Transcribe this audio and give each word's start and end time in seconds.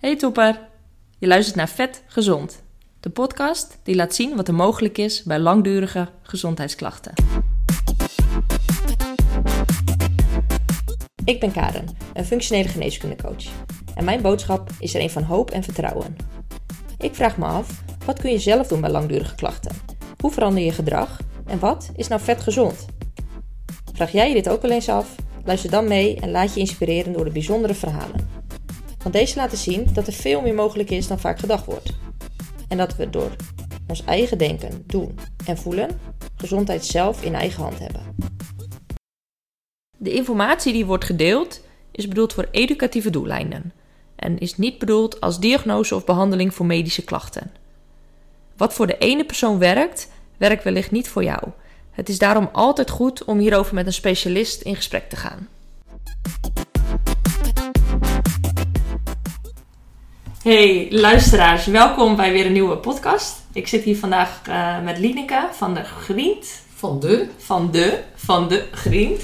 Hey 0.00 0.16
topper, 0.16 0.68
je 1.18 1.26
luistert 1.26 1.56
naar 1.56 1.68
Vet 1.68 2.02
Gezond, 2.06 2.62
de 3.00 3.10
podcast 3.10 3.78
die 3.82 3.94
laat 3.94 4.14
zien 4.14 4.36
wat 4.36 4.48
er 4.48 4.54
mogelijk 4.54 4.98
is 4.98 5.22
bij 5.22 5.38
langdurige 5.38 6.08
gezondheidsklachten. 6.22 7.12
Ik 11.24 11.40
ben 11.40 11.52
Karen, 11.52 11.96
een 12.12 12.24
functionele 12.24 12.68
geneeskundecoach. 12.68 13.44
En 13.94 14.04
mijn 14.04 14.22
boodschap 14.22 14.70
is 14.78 14.94
er 14.94 15.00
een 15.00 15.10
van 15.10 15.22
hoop 15.22 15.50
en 15.50 15.62
vertrouwen. 15.62 16.16
Ik 16.98 17.14
vraag 17.14 17.36
me 17.36 17.44
af, 17.44 17.82
wat 18.04 18.20
kun 18.20 18.30
je 18.30 18.38
zelf 18.38 18.66
doen 18.66 18.80
bij 18.80 18.90
langdurige 18.90 19.34
klachten? 19.34 19.76
Hoe 20.20 20.30
verander 20.30 20.62
je 20.62 20.72
gedrag? 20.72 21.20
En 21.46 21.58
wat 21.58 21.90
is 21.96 22.08
nou 22.08 22.20
vet 22.20 22.40
gezond? 22.40 22.86
Vraag 23.92 24.12
jij 24.12 24.28
je 24.28 24.34
dit 24.34 24.48
ook 24.48 24.62
wel 24.62 24.70
eens 24.70 24.88
af? 24.88 25.14
Luister 25.44 25.70
dan 25.70 25.88
mee 25.88 26.20
en 26.20 26.30
laat 26.30 26.54
je 26.54 26.60
inspireren 26.60 27.12
door 27.12 27.24
de 27.24 27.30
bijzondere 27.30 27.74
verhalen. 27.74 28.39
Want 29.02 29.14
deze 29.14 29.36
laten 29.36 29.58
zien 29.58 29.88
dat 29.92 30.06
er 30.06 30.12
veel 30.12 30.40
meer 30.40 30.54
mogelijk 30.54 30.90
is 30.90 31.06
dan 31.06 31.18
vaak 31.18 31.38
gedacht 31.38 31.64
wordt. 31.64 31.92
En 32.68 32.76
dat 32.76 32.96
we 32.96 33.10
door 33.10 33.30
ons 33.88 34.04
eigen 34.04 34.38
denken, 34.38 34.84
doen 34.86 35.18
en 35.46 35.58
voelen 35.58 36.00
gezondheid 36.36 36.84
zelf 36.84 37.22
in 37.22 37.34
eigen 37.34 37.62
hand 37.62 37.78
hebben. 37.78 38.02
De 39.96 40.12
informatie 40.12 40.72
die 40.72 40.86
wordt 40.86 41.04
gedeeld 41.04 41.60
is 41.90 42.08
bedoeld 42.08 42.32
voor 42.32 42.48
educatieve 42.50 43.10
doeleinden 43.10 43.72
en 44.16 44.38
is 44.38 44.56
niet 44.56 44.78
bedoeld 44.78 45.20
als 45.20 45.40
diagnose 45.40 45.94
of 45.94 46.04
behandeling 46.04 46.54
voor 46.54 46.66
medische 46.66 47.04
klachten. 47.04 47.50
Wat 48.56 48.74
voor 48.74 48.86
de 48.86 48.98
ene 48.98 49.24
persoon 49.24 49.58
werkt, 49.58 50.10
werkt 50.36 50.64
wellicht 50.64 50.90
niet 50.90 51.08
voor 51.08 51.24
jou. 51.24 51.42
Het 51.90 52.08
is 52.08 52.18
daarom 52.18 52.48
altijd 52.52 52.90
goed 52.90 53.24
om 53.24 53.38
hierover 53.38 53.74
met 53.74 53.86
een 53.86 53.92
specialist 53.92 54.62
in 54.62 54.76
gesprek 54.76 55.08
te 55.08 55.16
gaan. 55.16 55.48
Hey 60.42 60.86
luisteraars, 60.90 61.66
welkom 61.66 62.16
bij 62.16 62.32
weer 62.32 62.46
een 62.46 62.52
nieuwe 62.52 62.76
podcast. 62.76 63.36
Ik 63.52 63.66
zit 63.66 63.82
hier 63.82 63.96
vandaag 63.96 64.40
uh, 64.48 64.82
met 64.82 64.98
Lineke 64.98 65.48
van 65.52 65.74
de 65.74 65.84
Griend. 65.84 66.62
Van 66.74 67.00
de? 67.00 67.28
Van 67.38 67.70
de, 67.70 68.02
van 68.14 68.48
de 68.48 68.68
Griend. 68.72 69.22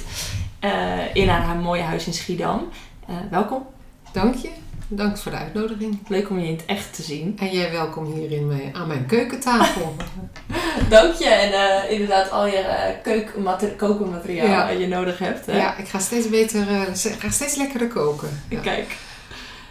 Uh, 0.64 1.14
in 1.14 1.28
haar, 1.28 1.40
haar, 1.40 1.56
mooie 1.56 1.82
huis 1.82 2.06
in 2.06 2.12
Schiedam. 2.12 2.68
Uh, 3.10 3.16
welkom. 3.30 3.66
Dank 4.12 4.34
je. 4.34 4.50
Dank 4.88 5.18
voor 5.18 5.32
de 5.32 5.38
uitnodiging. 5.38 5.98
Leuk 6.08 6.30
om 6.30 6.38
je 6.38 6.46
in 6.46 6.56
het 6.56 6.64
echt 6.66 6.94
te 6.94 7.02
zien. 7.02 7.36
En 7.38 7.50
jij 7.50 7.72
welkom 7.72 8.12
hier 8.12 8.32
in 8.32 8.46
mijn, 8.46 8.74
aan 8.74 8.86
mijn 8.86 9.06
keukentafel. 9.06 9.96
Dank 10.88 11.14
je. 11.14 11.28
En 11.28 11.50
uh, 11.52 11.90
inderdaad 11.90 12.30
al 12.30 12.46
je 12.46 12.92
uh, 13.06 13.76
kokenmateriaal 13.76 14.46
ja. 14.46 14.68
je 14.68 14.86
nodig 14.86 15.18
hebt. 15.18 15.46
Hè? 15.46 15.56
Ja, 15.56 15.76
ik 15.76 15.88
ga 15.88 15.98
steeds 15.98 16.28
beter, 16.28 16.70
uh, 16.70 16.82
ga 17.18 17.30
steeds 17.30 17.56
lekkerder 17.56 17.88
koken. 17.88 18.42
Ja. 18.48 18.60
Kijk. 18.60 18.96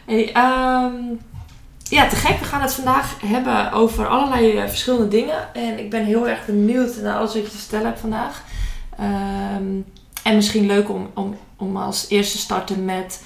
Hey, 0.05 0.35
um, 0.35 1.19
ja, 1.89 2.07
te 2.07 2.15
gek. 2.15 2.39
We 2.39 2.45
gaan 2.45 2.61
het 2.61 2.73
vandaag 2.73 3.15
hebben 3.25 3.71
over 3.71 4.07
allerlei 4.07 4.67
verschillende 4.67 5.07
dingen. 5.07 5.53
En 5.53 5.79
ik 5.79 5.89
ben 5.89 6.05
heel 6.05 6.27
erg 6.27 6.45
benieuwd 6.45 6.95
naar 7.01 7.17
alles 7.17 7.33
wat 7.33 7.43
je 7.43 7.49
te 7.49 7.57
vertellen 7.57 7.85
hebt 7.85 7.99
vandaag. 7.99 8.43
Um, 8.99 9.85
en 10.23 10.35
misschien 10.35 10.65
leuk 10.65 10.89
om, 10.89 11.09
om, 11.13 11.37
om 11.57 11.77
als 11.77 12.05
eerste 12.09 12.37
te 12.37 12.43
starten 12.43 12.85
met... 12.85 13.23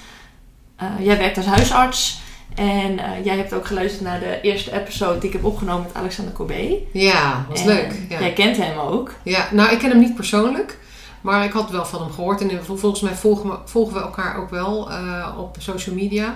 Uh, 0.82 1.06
jij 1.06 1.18
werkt 1.18 1.36
als 1.36 1.46
huisarts. 1.46 2.20
En 2.54 2.92
uh, 2.92 3.24
jij 3.24 3.36
hebt 3.36 3.54
ook 3.54 3.66
geluisterd 3.66 4.04
naar 4.04 4.20
de 4.20 4.40
eerste 4.40 4.80
episode 4.80 5.18
die 5.18 5.28
ik 5.28 5.32
heb 5.32 5.44
opgenomen 5.44 5.82
met 5.82 5.94
Alexander 5.94 6.34
Cobé. 6.34 6.76
Ja, 6.92 7.46
was 7.48 7.60
en 7.60 7.66
leuk. 7.66 8.00
Ja. 8.08 8.20
Jij 8.20 8.32
kent 8.32 8.56
hem 8.56 8.78
ook. 8.78 9.14
Ja, 9.22 9.48
nou 9.50 9.70
ik 9.72 9.78
ken 9.78 9.90
hem 9.90 9.98
niet 9.98 10.14
persoonlijk. 10.14 10.78
Maar 11.20 11.44
ik 11.44 11.52
had 11.52 11.70
wel 11.70 11.84
van 11.84 12.02
hem 12.02 12.12
gehoord. 12.12 12.40
En 12.40 12.64
volgens 12.64 13.00
mij 13.00 13.14
volgen 13.14 13.50
we, 13.50 13.56
volgen 13.64 13.94
we 13.94 14.00
elkaar 14.00 14.36
ook 14.36 14.50
wel 14.50 14.90
op 15.38 15.56
social 15.58 15.94
media. 15.94 16.34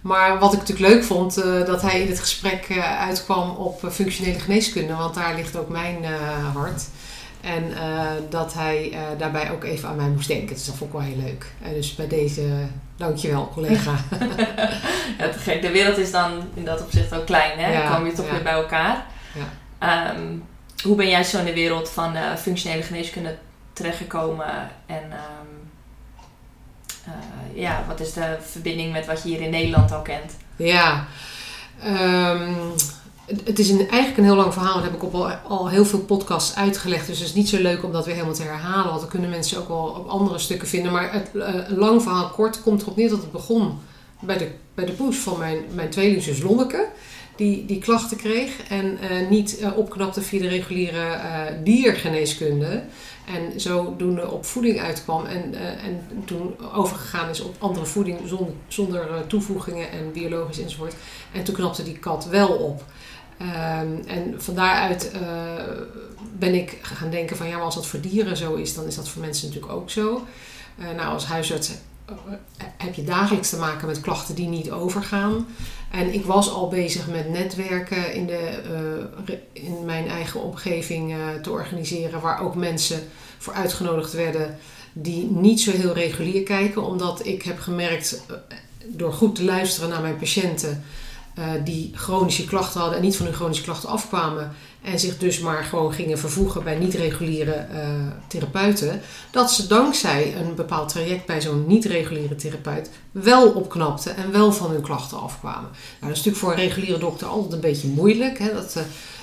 Maar 0.00 0.38
wat 0.38 0.52
ik 0.52 0.58
natuurlijk 0.58 0.88
leuk 0.88 1.04
vond, 1.04 1.38
uh, 1.38 1.66
dat 1.66 1.82
hij 1.82 2.00
in 2.00 2.08
het 2.08 2.20
gesprek 2.20 2.68
uh, 2.68 3.00
uitkwam 3.00 3.50
op 3.50 3.88
functionele 3.90 4.38
geneeskunde. 4.38 4.94
Want 4.94 5.14
daar 5.14 5.34
ligt 5.34 5.56
ook 5.56 5.68
mijn 5.68 6.04
hart. 6.54 6.84
En 7.40 7.72
dat 8.30 8.54
hij 8.54 8.96
daarbij 9.18 9.50
ook 9.50 9.64
even 9.64 9.88
aan 9.88 9.96
mij 9.96 10.08
moest 10.08 10.28
denken. 10.28 10.54
Dus 10.54 10.66
dat 10.66 10.74
vond 10.74 10.92
ik 10.92 10.98
wel 10.98 11.06
heel 11.06 11.16
leuk. 11.16 11.46
Dus 11.74 11.94
bij 11.94 12.08
deze, 12.08 12.42
dankjewel 12.96 13.48
collega. 13.48 13.90
ja, 15.18 15.28
te 15.28 15.38
gek. 15.38 15.62
De 15.62 15.70
wereld 15.70 15.98
is 15.98 16.10
dan 16.10 16.42
in 16.54 16.64
dat 16.64 16.80
opzicht 16.80 17.14
ook 17.14 17.26
klein, 17.26 17.58
hè? 17.58 17.72
Ja, 17.72 17.88
dan 17.88 17.96
kom 17.96 18.06
je 18.06 18.12
toch 18.12 18.26
ja. 18.26 18.32
weer 18.32 18.42
bij 18.42 18.52
elkaar. 18.52 19.06
Ja. 19.80 20.14
Um, 20.14 20.44
hoe 20.82 20.96
ben 20.96 21.08
jij 21.08 21.24
zo 21.24 21.38
in 21.38 21.44
de 21.44 21.54
wereld 21.54 21.90
van 21.90 22.16
functionele 22.38 22.82
geneeskunde 22.82 23.36
terechtgekomen? 23.72 24.70
En 24.86 25.02
um, 27.08 27.60
ja, 27.60 27.84
wat 27.88 28.00
is 28.00 28.12
de 28.12 28.36
verbinding 28.40 28.92
met 28.92 29.06
wat 29.06 29.22
je 29.22 29.28
hier 29.28 29.40
in 29.40 29.50
Nederland 29.50 29.92
al 29.92 30.02
kent? 30.02 30.36
Ja, 30.56 31.06
um, 31.86 32.56
het 33.44 33.58
is 33.58 33.70
een, 33.70 33.78
eigenlijk 33.78 34.16
een 34.16 34.24
heel 34.24 34.34
lang 34.34 34.52
verhaal. 34.52 34.74
Dat 34.74 34.82
heb 34.82 34.94
ik 34.94 35.02
op 35.02 35.14
al, 35.14 35.30
al, 35.30 35.68
heel 35.68 35.84
veel 35.84 35.98
podcasts 35.98 36.56
uitgelegd. 36.56 37.06
Dus 37.06 37.18
het 37.18 37.28
is 37.28 37.34
niet 37.34 37.48
zo 37.48 37.62
leuk 37.62 37.84
om 37.84 37.92
dat 37.92 38.04
weer 38.04 38.14
helemaal 38.14 38.36
te 38.36 38.42
herhalen. 38.42 38.88
Want 38.88 39.00
dan 39.00 39.08
kunnen 39.08 39.30
mensen 39.30 39.58
ook 39.58 39.68
wel 39.68 39.96
op 39.98 40.08
andere 40.08 40.38
stukken 40.38 40.68
vinden. 40.68 40.92
Maar 40.92 41.12
het 41.12 41.30
uh, 41.32 41.54
lang 41.68 42.02
verhaal 42.02 42.28
kort 42.28 42.62
komt 42.62 42.82
erop 42.82 42.96
neer 42.96 43.08
dat 43.08 43.20
het 43.20 43.32
begon 43.32 43.78
bij 44.20 44.38
de, 44.38 44.50
bij 44.74 44.84
de 44.84 44.92
poes 44.92 45.16
van 45.16 45.38
mijn, 45.38 45.58
mijn 45.74 45.90
tweelingzus 45.90 46.42
Lonneke. 46.42 46.88
Die, 47.36 47.66
die 47.66 47.78
klachten 47.78 48.16
kreeg 48.16 48.68
en 48.68 48.98
uh, 49.02 49.28
niet 49.28 49.58
opknapte 49.76 50.22
via 50.22 50.40
de 50.40 50.48
reguliere 50.48 51.20
diergeneeskunde. 51.64 52.82
En 53.34 53.60
zodoende 53.60 54.30
op 54.30 54.46
voeding 54.46 54.80
uitkwam 54.80 55.24
en, 55.24 55.54
en 55.54 56.22
toen 56.24 56.56
overgegaan 56.72 57.28
is 57.28 57.40
op 57.40 57.54
andere 57.58 57.86
voeding 57.86 58.20
zonder, 58.24 58.54
zonder 58.68 59.26
toevoegingen 59.26 59.90
en 59.90 60.12
biologisch 60.12 60.60
enzovoort. 60.60 60.94
En 61.32 61.44
toen 61.44 61.54
knapte 61.54 61.82
die 61.82 61.98
kat 61.98 62.26
wel 62.26 62.48
op. 62.48 62.84
Um, 63.40 64.02
en 64.06 64.34
van 64.36 64.54
daaruit 64.54 65.12
uh, 65.14 65.20
ben 66.38 66.54
ik 66.54 66.78
gaan 66.82 67.10
denken 67.10 67.36
van 67.36 67.48
ja, 67.48 67.56
maar 67.56 67.64
als 67.64 67.74
dat 67.74 67.86
voor 67.86 68.00
dieren 68.00 68.36
zo 68.36 68.54
is, 68.54 68.74
dan 68.74 68.86
is 68.86 68.94
dat 68.94 69.08
voor 69.08 69.22
mensen 69.22 69.46
natuurlijk 69.46 69.72
ook 69.72 69.90
zo. 69.90 70.26
Nou, 70.96 71.12
als 71.12 71.26
huisarts 71.26 71.70
heb 72.76 72.94
je 72.94 73.04
dagelijks 73.04 73.50
te 73.50 73.56
maken 73.56 73.86
met 73.86 74.00
klachten 74.00 74.34
die 74.34 74.48
niet 74.48 74.70
overgaan. 74.70 75.46
En 75.90 76.14
ik 76.14 76.24
was 76.24 76.50
al 76.50 76.68
bezig 76.68 77.08
met 77.08 77.28
netwerken 77.30 78.14
in, 78.14 78.26
de, 78.26 79.38
in 79.52 79.84
mijn 79.84 80.08
eigen 80.08 80.42
omgeving 80.42 81.14
te 81.42 81.50
organiseren, 81.50 82.20
waar 82.20 82.42
ook 82.42 82.54
mensen 82.54 83.00
voor 83.38 83.52
uitgenodigd 83.52 84.12
werden 84.12 84.58
die 84.92 85.30
niet 85.30 85.60
zo 85.60 85.70
heel 85.70 85.92
regulier 85.92 86.42
kijken, 86.42 86.82
omdat 86.82 87.26
ik 87.26 87.42
heb 87.42 87.58
gemerkt 87.58 88.22
door 88.84 89.12
goed 89.12 89.34
te 89.34 89.44
luisteren 89.44 89.88
naar 89.88 90.00
mijn 90.00 90.16
patiënten 90.16 90.84
die 91.64 91.90
chronische 91.94 92.44
klachten 92.44 92.80
hadden 92.80 92.98
en 92.98 93.04
niet 93.04 93.16
van 93.16 93.26
hun 93.26 93.34
chronische 93.34 93.62
klachten 93.62 93.88
afkwamen 93.88 94.52
en 94.82 94.98
zich 94.98 95.18
dus 95.18 95.38
maar 95.38 95.64
gewoon 95.64 95.92
gingen 95.92 96.18
vervoegen 96.18 96.64
bij 96.64 96.78
niet-reguliere 96.78 97.66
uh, 97.72 97.80
therapeuten, 98.26 99.00
dat 99.30 99.52
ze 99.52 99.66
dankzij 99.66 100.36
een 100.36 100.54
bepaald 100.54 100.88
traject 100.88 101.26
bij 101.26 101.40
zo'n 101.40 101.64
niet-reguliere 101.66 102.36
therapeut 102.36 102.90
wel 103.10 103.50
opknapten 103.50 104.16
en 104.16 104.32
wel 104.32 104.52
van 104.52 104.70
hun 104.70 104.82
klachten 104.82 105.20
afkwamen. 105.20 105.70
Nou, 105.70 105.72
dat 106.00 106.10
is 106.10 106.16
natuurlijk 106.16 106.36
voor 106.36 106.50
een 106.52 106.68
reguliere 106.68 106.98
dokter 106.98 107.26
altijd 107.26 107.52
een 107.52 107.60
beetje 107.60 107.88
moeilijk. 107.88 108.38
Hè? 108.38 108.52
Dat, 108.52 108.74
uh, 108.76 108.82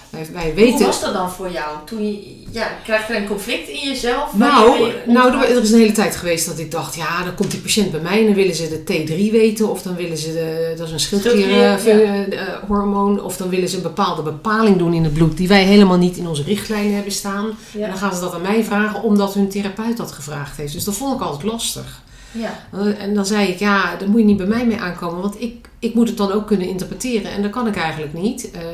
wij, 0.09 0.27
wij 0.33 0.53
weten... 0.53 0.77
Hoe 0.77 0.85
was 0.85 1.01
dat 1.01 1.13
dan 1.13 1.31
voor 1.31 1.51
jou? 1.51 1.77
Toen 1.85 2.07
je, 2.07 2.43
ja, 2.51 2.67
krijg 2.83 3.07
je 3.07 3.15
een 3.15 3.27
conflict 3.27 3.67
in 3.67 3.89
jezelf? 3.89 4.33
Nou, 4.33 4.79
je 4.79 5.01
nou, 5.05 5.43
er 5.43 5.61
is 5.61 5.71
een 5.71 5.79
hele 5.79 5.91
tijd 5.91 6.15
geweest 6.15 6.45
dat 6.45 6.59
ik 6.59 6.71
dacht, 6.71 6.95
ja, 6.95 7.23
dan 7.23 7.35
komt 7.35 7.51
die 7.51 7.59
patiënt 7.59 7.91
bij 7.91 7.99
mij 7.99 8.19
en 8.19 8.25
dan 8.25 8.33
willen 8.33 8.55
ze 8.55 8.69
de 8.69 8.79
T3 8.79 9.31
weten, 9.31 9.69
of 9.69 9.81
dan 9.81 9.95
willen 9.95 10.17
ze, 10.17 10.33
de, 10.33 10.73
dat 10.77 10.87
is 10.87 10.93
een 10.93 10.99
schildklierhormoon, 10.99 13.15
ja. 13.15 13.21
of 13.21 13.37
dan 13.37 13.49
willen 13.49 13.69
ze 13.69 13.75
een 13.75 13.81
bepaalde 13.81 14.21
bepaling 14.21 14.77
doen 14.77 14.93
in 14.93 15.03
het 15.03 15.13
bloed 15.13 15.37
die 15.37 15.47
wij 15.47 15.63
helemaal 15.63 15.97
niet 15.97 16.17
in 16.17 16.27
onze 16.27 16.43
richtlijnen 16.43 16.93
hebben 16.93 17.11
staan. 17.11 17.57
Ja. 17.71 17.83
En 17.83 17.89
dan 17.89 17.97
gaan 17.97 18.15
ze 18.15 18.21
dat 18.21 18.33
aan 18.33 18.41
mij 18.41 18.63
vragen 18.63 19.03
omdat 19.03 19.33
hun 19.33 19.49
therapeut 19.49 19.97
dat 19.97 20.11
gevraagd 20.11 20.57
heeft. 20.57 20.73
Dus 20.73 20.83
dat 20.83 20.95
vond 20.95 21.15
ik 21.15 21.21
altijd 21.21 21.43
lastig. 21.43 22.03
Ja. 22.31 22.59
En 22.97 23.13
dan 23.13 23.25
zei 23.25 23.47
ik, 23.47 23.59
ja, 23.59 23.95
daar 23.95 24.09
moet 24.09 24.19
je 24.19 24.25
niet 24.25 24.37
bij 24.37 24.45
mij 24.45 24.65
mee 24.65 24.79
aankomen, 24.79 25.21
want 25.21 25.41
ik, 25.41 25.67
ik 25.79 25.93
moet 25.93 26.07
het 26.07 26.17
dan 26.17 26.31
ook 26.31 26.47
kunnen 26.47 26.67
interpreteren 26.67 27.31
en 27.31 27.41
dat 27.41 27.51
kan 27.51 27.67
ik 27.67 27.75
eigenlijk 27.75 28.13
niet. 28.13 28.49
Uh, 28.55 28.61
uh, 28.61 28.67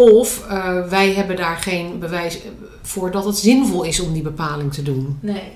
of 0.00 0.46
uh, 0.50 0.88
wij 0.88 1.12
hebben 1.12 1.36
daar 1.36 1.56
geen 1.56 1.98
bewijs 1.98 2.38
voor 2.82 3.10
dat 3.10 3.24
het 3.24 3.36
zinvol 3.36 3.82
is 3.82 4.00
om 4.00 4.12
die 4.12 4.22
bepaling 4.22 4.72
te 4.72 4.82
doen. 4.82 5.18
Nee. 5.20 5.52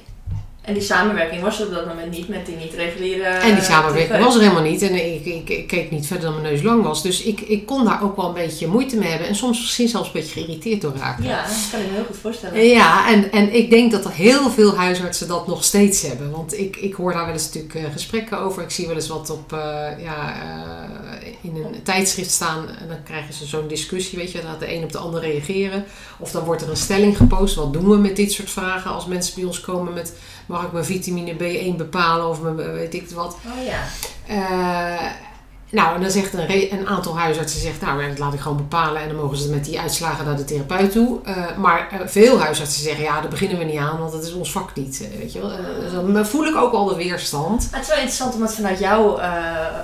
En 0.64 0.75
die 0.75 0.82
samenwerking 0.82 1.43
was 1.43 1.61
er 1.61 1.66
op 1.66 1.72
dat 1.72 1.87
moment 1.87 2.11
niet 2.11 2.28
met 2.28 2.46
die 2.46 2.56
niet-reguliere... 2.56 3.25
En 3.25 3.55
die 3.55 3.64
samenwerking 3.64 4.25
was 4.25 4.34
er 4.34 4.40
helemaal 4.40 4.62
niet. 4.62 4.82
En 4.82 4.94
ik, 4.94 5.25
ik, 5.25 5.49
ik, 5.49 5.66
keek 5.66 5.90
niet 5.90 6.06
verder 6.06 6.25
dan 6.25 6.40
mijn 6.40 6.52
neus 6.52 6.62
lang 6.62 6.82
was. 6.82 7.02
Dus 7.02 7.22
ik, 7.22 7.40
ik 7.40 7.66
kon 7.66 7.84
daar 7.84 8.02
ook 8.02 8.16
wel 8.16 8.26
een 8.26 8.34
beetje 8.34 8.66
moeite 8.66 8.96
mee 8.96 9.08
hebben. 9.08 9.28
En 9.28 9.34
soms 9.34 9.61
misschien 9.61 9.88
zelfs 9.88 10.06
een 10.06 10.12
beetje 10.12 10.32
geïrriteerd 10.32 10.81
door 10.81 10.93
raken. 10.96 11.25
Ja, 11.25 11.43
dat 11.43 11.69
kan 11.70 11.81
ik 11.81 11.87
me 11.87 11.94
heel 11.94 12.05
goed 12.05 12.16
voorstellen. 12.16 12.64
Ja, 12.64 13.08
en, 13.08 13.32
en 13.32 13.55
ik 13.55 13.70
denk 13.70 13.93
dat 13.93 14.05
er 14.05 14.12
heel 14.12 14.50
veel 14.50 14.76
huisartsen 14.76 15.28
dat 15.28 15.46
nog 15.46 15.64
steeds 15.64 16.02
hebben. 16.02 16.31
Want 16.31 16.58
ik, 16.58 16.76
ik 16.76 16.94
hoor 16.94 17.12
daar 17.12 17.25
wel 17.25 17.32
eens 17.32 17.46
natuurlijk 17.46 17.75
uh, 17.75 17.93
gesprekken 17.93 18.38
over. 18.38 18.62
Ik 18.62 18.70
zie 18.70 18.87
wel 18.87 18.96
eens 18.96 19.08
wat 19.08 19.31
op, 19.31 19.52
uh, 19.52 19.58
ja, 20.02 20.34
uh, 21.22 21.28
in 21.40 21.56
een 21.56 21.82
tijdschrift 21.82 22.31
staan. 22.31 22.69
En 22.69 22.88
dan 22.88 23.02
krijgen 23.02 23.34
ze 23.34 23.46
zo'n 23.46 23.69
discussie, 23.69 24.19
weet 24.19 24.32
je. 24.32 24.40
Dan 24.40 24.50
laat 24.50 24.60
de 24.60 24.75
een 24.75 24.84
op 24.84 24.93
de 24.93 24.99
ander 24.99 25.20
reageren. 25.20 25.84
Of 26.19 26.31
dan 26.31 26.44
wordt 26.44 26.62
er 26.62 26.70
een 26.70 26.76
stelling 26.76 27.17
gepost. 27.17 27.55
Wat 27.55 27.72
doen 27.72 27.88
we 27.88 27.96
met 27.96 28.17
dit 28.17 28.32
soort 28.32 28.50
vragen 28.50 28.90
als 28.90 29.06
mensen 29.06 29.34
bij 29.34 29.44
ons 29.44 29.60
komen 29.60 29.93
met 29.93 30.12
mag 30.46 30.64
ik 30.64 30.73
mijn 30.73 30.85
vitamine 30.85 31.35
B1 31.35 31.76
bepalen 31.76 32.29
of 32.29 32.41
mijn 32.41 32.56
weet 32.56 32.94
ik 32.94 33.11
wat. 33.11 33.37
Oh 33.46 33.64
ja. 33.64 33.82
Uh, 34.31 35.11
nou, 35.70 35.94
en 35.94 36.00
dan 36.00 36.11
zegt 36.11 36.34
een, 36.34 36.72
een 36.72 36.87
aantal 36.87 37.19
huisartsen, 37.19 37.61
zegt, 37.61 37.81
nou, 37.81 38.08
dat 38.08 38.19
laat 38.19 38.34
ik 38.34 38.40
gewoon 38.40 38.56
bepalen. 38.56 39.02
En 39.02 39.08
dan 39.08 39.16
mogen 39.16 39.37
ze 39.37 39.50
met 39.50 39.64
die 39.64 39.81
uitslagen 39.81 40.25
naar 40.25 40.37
de 40.37 40.44
therapeut 40.44 40.93
toe. 40.93 41.20
Eh, 41.25 41.56
maar 41.56 41.88
eh, 41.90 41.99
veel 42.05 42.40
huisartsen 42.40 42.82
zeggen, 42.82 43.05
ja, 43.05 43.20
daar 43.20 43.31
beginnen 43.31 43.58
we 43.58 43.64
niet 43.64 43.78
aan, 43.78 43.99
want 43.99 44.12
dat 44.12 44.25
is 44.25 44.32
ons 44.32 44.52
vak 44.52 44.75
niet. 44.75 45.08
eh, 45.12 45.19
weet 45.19 45.32
je 45.32 45.40
wel. 45.40 45.50
Dus 45.81 45.93
dan 45.93 46.26
voel 46.26 46.46
ik 46.46 46.56
ook 46.56 46.72
al 46.72 46.84
de 46.84 46.94
weerstand. 46.96 47.69
Maar 47.70 47.81
het 47.81 47.88
is 47.88 47.94
wel 47.94 47.96
interessant 47.96 48.34
om 48.34 48.43
het 48.43 48.55
vanuit 48.55 48.78
jouw 48.78 49.20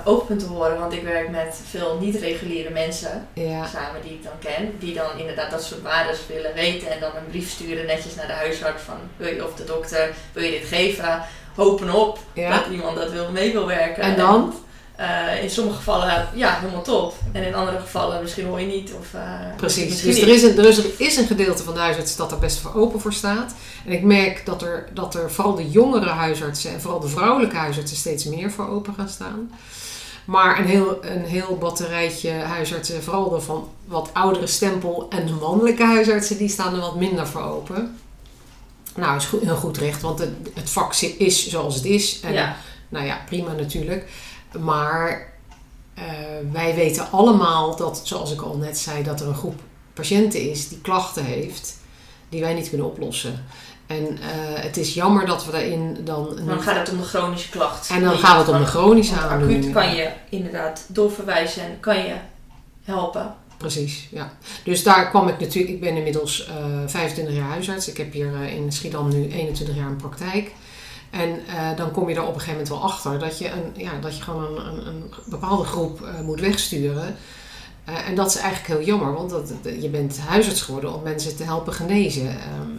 oogpunt 0.05 0.39
te 0.39 0.45
horen, 0.45 0.79
want 0.79 0.93
ik 0.93 1.03
werk 1.03 1.29
met 1.29 1.59
veel 1.69 1.97
niet-reguliere 2.01 2.69
mensen 2.69 3.27
Ja, 3.33 3.65
samen 3.65 4.01
die 4.03 4.11
ik 4.11 4.23
dan 4.23 4.31
ken, 4.39 4.73
die 4.79 4.93
dan 4.93 5.17
inderdaad 5.17 5.51
dat 5.51 5.63
soort 5.63 5.81
waarden 5.81 6.15
willen 6.27 6.53
weten 6.53 6.91
en 6.91 6.99
dan 6.99 7.09
een 7.09 7.29
brief 7.29 7.49
sturen 7.49 7.85
netjes 7.85 8.15
naar 8.15 8.27
de 8.27 8.33
huisarts 8.33 8.83
van 8.83 8.95
wil 9.17 9.27
je 9.27 9.45
of 9.45 9.53
de 9.55 9.63
dokter, 9.63 10.13
wil 10.33 10.43
je 10.43 10.51
dit 10.51 10.67
geven? 10.67 11.21
Hopen 11.55 11.89
op 11.95 12.19
ja. 12.33 12.49
dat 12.57 12.67
iemand 12.71 12.95
dat 12.95 13.11
wil 13.11 13.31
mee 13.31 13.51
wil 13.51 13.67
werken. 13.67 14.03
En 14.03 14.15
dan? 14.15 14.53
Eh, 15.01 15.43
in 15.43 15.49
sommige 15.49 15.77
gevallen 15.77 16.27
ja, 16.33 16.59
helemaal 16.59 16.81
top. 16.81 17.13
En 17.31 17.43
in 17.43 17.55
andere 17.55 17.79
gevallen 17.79 18.21
misschien 18.21 18.45
hoor 18.45 18.59
je 18.59 18.65
niet. 18.65 18.93
Of, 18.99 19.13
eh, 19.13 19.55
Precies, 19.57 20.01
dus 20.01 20.21
er 20.21 20.27
is, 20.27 20.43
een, 20.43 20.57
er, 20.57 20.65
is, 20.65 20.77
er 20.77 20.91
is 20.97 21.17
een 21.17 21.27
gedeelte 21.27 21.63
van 21.63 21.73
de 21.73 21.79
huisartsen 21.79 22.17
dat 22.17 22.29
daar 22.29 22.39
best 22.39 22.57
voor 22.57 22.75
open 22.75 22.99
voor 22.99 23.13
staat. 23.13 23.53
En 23.85 23.91
ik 23.91 24.01
merk 24.01 24.45
dat 24.45 24.61
er, 24.61 24.89
dat 24.93 25.15
er 25.15 25.31
vooral 25.31 25.55
de 25.55 25.69
jongere 25.69 26.09
huisartsen 26.09 26.71
en 26.71 26.81
vooral 26.81 26.99
de 26.99 27.07
vrouwelijke 27.07 27.55
huisartsen 27.55 27.97
steeds 27.97 28.25
meer 28.25 28.51
voor 28.51 28.69
open 28.69 28.93
gaan 28.93 29.09
staan. 29.09 29.51
Maar 30.25 30.59
een 30.59 30.65
heel, 30.65 31.05
een 31.05 31.25
heel 31.25 31.57
batterijtje 31.57 32.31
huisartsen, 32.31 33.03
vooral 33.03 33.29
de 33.29 33.41
van 33.41 33.69
wat 33.85 34.09
oudere 34.13 34.47
stempel 34.47 35.05
en 35.09 35.25
de 35.25 35.33
mannelijke 35.33 35.83
huisartsen, 35.83 36.37
die 36.37 36.49
staan 36.49 36.73
er 36.73 36.79
wat 36.79 36.95
minder 36.95 37.27
voor 37.27 37.41
open. 37.41 37.97
Nou, 38.95 39.15
is 39.15 39.25
goed, 39.25 39.41
heel 39.41 39.55
goed 39.55 39.77
recht, 39.77 40.01
want 40.01 40.19
het, 40.19 40.31
het 40.53 40.69
vak 40.69 40.93
is 40.95 41.49
zoals 41.49 41.75
het 41.75 41.85
is. 41.85 42.19
En 42.19 42.33
Ja, 42.33 42.55
nou 42.89 43.05
ja, 43.05 43.21
prima 43.25 43.53
natuurlijk. 43.53 44.05
Maar 44.59 45.31
eh, 45.93 46.03
wij 46.51 46.75
weten 46.75 47.11
allemaal 47.11 47.75
dat, 47.75 48.01
zoals 48.03 48.31
ik 48.33 48.41
al 48.41 48.57
net 48.57 48.77
zei, 48.77 49.03
dat 49.03 49.21
er 49.21 49.27
een 49.27 49.35
groep 49.35 49.59
patiënten 49.93 50.49
is 50.49 50.69
die 50.69 50.81
klachten 50.81 51.23
heeft 51.25 51.77
die 52.29 52.41
wij 52.41 52.53
niet 52.53 52.69
kunnen 52.69 52.87
oplossen. 52.87 53.45
En 53.87 54.07
eh, 54.07 54.63
het 54.63 54.77
is 54.77 54.93
jammer 54.93 55.25
dat 55.25 55.45
we 55.45 55.51
daarin 55.51 55.97
dan. 56.03 56.35
dan 56.35 56.47
niet- 56.55 56.61
gaat 56.63 56.75
het 56.75 56.89
om 56.91 56.97
de 56.97 57.03
chronische 57.03 57.49
klacht. 57.49 57.89
en 57.89 58.01
dan 58.03 58.17
gaat 58.17 58.37
het 58.45 58.55
om 58.55 58.61
de 58.61 58.65
chronische 58.65 59.15
aandoening. 59.15 59.59
Acuut 59.59 59.73
kan 59.73 59.95
je 59.95 60.09
inderdaad 60.29 60.85
doorverwijzen 60.87 61.63
en 61.63 61.79
kan 61.79 61.97
je 61.97 62.13
helpen. 62.83 63.35
Precies, 63.57 64.07
ja. 64.11 64.31
Dus 64.63 64.83
daar 64.83 65.09
kwam 65.09 65.27
ik 65.27 65.39
natuurlijk. 65.39 65.73
Ik 65.73 65.79
ben 65.79 65.95
inmiddels 65.95 66.47
eh 66.47 66.55
25 66.85 67.35
jaar 67.35 67.47
huisarts. 67.49 67.87
Ik 67.87 67.97
heb 67.97 68.13
hier 68.13 68.33
eh, 68.41 68.55
in 68.55 68.71
Schiedam 68.71 69.09
nu 69.09 69.31
21 69.31 69.75
jaar 69.75 69.87
een 69.87 69.95
praktijk. 69.95 70.51
En 71.11 71.47
eh, 71.47 71.77
dan 71.77 71.91
kom 71.91 72.09
je 72.09 72.15
er 72.15 72.21
op 72.21 72.27
een 72.27 72.39
gegeven 72.39 72.51
moment 72.51 72.69
wel 72.69 72.83
achter 72.83 73.19
dat 73.19 73.37
je, 73.37 73.49
een, 73.49 73.71
ja, 73.75 73.99
dat 73.99 74.17
je 74.17 74.23
gewoon 74.23 74.59
een, 74.59 74.87
een, 74.87 75.13
bepaalde 75.25 75.63
groep 75.63 76.01
eh, 76.01 76.19
moet 76.21 76.39
wegsturen. 76.39 77.15
Eh, 77.85 78.07
en 78.07 78.15
dat 78.15 78.27
is 78.27 78.35
eigenlijk 78.35 78.67
heel 78.67 78.87
jammer, 78.87 79.13
want 79.13 79.29
dat, 79.29 79.51
je 79.81 79.89
bent 79.89 80.19
huisarts 80.19 80.61
geworden 80.61 80.93
om 80.93 81.03
mensen 81.03 81.35
te 81.35 81.43
helpen 81.43 81.73
genezen. 81.73 82.29
Ehm, 82.29 82.71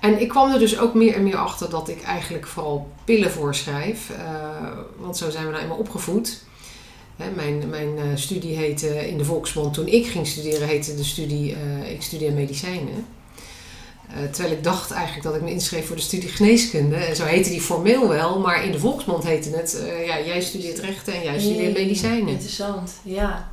en 0.00 0.20
ik 0.20 0.28
kwam 0.28 0.52
er 0.52 0.58
dus 0.58 0.78
ook 0.78 0.94
meer 0.94 1.14
en 1.14 1.22
meer 1.22 1.36
achter 1.36 1.70
dat 1.70 1.88
ik 1.88 2.02
eigenlijk 2.02 2.46
vooral 2.46 2.90
pillen 3.04 3.30
voorschrijf. 3.30 4.12
want 4.96 5.16
zo 5.16 5.30
zijn 5.30 5.44
we 5.44 5.50
nou 5.50 5.62
eenmaal 5.62 5.76
opgevoed. 5.76 6.42
Hè, 7.16 7.30
mijn 7.30 7.68
mijn 7.68 8.18
studie 8.18 8.56
heette 8.56 9.08
in 9.08 9.18
de 9.18 9.24
volksmond, 9.24 9.74
toen 9.74 9.86
ik 9.86 10.06
ging 10.06 10.26
studeren, 10.26 10.68
heette 10.68 10.94
de 10.94 11.04
studie, 11.04 11.56
ik 11.90 12.02
studeer 12.02 12.32
medicijnen. 12.32 13.06
Eh, 14.14 14.30
terwijl 14.30 14.54
ik 14.54 14.64
dacht 14.64 14.90
eigenlijk 14.90 15.22
dat 15.22 15.34
ik 15.34 15.42
me 15.42 15.50
inschreef 15.50 15.86
voor 15.86 15.96
de 15.96 16.02
studie 16.02 16.28
geneeskunde. 16.28 16.96
En 16.96 17.16
zo 17.16 17.24
heette 17.24 17.50
die 17.50 17.60
formeel 17.60 18.08
wel, 18.08 18.38
maar 18.38 18.64
in 18.64 18.72
de 18.72 18.78
volksmond 18.78 19.24
heette 19.24 19.56
het, 19.56 19.80
eh, 19.84 20.06
ja, 20.06 20.20
jij 20.20 20.40
studeert 20.40 20.78
rechten 20.78 21.12
en 21.14 21.22
jij 21.22 21.40
studeert 21.40 21.76
medicijnen. 21.76 22.28
Interessant, 22.28 22.92
ja. 23.02 23.48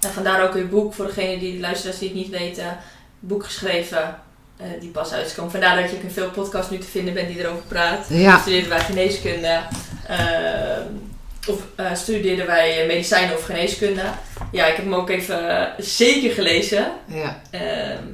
En 0.00 0.12
vandaar 0.12 0.48
ook 0.48 0.54
uw 0.54 0.68
boek, 0.68 0.94
voor 0.94 1.06
degene 1.06 1.38
die 1.38 1.60
luisteraars 1.60 1.98
die 1.98 2.08
het 2.08 2.16
niet 2.16 2.28
weten, 2.28 2.78
boek 3.20 3.44
geschreven 3.44 4.18
eh, 4.56 4.66
die 4.80 4.88
pas 4.90 5.12
uitkomt. 5.12 5.50
Vandaar 5.50 5.80
dat 5.80 5.90
je 5.90 5.96
in 6.02 6.10
veel 6.10 6.30
podcasts 6.30 6.70
nu 6.70 6.78
te 6.78 6.86
vinden 6.86 7.14
bent 7.14 7.28
die 7.28 7.38
erover 7.38 7.62
praat. 7.68 8.06
Ja, 8.08 8.38
Studeerden 8.38 8.68
wij 8.70 8.80
geneeskunde, 8.80 9.60
of 11.46 11.60
studeerden 11.94 12.46
wij 12.46 12.84
medicijnen 12.86 13.36
of 13.36 13.44
geneeskunde. 13.44 14.02
Ja, 14.52 14.66
ik 14.66 14.76
heb 14.76 14.84
hem 14.84 14.94
ook 14.94 15.10
even 15.10 15.72
zeker 15.78 16.30
gelezen. 16.30 16.86
ja. 17.06 17.40
Ehm, 17.50 18.04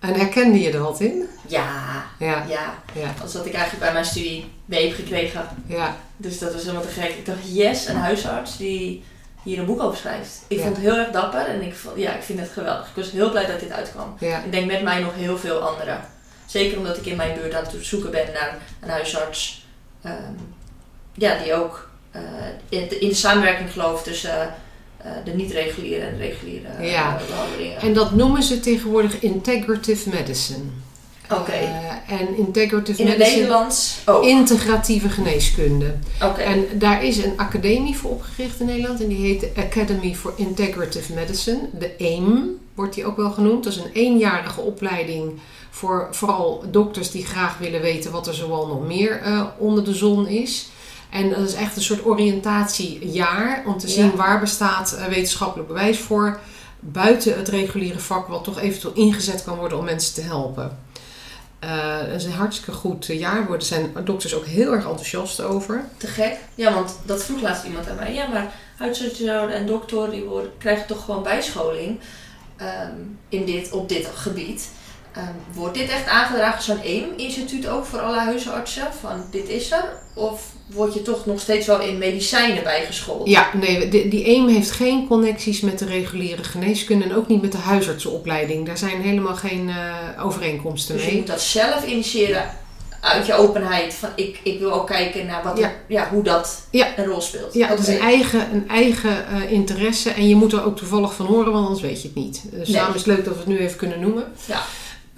En 0.00 0.14
herkende 0.14 0.60
je 0.60 0.70
er 0.72 0.80
wat 0.82 1.00
in? 1.00 1.28
ja, 1.46 2.04
Ja, 2.18 2.44
ja, 2.48 2.74
ja, 2.94 3.14
als 3.22 3.32
dat 3.32 3.46
ik 3.46 3.52
eigenlijk 3.54 3.84
bij 3.84 3.92
mijn 3.92 4.04
studie 4.04 4.50
mee 4.64 4.86
heb 4.88 4.96
gekregen. 4.96 5.48
ja. 5.66 5.96
Dus 6.16 6.38
dat 6.38 6.52
was 6.52 6.62
helemaal 6.62 6.82
te 6.82 6.88
gek. 6.88 7.08
Ik 7.10 7.26
dacht, 7.26 7.38
yes, 7.44 7.86
een 7.88 7.96
huisarts 7.96 8.56
die 8.56 9.04
hier 9.42 9.58
een 9.58 9.66
boek 9.66 9.82
over 9.82 9.98
schrijft. 9.98 10.40
Ik 10.48 10.56
Ja. 10.56 10.62
vond 10.62 10.76
het 10.76 10.84
heel 10.84 10.96
erg 10.96 11.10
dapper 11.10 11.46
en 11.46 11.62
ik, 11.62 11.74
vond, 11.74 11.96
ja, 11.98 12.12
ik 12.14 12.22
vind 12.22 12.38
het 12.40 12.48
geweldig. 12.50 12.88
Ik 12.88 12.94
was 12.94 13.10
heel 13.10 13.30
blij 13.30 13.46
dat 13.46 13.60
dit 13.60 13.70
uitkwam. 13.72 14.14
ja. 14.18 14.42
Ik 14.42 14.52
denk 14.52 14.66
met 14.66 14.82
mij 14.82 15.00
nog 15.00 15.14
heel 15.14 15.38
veel 15.38 15.58
anderen. 15.60 16.00
Zeker 16.46 16.78
omdat 16.78 16.96
ik 16.96 17.06
in 17.06 17.16
mijn 17.16 17.34
buurt 17.40 17.54
aan 17.54 17.64
het 17.64 17.74
zoeken 17.80 18.10
ben 18.10 18.32
naar 18.32 18.56
een 18.80 18.88
huisarts. 18.88 19.66
ehm, 20.02 20.32
ja, 21.14 21.38
die 21.42 21.54
ook 21.54 21.88
eh, 22.10 22.20
in, 22.68 22.88
de, 22.88 22.98
in 22.98 23.08
de 23.08 23.14
samenwerking 23.14 23.72
gelooft 23.72 24.04
tussen 24.04 24.54
de 25.24 25.30
niet-reguliere 25.30 26.04
en 26.04 26.18
reguliere 26.18 26.68
eh, 26.68 26.90
Ja. 26.90 27.20
behandelingen. 27.28 27.80
En 27.80 27.92
dat 27.94 28.14
noemen 28.14 28.42
ze 28.42 28.60
tegenwoordig 28.60 29.20
integrative 29.20 30.08
medicine. 30.08 30.58
Oké. 31.32 31.52
Eh, 31.52 32.20
en 32.20 32.36
integrative 32.36 33.00
in 33.02 33.06
het 33.08 33.18
medicine, 33.18 33.40
Nederlands 33.42 33.98
ook. 34.04 34.24
integratieve 34.24 35.08
geneeskunde. 35.08 35.94
Oké. 36.22 36.40
En 36.40 36.64
daar 36.74 37.04
is 37.04 37.16
een 37.24 37.32
academie 37.36 37.96
voor 37.96 38.10
opgericht 38.10 38.60
in 38.60 38.66
Nederland 38.66 39.00
en 39.02 39.08
die 39.08 39.26
heet 39.26 39.40
de 39.40 39.50
Academy 39.56 40.14
for 40.14 40.32
Integrative 40.36 41.12
Medicine. 41.12 41.58
De 41.78 41.90
AIM 41.98 42.58
wordt 42.74 42.94
die 42.94 43.06
ook 43.06 43.16
wel 43.16 43.30
genoemd. 43.30 43.64
Dat 43.64 43.72
is 43.72 43.78
een 43.78 43.92
eenjarige 43.92 44.60
opleiding 44.60 45.32
voor 45.70 46.08
vooral 46.10 46.62
dokters 46.70 47.10
die 47.10 47.26
graag 47.26 47.58
willen 47.58 47.80
weten 47.80 48.10
wat 48.12 48.26
er 48.26 48.34
zoal 48.34 48.66
nog 48.66 48.86
meer 48.86 49.20
eh, 49.22 49.44
onder 49.58 49.84
de 49.84 49.94
zon 49.94 50.28
is. 50.28 50.68
En 51.10 51.30
dat 51.30 51.38
is 51.48 51.54
echt 51.54 51.76
een 51.76 51.82
soort 51.82 52.04
oriëntatiejaar 52.06 53.62
om 53.66 53.78
te 53.78 53.86
Ja. 53.86 53.92
zien 53.92 54.16
waar 54.16 54.40
bestaat 54.40 54.92
eh, 54.92 55.04
wetenschappelijk 55.04 55.68
bewijs 55.68 55.98
voor 55.98 56.40
buiten 56.80 57.36
het 57.36 57.48
reguliere 57.48 57.98
vak, 57.98 58.28
wat 58.28 58.44
toch 58.44 58.60
eventueel 58.60 58.94
ingezet 58.94 59.44
kan 59.44 59.56
worden 59.56 59.78
om 59.78 59.84
mensen 59.84 60.14
te 60.14 60.20
helpen. 60.20 60.78
Eh, 61.58 61.98
dat 61.98 62.14
is 62.16 62.24
een 62.24 62.32
hartstikke 62.32 62.72
goed 62.72 63.06
jaar. 63.06 63.46
Daar 63.48 63.62
zijn 63.62 63.92
dokters 64.04 64.34
ook 64.34 64.44
heel 64.46 64.72
erg 64.72 64.84
enthousiast 64.84 65.40
over. 65.40 65.84
Te 65.96 66.06
gek. 66.06 66.36
Ja, 66.54 66.72
want 66.74 66.98
dat 67.06 67.24
vroeg 67.24 67.40
laatst 67.40 67.64
iemand 67.64 67.88
aan 67.88 67.96
mij. 67.96 68.14
Ja, 68.14 68.26
maar 68.26 68.54
huisartsen 68.76 69.50
en 69.54 69.66
dokter 69.66 70.10
die 70.10 70.22
worden, 70.24 70.50
krijgen 70.58 70.86
toch 70.86 71.04
gewoon 71.04 71.22
bijscholing 71.22 71.98
ehm, 72.56 72.92
in 73.28 73.44
dit, 73.44 73.70
op 73.72 73.88
dit 73.88 74.06
gebied. 74.14 74.68
Ehm, 75.18 75.32
wordt 75.54 75.74
dit 75.78 75.90
echt 75.90 76.06
aangedragen, 76.08 76.62
zo'n 76.62 76.80
AIM-instituut 76.80 77.66
ook 77.68 77.84
voor 77.84 78.00
alle 78.00 78.18
huisartsen? 78.18 78.86
Van 79.00 79.24
dit 79.30 79.48
is 79.48 79.70
er? 79.70 79.84
Of 80.14 80.42
word 80.66 80.94
je 80.94 81.02
toch 81.02 81.26
nog 81.26 81.40
steeds 81.40 81.66
wel 81.66 81.80
in 81.80 81.98
medicijnen 81.98 82.62
bijgeschoold? 82.62 83.28
Ja, 83.28 83.48
nee, 83.54 83.88
die, 83.88 84.08
die 84.08 84.24
AIM 84.26 84.48
heeft 84.48 84.70
geen 84.70 85.06
connecties 85.06 85.60
met 85.60 85.78
de 85.78 85.84
reguliere 85.84 86.44
geneeskunde 86.44 87.04
en 87.04 87.14
ook 87.14 87.28
niet 87.28 87.42
met 87.42 87.52
de 87.52 87.58
huisartsenopleiding. 87.58 88.66
Daar 88.66 88.78
zijn 88.78 89.00
helemaal 89.00 89.34
geen 89.34 89.68
eh, 89.68 90.24
overeenkomsten 90.24 90.94
Dus 90.94 91.04
je 91.04 91.10
mee. 91.10 91.18
moet 91.18 91.26
dat 91.28 91.40
zelf 91.42 91.86
initiëren 91.86 92.42
uit 93.00 93.26
je 93.26 93.34
openheid. 93.34 93.94
Van 93.94 94.08
ik, 94.14 94.40
ik 94.42 94.58
wil 94.58 94.72
ook 94.72 94.86
kijken 94.86 95.26
naar 95.26 95.42
wat 95.42 95.58
Ja. 95.58 95.72
ja, 95.86 96.08
hoe 96.12 96.22
dat 96.22 96.60
Ja. 96.70 96.86
een 96.96 97.04
rol 97.06 97.20
speelt. 97.20 97.54
Ja, 97.54 97.68
het 97.68 97.78
is 97.78 97.88
een 97.88 97.98
eigen, 98.00 98.52
een 98.54 98.68
eigen 98.68 99.26
eh, 99.28 99.52
interesse 99.52 100.10
en 100.10 100.28
je 100.28 100.34
moet 100.34 100.52
er 100.52 100.64
ook 100.64 100.76
toevallig 100.76 101.14
van 101.14 101.26
horen, 101.26 101.52
want 101.52 101.64
anders 101.64 101.82
weet 101.82 102.02
je 102.02 102.08
het 102.08 102.16
niet. 102.16 102.42
Dus 102.50 102.68
Nee. 102.68 102.76
daarom 102.76 102.94
is 102.94 103.00
het 103.04 103.14
leuk 103.16 103.24
dat 103.24 103.32
we 103.34 103.38
het 103.40 103.48
nu 103.48 103.58
even 103.58 103.76
kunnen 103.76 104.00
noemen. 104.00 104.24
Ja. 104.46 104.60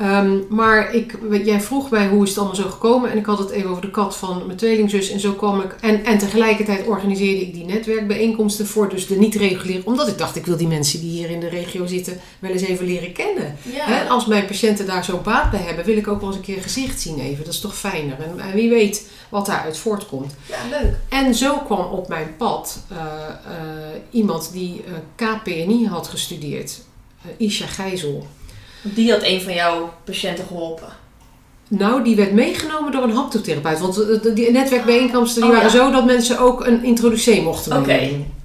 Ehm, 0.00 0.38
maar 0.49 0.95
ik, 0.95 1.19
jij 1.45 1.61
vroeg 1.61 1.90
mij 1.90 2.09
hoe 2.09 2.23
is 2.23 2.28
het 2.28 2.38
allemaal 2.38 2.57
zo 2.57 2.69
gekomen 2.69 3.11
en 3.11 3.19
ik 3.19 3.26
had 3.26 3.38
het 3.38 3.50
even 3.50 3.71
over 3.71 3.83
de 3.83 3.90
kat 3.90 4.16
van 4.16 4.47
mijn 4.47 4.59
tweelingzus 4.59 5.11
en 5.11 5.21
zo 5.21 5.33
kwam 5.33 5.61
ik. 5.61 5.76
En, 5.80 6.04
en 6.04 6.19
tegelijkertijd 6.19 6.87
organiseerde 6.87 7.40
ik 7.40 7.54
die 7.54 7.64
netwerkbijeenkomsten 7.64 8.66
voor 8.66 8.88
dus 8.88 9.07
de 9.07 9.19
niet-reguliere, 9.19 9.83
omdat 9.85 10.09
ik 10.09 10.19
dacht 10.19 10.37
ik 10.37 10.47
wil 10.47 10.57
die 10.57 10.66
mensen 10.66 11.00
die 11.00 11.11
hier 11.11 11.30
in 11.30 11.40
de 11.40 11.49
regio 11.49 11.87
zitten 11.87 12.21
wel 12.38 12.50
eens 12.50 12.62
even 12.62 12.87
leren 12.87 13.12
kennen. 13.12 13.57
Ja. 13.73 14.07
Als 14.07 14.26
mijn 14.26 14.47
patiënten 14.47 14.87
daar 14.87 15.04
zo 15.04 15.19
baat 15.19 15.50
bij 15.50 15.61
hebben, 15.61 15.85
wil 15.85 15.97
ik 15.97 16.09
ook 16.09 16.21
wel 16.21 16.28
eens 16.28 16.38
een 16.38 16.42
keer 16.42 16.62
gezicht 16.62 17.00
zien 17.00 17.19
even. 17.19 17.45
Dat 17.45 17.54
is 17.54 17.61
toch 17.61 17.76
fijner. 17.76 18.16
En, 18.21 18.40
en 18.40 18.54
wie 18.54 18.71
weet 18.71 19.09
wat 19.28 19.47
daaruit 19.47 19.78
voortkomt. 19.78 20.35
ja, 20.49 20.78
leuk. 20.80 20.95
En 21.09 21.35
zo 21.35 21.59
kwam 21.59 21.92
op 21.92 22.09
mijn 22.09 22.35
pad 22.37 22.78
eh, 22.88 22.97
eh, 22.97 23.97
iemand 24.11 24.52
die 24.52 24.83
eh, 24.87 24.92
KPNI 25.14 25.87
had 25.87 26.09
gestudeerd. 26.09 26.80
Isha 27.37 27.66
Gijzel. 27.66 28.26
Die 28.82 29.10
had 29.10 29.22
een 29.22 29.40
van 29.42 29.54
jouw 29.54 29.92
patiënten 30.04 30.44
geholpen. 30.46 30.88
Nou, 31.68 32.04
die 32.04 32.16
werd 32.16 32.32
meegenomen 32.32 32.92
door 32.92 33.02
een 33.02 33.14
haptotherapeut. 33.14 33.80
Want 33.80 33.99
eh, 34.25 34.34
die 34.34 34.50
netwerkbijeenkomsten 34.50 35.42
die 35.42 35.50
Oh, 35.50 35.56
waren 35.56 35.72
ja. 35.72 35.76
zo 35.84 35.90
dat 35.90 36.04
mensen 36.06 36.38
ook 36.38 36.66
een 36.66 36.84
introducee 36.84 37.42
mochten 37.42 37.76
Oké. 37.76 37.87
meenemen. 37.87 38.38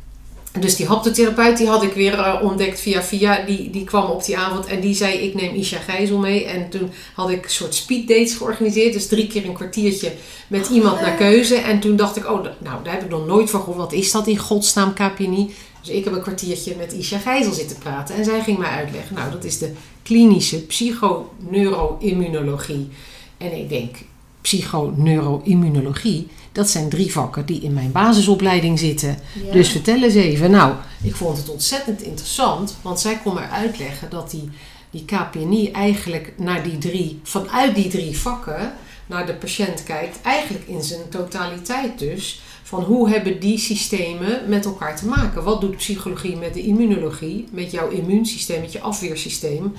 Dus 0.59 0.75
die 0.75 0.85
haptotherapeut 0.87 1.57
die 1.57 1.67
had 1.67 1.83
ik 1.83 1.93
weer 1.93 2.13
eh, 2.19 2.39
ontdekt 2.43 2.79
via 2.79 3.01
via. 3.01 3.43
Die, 3.45 3.69
die 3.69 3.83
kwam 3.83 4.05
op 4.05 4.25
die 4.25 4.37
avond 4.37 4.65
en 4.65 4.79
die 4.79 4.95
zei 4.95 5.13
ik 5.13 5.33
neem 5.33 5.53
Isha 5.55 5.77
Gijzel 5.79 6.17
mee. 6.17 6.45
En 6.45 6.69
toen 6.69 6.91
had 7.13 7.29
ik 7.29 7.43
een 7.43 7.49
soort 7.49 7.75
speeddates 7.75 8.33
georganiseerd. 8.33 8.93
Dus 8.93 9.07
drie 9.07 9.27
keer 9.27 9.45
een 9.45 9.53
kwartiertje 9.53 10.11
met 10.47 10.65
Oh, 10.69 10.75
iemand 10.75 11.01
naar 11.01 11.15
keuze. 11.15 11.55
En 11.55 11.79
toen 11.79 11.95
dacht 11.95 12.15
ik, 12.15 12.25
oh 12.25 12.43
nou 12.57 12.83
daar 12.83 12.93
heb 12.93 13.03
ik 13.03 13.09
nog 13.09 13.25
nooit 13.25 13.49
van 13.49 13.59
gehoord. 13.59 13.77
Wat 13.77 13.93
is 13.93 14.11
dat 14.11 14.27
in 14.27 14.37
godsnaam 14.37 14.93
KPNI? 14.93 15.53
Dus 15.85 15.95
ik 15.95 16.03
heb 16.03 16.13
een 16.13 16.21
kwartiertje 16.21 16.75
met 16.75 16.93
Isha 16.93 17.17
Gijzel 17.17 17.53
zitten 17.53 17.77
praten. 17.77 18.15
En 18.15 18.25
zij 18.25 18.41
ging 18.41 18.57
mij 18.57 18.69
uitleggen. 18.69 19.15
Nou 19.15 19.31
dat 19.31 19.43
is 19.43 19.57
de 19.57 19.71
klinische 20.03 20.65
psychoneuroimmunologie. 20.65 22.89
En 23.37 23.57
ik 23.57 23.69
denk, 23.69 23.95
psychoneuroimmunologie, 24.41 26.27
dat 26.51 26.69
zijn 26.69 26.89
drie 26.89 27.11
vakken 27.11 27.45
die 27.45 27.61
in 27.61 27.73
mijn 27.73 27.91
basisopleiding 27.91 28.79
zitten. 28.79 29.17
Ja. 29.45 29.51
Dus 29.51 29.69
vertel 29.69 30.03
eens 30.03 30.13
even. 30.13 30.51
Nou, 30.51 30.73
ik 31.01 31.15
vond 31.15 31.37
het 31.37 31.49
ontzettend 31.49 32.01
interessant, 32.01 32.75
want 32.81 32.99
zij 32.99 33.19
kon 33.23 33.33
mij 33.33 33.47
uitleggen 33.47 34.09
dat 34.09 34.31
die, 34.31 34.49
die 34.89 35.05
KPNI 35.05 35.71
eigenlijk 35.71 36.33
naar 36.37 36.63
die 36.63 36.77
drie, 36.77 37.19
vanuit 37.23 37.75
die 37.75 37.87
drie 37.87 38.17
vakken, 38.17 38.73
naar 39.05 39.25
de 39.25 39.33
patiënt 39.33 39.83
kijkt, 39.83 40.21
eigenlijk 40.21 40.67
in 40.67 40.83
zijn 40.83 41.09
totaliteit 41.09 41.99
dus. 41.99 42.41
Van 42.65 42.83
hoe 42.83 43.09
hebben 43.09 43.39
die 43.39 43.57
systemen 43.57 44.49
met 44.49 44.65
elkaar 44.65 44.95
te 44.95 45.05
maken? 45.07 45.43
Wat 45.43 45.61
doet 45.61 45.77
psychologie 45.77 46.37
met 46.37 46.53
de 46.53 46.61
immunologie, 46.61 47.47
met 47.51 47.71
jouw 47.71 47.89
immuunsysteem, 47.89 48.61
met 48.61 48.71
je 48.71 48.81
afweersysteem? 48.81 49.73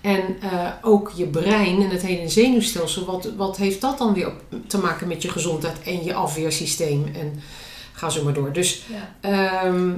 En 0.00 0.22
eh, 0.40 0.68
ook 0.82 1.12
je 1.14 1.26
brein 1.26 1.82
en 1.82 1.90
het 1.90 2.02
hele 2.02 2.28
zenuwstelsel, 2.28 3.04
wat, 3.04 3.28
wat 3.36 3.56
heeft 3.56 3.80
dat 3.80 3.98
dan 3.98 4.14
weer 4.14 4.26
op- 4.26 4.42
te 4.66 4.78
maken 4.78 5.08
met 5.08 5.22
je 5.22 5.28
gezondheid 5.28 5.82
en 5.82 6.04
je 6.04 6.14
afweersysteem? 6.14 7.04
En 7.14 7.40
ga 7.92 8.08
zo 8.10 8.24
maar 8.24 8.32
door. 8.32 8.52
Dus 8.52 8.82
Ja. 8.86 9.14
Ehm, 9.64 9.90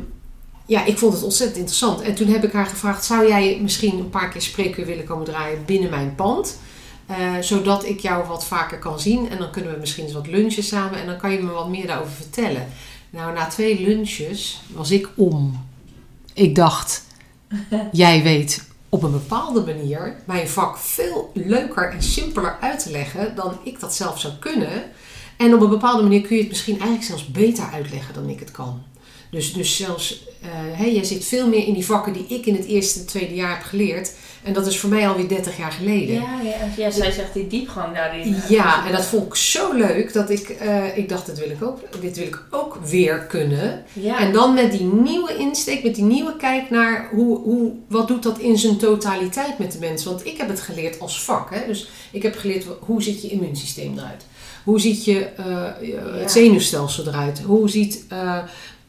ja, 0.67 0.85
ik 0.85 0.99
vond 0.99 1.13
het 1.15 1.23
ontzettend 1.23 1.59
interessant. 1.59 2.01
En 2.01 2.15
toen 2.15 2.29
heb 2.29 2.45
ik 2.45 2.53
haar 2.53 2.67
gevraagd: 2.67 3.05
zou 3.05 3.29
jij 3.29 3.59
misschien 3.63 3.99
een 3.99 4.11
paar 4.11 4.29
keer 4.29 4.43
spreekuur 4.43 4.87
willen 4.87 5.05
komen 5.05 5.25
draaien 5.25 5.65
binnen 5.67 5.91
mijn 5.91 6.15
pand? 6.15 6.59
Eh, 7.07 7.39
zodat 7.41 7.85
ik 7.85 8.01
jou 8.01 8.27
wat 8.27 8.47
vaker 8.47 8.79
kan 8.79 9.01
zien. 9.01 9.31
En 9.31 9.39
dan 9.39 9.51
kunnen 9.51 9.73
we 9.73 9.81
misschien 9.81 10.05
eens 10.05 10.13
wat 10.13 10.27
lunchen 10.27 10.63
samen. 10.63 11.01
En 11.01 11.07
dan 11.07 11.17
kan 11.17 11.33
je 11.33 11.43
me 11.43 11.51
wat 11.51 11.69
meer 11.69 11.87
daarover 11.87 12.13
vertellen. 12.13 12.67
Nou, 13.11 13.35
na 13.35 13.47
twee 13.47 13.87
lunches 13.87 14.63
was 14.73 14.91
ik 14.91 15.09
om. 15.15 15.67
Ik 16.33 16.55
dacht, 16.55 17.05
jij 17.93 18.23
weet 18.23 18.73
op 18.89 19.03
een 19.03 19.13
bepaalde 19.13 19.61
manier 19.61 20.17
mijn 20.25 20.49
vak 20.49 20.79
veel 20.79 21.31
leuker 21.35 21.93
en 21.93 22.03
simpeler 22.03 22.57
uit 22.61 22.83
te 22.83 22.91
leggen 22.91 23.35
dan 23.35 23.59
ik 23.63 23.81
dat 23.81 23.95
zelf 23.95 24.21
zou 24.21 24.33
kunnen. 24.41 24.83
En 25.37 25.55
op 25.55 25.61
een 25.61 25.69
bepaalde 25.69 26.03
manier 26.03 26.21
kun 26.21 26.37
je 26.37 26.43
het 26.43 26.51
misschien 26.51 26.75
eigenlijk 26.75 27.05
zelfs 27.05 27.31
beter 27.31 27.65
uitleggen 27.73 28.15
dan 28.15 28.29
ik 28.29 28.41
het 28.41 28.51
kan. 28.51 28.83
Dus, 29.35 29.53
dus 29.53 29.77
zelfs, 29.77 30.25
eh 30.41 30.49
hè, 30.53 30.85
jij 30.85 31.05
zit 31.05 31.25
veel 31.25 31.49
meer 31.49 31.67
in 31.67 31.75
die 31.75 31.85
vakken 31.87 32.13
die 32.13 32.27
ik 32.29 32.47
in 32.47 32.55
het 32.55 32.65
eerste 32.67 32.99
en 33.01 33.07
tweede 33.07 33.35
jaar 33.35 33.55
heb 33.57 33.63
geleerd. 33.63 34.13
En 34.43 34.53
dat 34.53 34.67
is 34.67 34.79
voor 34.79 34.91
mij 34.91 35.09
alweer 35.09 35.29
30 35.29 35.57
jaar 35.57 35.73
geleden. 35.73 36.15
Ja, 36.15 36.41
ja, 36.43 36.57
ja, 36.77 36.91
zij 36.91 37.11
zegt 37.11 37.35
die 37.35 37.47
diepgang 37.47 37.95
daarin. 37.95 38.35
eh, 38.35 38.51
Ja, 38.51 38.87
en 38.87 38.93
dat 38.93 39.05
vond 39.05 39.27
ik 39.27 39.35
zo 39.35 39.73
leuk 39.73 40.13
dat 40.13 40.31
ik, 40.31 40.49
eh, 40.49 40.97
ik 40.97 41.09
dacht, 41.09 41.27
dit 41.27 41.39
wil 41.39 41.51
ik, 41.51 41.63
ook, 41.63 41.79
dit 42.01 42.17
wil 42.17 42.27
ik 42.27 42.43
ook 42.51 42.79
weer 42.85 43.19
kunnen. 43.19 43.85
Ja. 43.93 44.19
En 44.19 44.33
dan 44.33 44.55
met 44.55 44.71
die 44.73 44.83
nieuwe 44.85 45.37
insteek, 45.37 45.83
met 45.83 45.95
die 45.95 46.05
nieuwe 46.05 46.37
kijk 46.37 46.71
naar 46.71 47.09
hoe, 47.13 47.39
hoe, 47.39 47.73
wat 47.89 48.09
doet 48.09 48.23
dat 48.23 48.39
in 48.39 48.59
zijn 48.59 48.77
totaliteit 48.77 49.59
met 49.59 49.73
de 49.73 49.79
mens. 49.79 50.05
Want 50.05 50.27
ik 50.27 50.37
heb 50.37 50.49
het 50.49 50.61
geleerd 50.61 51.01
als 51.01 51.23
vak. 51.23 51.55
Hè? 51.55 51.67
Dus 51.67 51.89
ik 52.13 52.23
heb 52.23 52.37
geleerd 52.37 52.65
hoe 52.81 53.03
ziet 53.03 53.23
je 53.23 53.29
immuunsysteem 53.29 53.99
eruit. 53.99 54.25
Hoe 54.65 54.81
ziet 54.81 55.05
je, 55.05 55.19
eh, 55.25 55.45
het 56.21 56.33
zenuwstelsel 56.33 57.07
eruit. 57.07 57.41
Hoe 57.41 57.69
ziet 57.71 58.05
eh, 58.09 58.39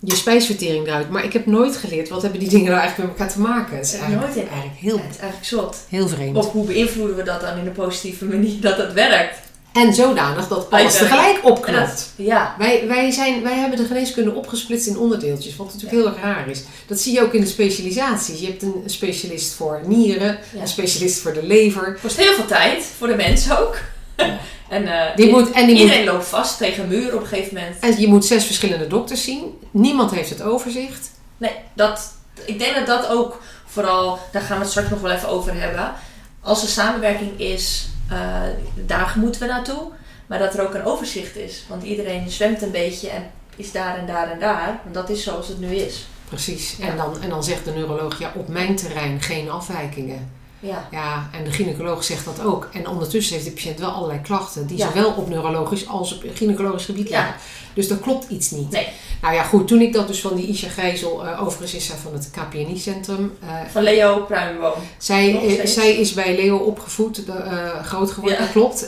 je 0.06 0.16
spijsvertering 0.16 0.88
eruit. 0.88 1.10
Maar 1.10 1.24
ik 1.24 1.34
heb 1.34 1.46
nooit 1.46 1.76
geleerd 1.76 2.10
wat 2.10 2.22
hebben 2.22 2.40
die 2.40 2.50
dingen 2.50 2.70
nou 2.72 2.80
eigenlijk 2.80 3.10
met 3.10 3.20
elkaar 3.20 3.34
te 3.36 3.40
maken. 3.42 3.78
Het 3.78 3.86
is 3.86 3.94
eigenlijk, 3.94 4.22
nooit 4.22 4.38
eigenlijk 4.38 4.78
heel, 4.80 4.98
het 4.98 5.10
is 5.16 5.18
eigenlijk 5.18 5.46
zot. 5.46 5.78
heel 5.90 6.08
vreemd. 6.08 6.36
Of 6.38 6.52
hoe 6.52 6.66
beïnvloeden 6.66 7.16
we 7.16 7.24
dat 7.24 7.42
dan 7.42 7.58
in 7.58 7.66
een 7.66 7.72
positieve 7.72 8.26
manier 8.26 8.62
dat 8.62 8.78
het 8.78 8.94
werkt? 8.94 9.44
En 9.74 9.94
zodanig 9.94 10.48
dat 10.48 10.70
alles 10.72 10.98
tegelijk 10.98 11.40
opknapt. 11.44 11.88
dat, 11.90 12.10
ja, 12.16 12.56
Wij, 12.58 12.88
wij, 12.88 13.12
zijn, 13.12 13.44
wij 13.44 13.54
hebben 13.58 13.78
de 13.78 13.86
geneeskunde 13.86 14.34
opgesplitst 14.34 14.88
in 14.88 14.98
onderdeeltjes, 14.98 15.56
wat 15.56 15.66
natuurlijk 15.66 15.94
heel 15.94 16.06
erg 16.08 16.22
raar 16.22 16.50
is. 16.50 16.64
Dat 16.88 17.00
zie 17.00 17.14
je 17.14 17.22
ook 17.22 17.34
in 17.34 17.42
de 17.42 17.48
specialisaties. 17.48 18.40
Je 18.40 18.46
hebt 18.46 18.62
een 18.62 18.84
specialist 18.86 19.54
voor 19.54 19.82
nieren, 19.86 20.38
Ja. 20.54 20.62
een 20.62 20.68
specialist 20.68 21.20
voor 21.20 21.34
de 21.34 21.44
lever. 21.44 21.98
kost 22.02 22.18
heel 22.18 22.34
veel 22.34 22.46
tijd 22.46 22.84
voor 22.98 23.08
de 23.08 23.16
mens 23.16 23.52
ook. 23.52 23.78
Ja. 24.18 24.38
en 24.70 24.88
eh, 24.88 25.16
Die 25.16 25.30
moet, 25.30 25.52
en, 25.52 25.66
die 25.66 25.76
moet, 25.76 25.84
iedereen 25.84 26.06
loopt 26.06 26.26
vast 26.26 26.58
tegen 26.58 26.84
een 26.84 26.90
muur 26.90 27.16
op 27.16 27.22
een 27.22 27.28
gegeven 27.28 27.54
moment. 27.54 27.80
en 27.80 28.00
je 28.00 28.08
moet 28.08 28.26
zes 28.26 28.46
verschillende 28.46 28.88
dokters 28.88 29.24
zien. 29.24 29.60
Niemand 29.72 30.12
heeft 30.12 30.30
het 30.30 30.42
overzicht. 30.42 31.12
Nee, 31.38 31.52
dat, 31.74 32.14
ik 32.46 32.60
denk 32.60 32.76
dat 32.76 32.86
dat 32.86 33.08
ook 33.08 33.42
vooral, 33.66 34.20
daar 34.32 34.42
gaan 34.42 34.58
we 34.58 34.62
het 34.62 34.72
straks 34.72 34.90
nog 34.90 35.02
wel 35.02 35.12
even 35.12 35.30
over 35.30 35.60
hebben. 35.62 35.94
Als 36.42 36.62
er 36.62 36.70
samenwerking 36.70 37.40
is, 37.40 37.88
eh, 38.10 38.42
daar 38.74 39.14
moeten 39.18 39.42
we 39.42 39.48
naartoe. 39.48 39.92
Maar 40.26 40.40
dat 40.40 40.54
er 40.54 40.68
ook 40.68 40.74
een 40.74 40.86
overzicht 40.86 41.36
is. 41.36 41.64
Want 41.68 41.84
iedereen 41.84 42.30
zwemt 42.30 42.62
een 42.62 42.72
beetje 42.72 43.10
en 43.10 43.32
is 43.56 43.72
daar 43.72 43.98
en 43.98 44.06
daar 44.06 44.32
en 44.32 44.40
daar. 44.40 44.80
Want 44.84 44.96
dat 44.96 45.10
is 45.10 45.24
zoals 45.24 45.48
het 45.48 45.60
nu 45.60 45.76
is. 45.76 46.06
Precies. 46.30 46.76
Ja. 46.80 46.88
En, 46.88 46.98
dan, 46.98 47.22
en 47.22 47.30
dan 47.30 47.44
zegt 47.44 47.66
de 47.66 47.72
neuroloog, 47.72 48.20
ja, 48.20 48.32
op 48.36 48.48
mijn 48.48 48.76
terrein 48.76 49.22
geen 49.22 49.50
afwijkingen. 49.50 50.32
Ja, 50.60 50.88
Ja, 50.92 51.30
en 51.32 51.44
de 51.44 51.52
gynaecoloog 51.52 52.04
zegt 52.04 52.26
dat 52.26 52.42
ook. 52.46 52.70
En 52.74 52.88
ondertussen 52.88 53.34
heeft 53.34 53.46
de 53.48 53.52
patiënt 53.54 53.80
wel 53.80 53.90
allerlei 53.90 54.22
klachten 54.22 54.68
die 54.68 54.78
Ja. 54.78 54.88
zowel 54.88 55.12
op 55.12 55.30
neurologisch 55.30 55.88
als 55.88 56.14
op 56.16 56.24
gynaecologisch 56.34 56.86
gebied 56.86 57.10
Ja. 57.10 57.18
liggen. 57.18 57.36
Dus 57.74 57.90
er 57.90 57.98
klopt 57.98 58.30
iets 58.30 58.52
niet. 58.52 58.70
Nee. 58.72 58.88
Nou 59.22 59.34
ja, 59.36 59.44
goed, 59.44 59.68
toen 59.68 59.82
ik 59.82 59.94
dat 59.94 60.08
dus 60.08 60.22
van 60.22 60.36
die 60.36 60.48
Isha 60.48 60.70
Gijzel, 60.70 61.26
eh, 61.28 61.42
overigens 61.42 61.74
is 61.74 61.86
zij 61.86 61.96
van 61.96 62.14
het 62.14 62.30
KPNI-centrum. 62.32 63.38
eh, 63.42 63.48
van 63.72 63.84
Leo 63.84 64.20
Pruimenboom. 64.20 64.74
zij, 64.98 65.62
zij 65.68 65.96
is 65.96 66.14
bij 66.14 66.36
Leo 66.36 66.58
opgevoed, 66.58 67.26
eh, 67.26 67.84
groot 67.84 68.12
geworden, 68.12 68.38
Ja. 68.40 68.44
dat 68.44 68.52
klopt. 68.54 68.88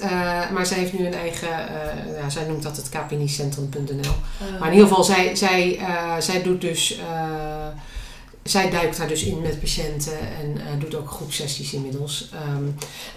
Maar 0.54 0.66
zij 0.66 0.78
heeft 0.78 0.94
nu 0.94 1.06
een 1.06 1.14
eigen, 1.14 1.48
ja, 2.22 2.30
zij 2.30 2.44
noemt 2.48 2.64
dat 2.64 2.78
het 2.78 2.90
KPNI-centrum.nl. 2.90 4.12
Maar 4.60 4.68
in 4.68 4.74
ieder 4.74 4.88
geval, 4.88 5.04
zij, 5.04 5.36
zij, 5.36 5.80
zij 6.20 6.42
doet 6.44 6.62
dus. 6.62 7.00
Eh, 8.48 8.52
zij 8.62 8.70
duikt 8.70 8.98
daar 8.98 9.08
dus 9.08 9.24
in 9.24 9.42
met 9.42 9.60
patiënten 9.60 10.20
en 10.20 10.58
eh, 10.58 10.80
doet 10.80 10.96
ook 10.96 11.10
groepsessies 11.12 11.74
inmiddels. 11.74 12.30
Ehm, 12.34 12.64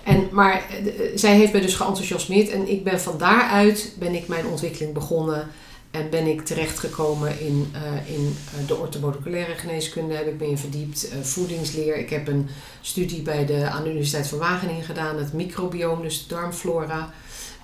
en, 0.05 0.29
maar 0.33 0.53
eh, 0.71 0.85
de- 0.85 1.13
zij 1.15 1.37
heeft 1.37 1.53
mij 1.53 1.61
dus 1.61 1.75
geenthousiasmeerd 1.75 2.49
en 2.51 2.69
ik 2.71 2.85
ben 2.85 3.01
van 3.01 3.19
daaruit 3.19 3.93
ben 3.99 4.15
ik 4.15 4.29
mijn 4.29 4.47
ontwikkeling 4.47 4.93
begonnen. 4.95 5.49
En 5.91 6.11
ben 6.11 6.27
ik 6.27 6.45
terechtgekomen 6.45 7.41
in, 7.41 7.69
eh, 7.73 8.15
in 8.15 8.37
eh, 8.61 8.67
de 8.67 8.77
orthomoleculaire 8.77 9.55
geneeskunde, 9.55 10.15
heb 10.15 10.27
ik 10.27 10.41
me 10.41 10.49
in 10.49 10.59
verdiept. 10.59 11.09
eh, 11.09 11.19
voedingsleer. 11.23 11.97
Ik 11.97 12.11
heb 12.11 12.29
een 12.29 12.49
studie 12.81 13.23
bij 13.23 13.47
de, 13.47 13.69
aan 13.69 13.83
de 13.83 13.89
Universiteit 13.89 14.27
van 14.29 14.39
Wageningen 14.39 14.85
gedaan, 14.85 15.19
het 15.19 15.33
microbioom, 15.33 16.03
dus 16.03 16.27
darmflora. 16.27 17.13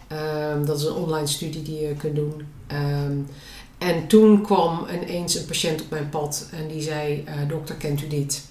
Ehm, 0.09 0.65
dat 0.65 0.79
is 0.79 0.85
een 0.85 0.93
online 0.93 1.27
studie 1.27 1.63
die 1.63 1.81
je 1.81 1.95
kunt 1.95 2.15
doen. 2.15 2.43
Ehm, 2.67 3.17
en 3.79 4.07
toen 4.07 4.43
kwam 4.43 4.87
ineens 5.03 5.35
een 5.35 5.45
patiënt 5.47 5.81
op 5.83 5.91
mijn 5.91 6.09
pad 6.09 6.49
en 6.53 6.69
die 6.69 6.83
zei: 6.83 7.23
eh, 7.27 7.35
Dokter, 7.49 7.75
kent 7.75 8.03
u 8.03 8.07
dit? 8.09 8.43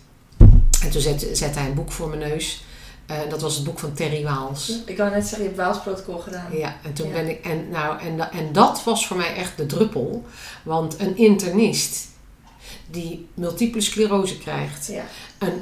En 0.81 0.89
toen 0.91 1.01
zette, 1.01 1.35
zette 1.35 1.59
hij 1.59 1.67
een 1.67 1.73
boek 1.75 1.91
voor 1.91 2.07
mijn 2.09 2.29
neus. 2.29 2.63
Eh, 3.05 3.17
dat 3.29 3.41
was 3.41 3.55
het 3.55 3.63
boek 3.63 3.79
van 3.79 3.93
Terry 3.93 4.23
Waals. 4.23 4.79
Ik 4.85 4.97
wou 4.97 5.09
net 5.11 5.21
zeggen, 5.21 5.39
je 5.39 5.45
hebt 5.45 5.57
Waalsprotocol 5.57 6.17
gedaan. 6.17 6.57
Ja, 6.57 6.75
en 6.83 6.93
toen 6.93 7.07
Ja. 7.07 7.13
ben 7.13 7.29
ik. 7.29 7.45
En, 7.45 7.69
nou, 7.69 7.99
en, 7.99 8.31
en 8.31 8.51
dat 8.53 8.83
was 8.83 9.07
voor 9.07 9.17
mij 9.17 9.35
echt 9.35 9.57
de 9.57 9.65
druppel. 9.65 10.23
Want 10.63 10.99
een 10.99 11.17
internist 11.17 12.07
die 12.91 13.27
multiple 13.33 13.81
sclerose 13.81 14.37
krijgt. 14.37 14.87
Ja. 14.87 15.03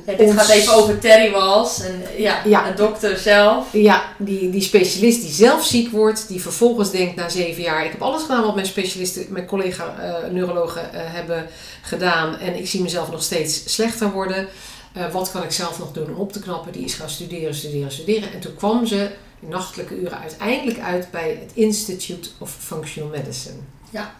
Ja, 0.05 0.13
dit 0.13 0.31
gaat 0.33 0.49
even 0.49 0.73
over 0.73 0.99
Terry 0.99 1.31
Wals. 1.31 1.81
En 1.81 2.03
ja, 2.17 2.41
Ja. 2.45 2.67
een 2.69 2.75
dokter 2.75 3.17
zelf. 3.17 3.67
Ja, 3.73 4.03
die, 4.17 4.49
die 4.49 4.61
specialist 4.61 5.21
die 5.21 5.31
zelf 5.31 5.65
ziek 5.65 5.91
wordt, 5.91 6.27
die 6.27 6.41
vervolgens 6.41 6.91
denkt 6.91 7.15
na 7.15 7.29
zeven 7.29 7.63
jaar: 7.63 7.85
ik 7.85 7.91
heb 7.91 8.01
alles 8.01 8.21
gedaan 8.21 8.43
wat 8.43 8.55
mijn 8.55 8.67
specialisten, 8.67 9.25
mijn 9.29 9.45
collega-neurologen 9.45 10.93
eh, 10.93 11.01
hebben 11.13 11.47
gedaan. 11.81 12.37
En 12.37 12.55
ik 12.55 12.67
zie 12.67 12.81
mezelf 12.81 13.11
nog 13.11 13.23
steeds 13.23 13.73
slechter 13.73 14.11
worden. 14.11 14.47
Eh, 14.93 15.11
wat 15.11 15.31
kan 15.31 15.43
ik 15.43 15.51
zelf 15.51 15.79
nog 15.79 15.91
doen 15.91 16.07
om 16.09 16.15
op 16.15 16.31
te 16.33 16.39
knappen? 16.39 16.71
Die 16.71 16.85
is 16.85 16.93
gaan 16.93 17.09
studeren, 17.09 17.55
studeren, 17.55 17.91
studeren. 17.91 18.33
En 18.33 18.39
toen 18.39 18.55
kwam 18.55 18.85
ze 18.85 19.09
in 19.39 19.49
nachtelijke 19.49 19.95
uren 19.99 20.19
uiteindelijk 20.19 20.79
uit 20.79 21.11
bij 21.11 21.29
het 21.41 21.51
Institute 21.53 22.29
of 22.37 22.55
Functional 22.59 23.09
Medicine. 23.09 23.55
Ja. 23.89 24.15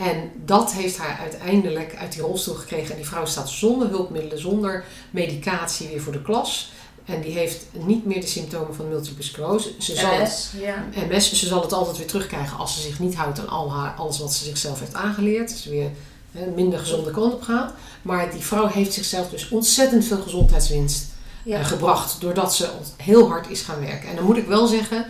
En 0.00 0.30
dat 0.44 0.72
heeft 0.72 0.96
haar 0.98 1.18
uiteindelijk 1.20 1.96
uit 1.96 2.12
die 2.12 2.22
rolstoel 2.22 2.54
gekregen. 2.54 2.90
En 2.90 2.96
die 2.96 3.06
vrouw 3.06 3.24
staat 3.26 3.48
zonder 3.48 3.88
hulpmiddelen, 3.88 4.38
zonder 4.40 4.84
medicatie 5.10 5.88
weer 5.88 6.00
voor 6.00 6.12
de 6.12 6.22
klas. 6.22 6.72
En 7.04 7.20
die 7.20 7.32
heeft 7.32 7.64
niet 7.72 8.06
meer 8.06 8.20
de 8.20 8.26
symptomen 8.26 8.74
van 8.74 8.88
multiple 8.88 9.22
sclerose. 9.24 9.70
Ze 9.78 9.94
zal 9.94 10.10
het, 10.10 10.20
MS. 10.28 10.50
Ja. 10.60 10.84
MS, 11.08 11.32
ze 11.32 11.46
zal 11.46 11.62
het 11.62 11.72
altijd 11.72 11.96
weer 11.96 12.06
terugkrijgen 12.06 12.58
als 12.58 12.74
ze 12.74 12.80
zich 12.80 12.98
niet 12.98 13.14
houdt 13.14 13.38
aan 13.40 13.48
al 13.48 13.72
haar, 13.72 13.94
alles 13.96 14.18
wat 14.18 14.32
ze 14.32 14.44
zichzelf 14.44 14.80
heeft 14.80 14.94
aangeleerd. 14.94 15.48
Dus 15.48 15.64
weer 15.64 15.90
hè, 16.32 16.46
minder 16.46 16.78
gezonde 16.78 17.10
kant 17.10 17.32
op 17.32 17.42
gaat. 17.42 17.72
Maar 18.02 18.30
die 18.30 18.40
vrouw 18.40 18.66
heeft 18.66 18.92
zichzelf 18.92 19.28
dus 19.28 19.48
ontzettend 19.48 20.04
veel 20.04 20.20
gezondheidswinst 20.22 21.06
Ja. 21.44 21.58
eh, 21.58 21.66
gebracht. 21.66 22.20
Doordat 22.20 22.54
ze 22.54 22.68
heel 22.96 23.28
hard 23.28 23.50
is 23.50 23.60
gaan 23.60 23.80
werken. 23.80 24.08
En 24.08 24.16
dan 24.16 24.24
moet 24.24 24.36
ik 24.36 24.46
wel 24.46 24.66
zeggen, 24.66 25.06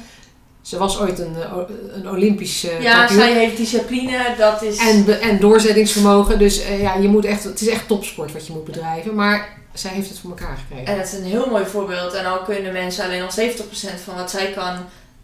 Ze 0.62 0.78
was 0.78 0.98
ooit 0.98 1.18
een, 1.18 1.36
eh, 1.36 1.56
een 1.92 2.10
Olympisch 2.10 2.64
eh, 2.64 2.82
Ja, 2.82 2.98
kampioen. 2.98 3.20
zij 3.20 3.32
heeft 3.32 3.56
discipline, 3.56 4.34
dat 4.38 4.62
is... 4.62 4.76
En, 4.76 5.20
en 5.20 5.40
doorzettingsvermogen. 5.40 6.38
Dus 6.38 6.62
eh, 6.62 6.80
ja, 6.80 6.94
je 6.94 7.08
moet 7.08 7.24
echt, 7.24 7.44
het 7.44 7.60
is 7.60 7.68
echt 7.68 7.88
topsport 7.88 8.32
wat 8.32 8.46
je 8.46 8.52
moet 8.52 8.64
bedrijven. 8.64 9.14
Maar 9.14 9.58
zij 9.72 9.90
heeft 9.90 10.08
het 10.08 10.18
voor 10.18 10.30
elkaar 10.30 10.56
gekregen. 10.56 10.86
En 10.86 10.98
dat 10.98 11.06
is 11.06 11.12
een 11.12 11.24
heel 11.24 11.46
mooi 11.50 11.64
voorbeeld. 11.64 12.12
En 12.12 12.24
al 12.24 12.42
kunnen 12.42 12.72
mensen 12.72 13.04
alleen 13.04 13.22
al 13.22 13.30
70% 13.30 14.00
van 14.04 14.14
wat 14.14 14.30
zij 14.30 14.50
kan 14.50 14.76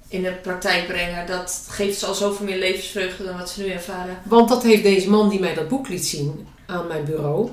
in 0.08 0.22
de 0.22 0.32
praktijk 0.32 0.86
brengen. 0.86 1.26
Dat 1.26 1.66
geeft 1.68 1.98
ze 1.98 2.06
al 2.06 2.14
zoveel 2.14 2.46
meer 2.46 2.58
levensvreugde 2.58 3.24
dan 3.24 3.38
wat 3.38 3.50
ze 3.50 3.62
nu 3.62 3.68
ervaren. 3.68 4.18
Want 4.22 4.48
dat 4.48 4.62
heeft 4.62 4.82
deze 4.82 5.10
man 5.10 5.28
die 5.28 5.40
mij 5.40 5.54
dat 5.54 5.68
boek 5.68 5.88
liet 5.88 6.06
zien 6.06 6.46
aan 6.66 6.86
mijn 6.86 7.04
bureau. 7.04 7.50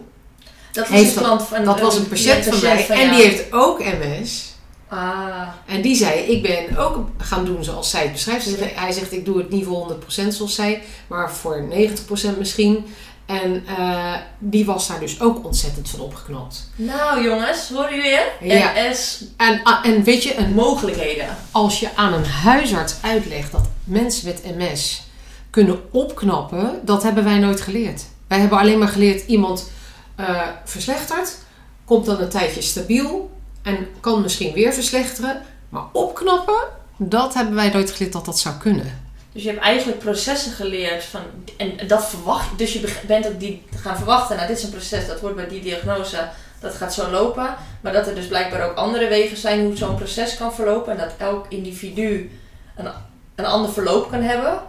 Dat 0.71 0.87
was 0.87 0.97
Heeft 0.97 1.15
een 1.15 1.21
klant 1.21 1.41
van 1.41 1.65
Dat 1.65 1.79
was 1.79 1.97
een 1.97 2.07
patiënt 2.07 2.45
van 2.45 2.59
mij. 2.61 2.87
En 2.87 2.97
jou. 2.97 3.09
die 3.15 3.23
heeft 3.23 3.45
ook 3.51 3.79
MS. 3.79 4.52
Ah, 4.93 5.47
En 5.65 5.81
die 5.81 5.95
zei, 5.95 6.19
ik 6.19 6.41
ben 6.41 6.77
ook 6.77 7.07
gaan 7.17 7.45
doen 7.45 7.63
zoals 7.63 7.89
zij 7.89 8.01
het 8.01 8.11
beschrijft. 8.11 8.43
Ze 8.43 8.55
zegt- 8.57 8.75
Hij 8.79 8.91
zegt, 8.91 9.11
ik 9.11 9.25
doe 9.25 9.37
het 9.37 9.49
niet 9.49 9.65
voor 9.65 9.75
100% 9.75 10.33
zoals 10.33 10.55
zij, 10.55 10.81
maar 11.07 11.31
voor 11.31 11.63
90% 11.69 12.37
misschien. 12.37 12.85
En 13.25 13.63
eh, 13.77 14.13
die 14.39 14.65
was 14.65 14.87
daar 14.87 14.99
dus 14.99 15.21
ook 15.21 15.45
ontzettend 15.45 15.89
van 15.89 15.99
opgeknapt. 15.99 16.69
nou 16.75 17.23
jongens, 17.23 17.69
horen 17.69 17.95
jullie 17.95 18.11
het? 18.15 18.31
Ja. 18.41 18.71
NS 18.89 19.23
En, 19.37 19.59
ah, 19.63 19.85
en 19.85 20.03
weet 20.03 20.23
je, 20.23 20.37
een, 20.37 20.53
mogelijkheden. 20.53 21.37
als 21.51 21.79
je 21.79 21.89
aan 21.95 22.13
een 22.13 22.25
huisarts 22.25 22.95
uitlegt 23.01 23.51
dat 23.51 23.65
mensen 23.83 24.25
met 24.27 24.55
MS 24.57 25.01
kunnen 25.49 25.79
opknappen, 25.91 26.79
dat 26.83 27.03
hebben 27.03 27.23
wij 27.23 27.37
nooit 27.39 27.61
geleerd. 27.61 28.03
Wij 28.27 28.39
hebben 28.39 28.59
alleen 28.59 28.79
maar 28.79 28.87
geleerd, 28.87 29.27
iemand 29.27 29.69
eh, 30.15 30.41
verslechtert, 30.65 31.37
komt 31.85 32.05
dan 32.05 32.19
een 32.21 32.29
tijdje 32.29 32.61
stabiel 32.61 33.31
en 33.63 33.87
kan 33.99 34.21
misschien 34.21 34.53
weer 34.53 34.73
verslechteren. 34.73 35.41
Maar 35.69 35.83
opknappen, 35.91 36.63
dat 36.97 37.33
hebben 37.33 37.55
wij 37.55 37.69
nooit 37.69 37.91
geleerd 37.91 38.13
dat 38.13 38.25
dat 38.25 38.39
zou 38.39 38.55
kunnen. 38.55 39.01
Dus 39.31 39.43
je 39.43 39.49
hebt 39.49 39.61
eigenlijk 39.61 39.99
processen 39.99 40.51
geleerd 40.51 41.03
van, 41.03 41.21
en 41.57 41.87
dat 41.87 42.09
verwacht. 42.09 42.57
Dus 42.57 42.73
je 42.73 42.99
bent 43.07 43.27
ook 43.27 43.39
die 43.39 43.63
gaan 43.75 43.97
verwachten, 43.97 44.35
nou 44.35 44.47
dit 44.47 44.57
is 44.57 44.63
een 44.63 44.69
proces, 44.69 45.07
dat 45.07 45.19
wordt 45.19 45.35
bij 45.35 45.47
die 45.47 45.61
diagnose, 45.61 46.29
dat 46.59 46.73
gaat 46.73 46.93
zo 46.93 47.09
lopen. 47.09 47.55
Maar 47.81 47.93
dat 47.93 48.07
er 48.07 48.15
dus 48.15 48.27
blijkbaar 48.27 48.69
ook 48.69 48.77
andere 48.77 49.07
wegen 49.07 49.37
zijn 49.37 49.65
hoe 49.65 49.77
zo'n 49.77 49.95
proces 49.95 50.37
kan 50.37 50.53
verlopen. 50.53 50.91
En 50.91 50.97
dat 50.97 51.13
elk 51.17 51.45
individu 51.49 52.31
een, 52.75 52.87
een 53.35 53.45
ander 53.45 53.71
verloop 53.71 54.09
kan 54.09 54.21
hebben. 54.21 54.59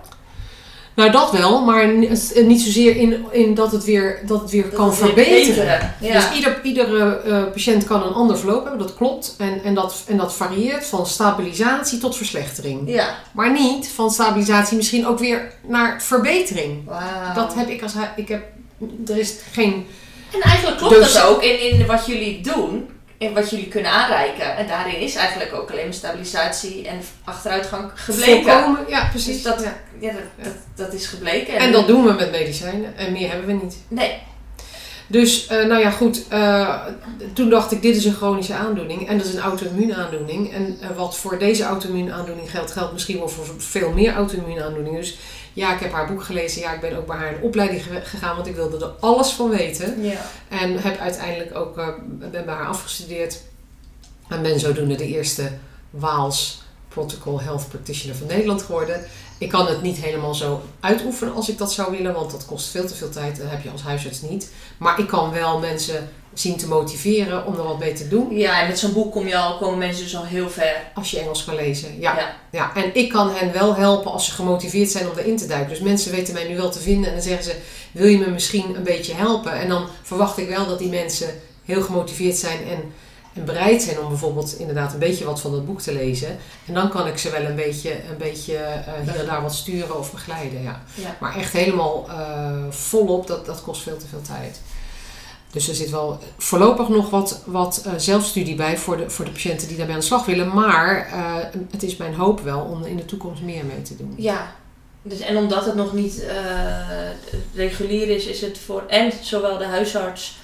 Nou, 0.95 1.11
dat 1.11 1.31
wel, 1.31 1.65
maar 1.65 1.87
het- 1.87 2.43
niet 2.47 2.61
zozeer 2.61 2.97
in, 2.97 3.25
in 3.31 3.55
dat 3.55 3.73
het 3.73 3.85
weer, 3.85 4.19
dat 4.27 4.41
het 4.41 4.51
weer 4.51 4.63
Dat 4.63 4.73
kan 4.73 4.89
het 4.89 4.99
weer 4.99 5.07
verbeteren. 5.07 5.95
Ja. 6.01 6.13
Dus 6.13 6.37
ieder, 6.37 6.61
iedere 6.63 7.17
eh, 7.21 7.43
patiënt 7.53 7.85
kan 7.85 8.03
een 8.03 8.13
ander 8.13 8.39
verloop 8.39 8.63
hebben, 8.63 8.87
dat 8.87 8.97
klopt. 8.97 9.35
En, 9.39 9.61
en, 9.65 9.75
dat, 9.75 10.03
en 10.07 10.17
dat 10.17 10.35
varieert 10.35 10.87
van 10.87 11.07
stabilisatie 11.07 11.99
tot 11.99 12.17
verslechtering. 12.17 12.81
ja. 12.91 13.15
Maar 13.33 13.53
niet 13.53 13.89
van 13.95 14.11
stabilisatie 14.11 14.77
misschien 14.77 15.07
ook 15.07 15.19
weer 15.19 15.53
naar 15.69 16.03
verbetering. 16.03 16.85
Wauw. 16.87 17.35
Dat 17.35 17.55
heb 17.55 17.69
ik 17.69 17.83
als 17.83 17.93
ik 18.17 18.29
heb 18.29 18.43
er 19.07 19.17
is 19.19 19.35
geen 19.53 19.87
En 20.33 20.41
eigenlijk 20.41 20.79
klopt 20.79 20.95
Dus- 20.95 21.13
dat 21.13 21.23
ook 21.27 21.43
in, 21.43 21.61
in 21.61 21.87
wat 21.87 22.07
jullie 22.07 22.41
doen. 22.43 22.89
In 23.19 23.35
wat 23.35 23.51
jullie 23.51 23.69
kunnen 23.69 23.91
aanreiken. 23.91 24.57
En 24.57 24.67
daarin 24.67 24.99
is 25.01 25.15
eigenlijk 25.15 25.55
ook 25.55 25.71
alleen 25.71 25.85
maar 25.85 25.95
stabilisatie 25.95 26.89
en 26.89 27.01
achteruitgang 27.25 27.91
gebleken. 27.95 28.43
voorkomen. 28.43 28.81
Ja, 28.89 29.09
precies. 29.11 29.35
Dus 29.35 29.43
dat, 29.43 29.63
Ja. 29.63 29.77
ja, 29.99 30.13
dat, 30.13 30.45
dat, 30.45 30.55
dat 30.75 30.93
is 30.93 31.07
gebleken. 31.07 31.57
En 31.57 31.73
dat 31.73 31.87
doen 31.87 32.05
we 32.05 32.13
met 32.13 32.31
medicijnen 32.31 32.97
en 32.97 33.13
meer 33.13 33.29
hebben 33.31 33.47
we 33.47 33.53
niet. 33.65 33.77
Nee, 33.89 34.13
Dus, 35.07 35.47
eh, 35.47 35.65
nou 35.67 35.81
ja, 35.81 35.91
goed. 35.91 36.29
eh, 36.29 36.77
toen 37.33 37.49
dacht 37.51 37.73
ik, 37.73 37.83
dit 37.83 37.97
is 37.97 38.05
een 38.05 38.15
chronische 38.15 38.55
aandoening. 38.55 39.09
En 39.09 39.19
dat 39.19 39.27
is 39.27 39.35
een 39.35 39.41
auto-immuunaandoening. 39.41 40.53
En 40.53 40.77
eh, 40.81 40.89
wat 40.97 41.17
voor 41.17 41.39
deze 41.39 41.65
auto-immuunaandoening 41.65 42.51
geldt, 42.51 42.71
geldt 42.71 42.93
misschien 42.93 43.19
wel 43.19 43.29
voor 43.29 43.45
veel 43.59 43.91
meer 43.93 44.15
auto-immuunaandoeningen. 44.15 45.01
Dus 45.01 45.17
ja, 45.55 45.75
ik 45.75 45.81
heb 45.81 45.93
haar 45.93 46.07
boek 46.07 46.23
gelezen. 46.23 46.61
Ja, 46.61 46.73
ik 46.75 46.81
ben 46.81 46.97
ook 46.97 47.07
bij 47.07 47.17
haar 47.17 47.35
in 47.35 47.43
opleiding 47.43 47.83
ge- 47.83 48.01
gegaan, 48.05 48.35
want 48.37 48.47
ik 48.49 48.55
wilde 48.55 48.85
er 48.85 48.91
alles 49.01 49.31
van 49.31 49.51
weten. 49.51 50.03
ja. 50.03 50.21
En 50.49 50.79
heb 50.83 50.99
uiteindelijk 50.99 51.55
ook, 51.57 51.79
eh, 51.79 51.89
ben 52.19 52.45
bij 52.45 52.55
haar 52.55 52.67
afgestudeerd. 52.67 53.41
En 54.29 54.43
ben 54.43 54.61
zodoende 54.61 54.95
de 54.95 55.07
eerste 55.07 55.51
Waals 55.91 56.63
Protocol 56.89 57.41
Health 57.41 57.69
Practitioner 57.69 58.17
van 58.17 58.27
Nederland 58.27 58.63
geworden. 58.63 59.05
Ik 59.39 59.49
kan 59.49 59.67
het 59.67 59.83
niet 59.83 59.97
helemaal 59.97 60.35
zo 60.35 60.63
uitoefenen 60.81 61.35
als 61.35 61.49
ik 61.49 61.59
dat 61.59 61.73
zou 61.73 61.91
willen, 61.97 62.15
want 62.15 62.31
dat 62.31 62.47
kost 62.47 62.69
veel 62.69 62.87
te 62.87 62.95
veel 62.95 63.11
tijd. 63.11 63.37
Dat 63.37 63.51
heb 63.51 63.63
je 63.63 63.71
als 63.71 63.83
huisarts 63.83 64.21
niet. 64.23 64.51
Maar 64.79 64.99
ik 64.99 65.07
kan 65.07 65.31
wel 65.31 65.59
mensen 65.59 66.09
zien 66.35 66.57
te 66.57 66.69
motiveren 66.69 67.47
om 67.47 67.57
er 67.57 67.63
wat 67.63 67.79
mee 67.79 67.93
te 67.93 68.09
doen. 68.09 68.37
ja, 68.37 68.61
en 68.61 68.69
met 68.69 68.79
zo'n 68.79 68.93
boek 68.93 69.13
kom 69.13 69.27
je 69.27 69.37
al, 69.37 69.59
komen 69.59 69.79
mensen 69.79 70.03
dus 70.03 70.17
al 70.17 70.25
heel 70.25 70.51
ver. 70.51 70.91
Als 70.95 71.11
je 71.11 71.21
Engels 71.21 71.45
kan 71.45 71.55
lezen. 71.55 72.01
Ja. 72.01 72.17
Ja. 72.17 72.37
Ja. 72.51 72.75
En 72.75 72.95
ik 72.95 73.09
kan 73.09 73.31
hen 73.35 73.53
wel 73.53 73.75
helpen 73.75 74.13
als 74.13 74.25
ze 74.25 74.31
gemotiveerd 74.31 74.91
zijn 74.91 75.11
om 75.11 75.19
erin 75.19 75.37
te 75.37 75.47
duiken. 75.47 75.71
Dus 75.71 75.81
mensen 75.81 76.13
weten 76.13 76.35
mij 76.35 76.49
nu 76.49 76.57
wel 76.57 76.71
te 76.71 76.81
vinden 76.81 77.09
en 77.09 77.15
dan 77.15 77.23
zeggen 77.23 77.45
ze: 77.45 77.57
Wil 77.93 78.07
je 78.07 78.19
me 78.19 78.31
misschien 78.31 78.77
een 78.77 78.83
beetje 78.83 79.15
helpen? 79.15 79.53
En 79.53 79.69
dan 79.69 79.87
verwacht 80.03 80.39
ik 80.39 80.49
wel 80.49 80.67
dat 80.67 80.79
die 80.79 80.91
mensen 80.91 81.29
heel 81.65 81.83
gemotiveerd 81.83 82.37
zijn 82.37 82.59
en, 82.69 82.93
en 83.35 83.45
bereid 83.45 83.83
zijn 83.83 83.99
om 83.99 84.09
bijvoorbeeld 84.09 84.59
inderdaad 84.59 84.93
een 84.93 84.99
beetje 84.99 85.25
wat 85.25 85.41
van 85.41 85.53
dat 85.53 85.67
boek 85.67 85.81
te 85.81 85.93
lezen. 85.93 86.39
En 86.67 86.75
dan 86.75 86.89
kan 86.89 87.07
ik 87.07 87.19
ze 87.19 87.31
wel 87.31 87.45
een 87.45 87.57
beetje, 87.57 87.91
een 87.91 88.19
beetje 88.19 88.57
eh, 88.57 88.93
hier 89.05 89.21
en 89.21 89.27
daar 89.27 89.43
wat 89.43 89.55
sturen 89.55 89.99
of 89.99 90.13
begeleiden. 90.13 90.63
Ja. 90.63 90.83
Ja. 90.95 91.17
Maar 91.21 91.37
echt 91.37 91.53
helemaal 91.53 92.09
eh, 92.09 92.65
volop, 92.71 93.27
dat, 93.27 93.47
dat 93.47 93.63
kost 93.63 93.83
veel 93.83 93.97
te 93.97 94.07
veel 94.07 94.23
tijd. 94.23 94.61
Dus 95.55 95.69
er 95.69 95.75
zit 95.75 95.91
wel 95.91 96.19
voorlopig 96.39 96.89
nog 96.89 97.11
wat, 97.11 97.43
wat 97.47 97.83
eh, 97.85 97.93
zelfstudie 97.97 98.55
bij 98.55 98.79
voor 98.79 98.97
de, 98.97 99.11
voor 99.11 99.25
de 99.25 99.31
patiënten 99.31 99.69
die 99.69 99.77
daarbij 99.77 99.95
aan 99.95 100.01
de 100.01 100.07
slag 100.07 100.27
willen. 100.27 100.55
Maar 100.55 101.07
eh, 101.07 101.61
het 101.71 101.83
is 101.83 101.97
mijn 101.97 102.15
hoop 102.15 102.41
wel 102.41 102.61
om 102.61 102.85
in 102.85 102.97
de 102.97 103.05
toekomst 103.05 103.43
meer 103.43 103.65
mee 103.65 103.83
te 103.83 103.97
doen. 103.97 104.15
Ja. 104.17 104.53
Dus, 105.03 105.21
en 105.21 105.37
omdat 105.37 105.65
het 105.65 105.75
nog 105.75 105.93
niet 105.93 106.25
eh, 106.25 106.37
regulier 107.55 108.09
is, 108.09 108.27
is 108.27 108.41
het 108.41 108.59
voor 108.59 108.85
en 108.89 109.13
zowel 109.23 109.59
de 109.59 109.67
huisarts 109.67 110.43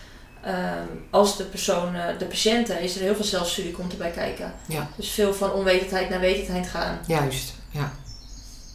als 1.11 1.37
de 1.37 1.44
persoon, 1.44 1.92
de 2.18 2.25
patiënten, 2.25 2.81
is 2.81 2.94
er 2.94 3.01
heel 3.01 3.14
veel 3.14 3.25
zelfstudie 3.25 3.73
komt 3.73 3.92
erbij 3.92 4.11
kijken. 4.11 4.53
Ja. 4.66 4.88
Dus 4.96 5.11
veel 5.11 5.35
van 5.35 5.53
onwetendheid 5.53 6.09
naar 6.09 6.20
wetendheid 6.20 6.66
gaan. 6.66 6.99
Juist, 7.07 7.55
ja. 7.70 7.92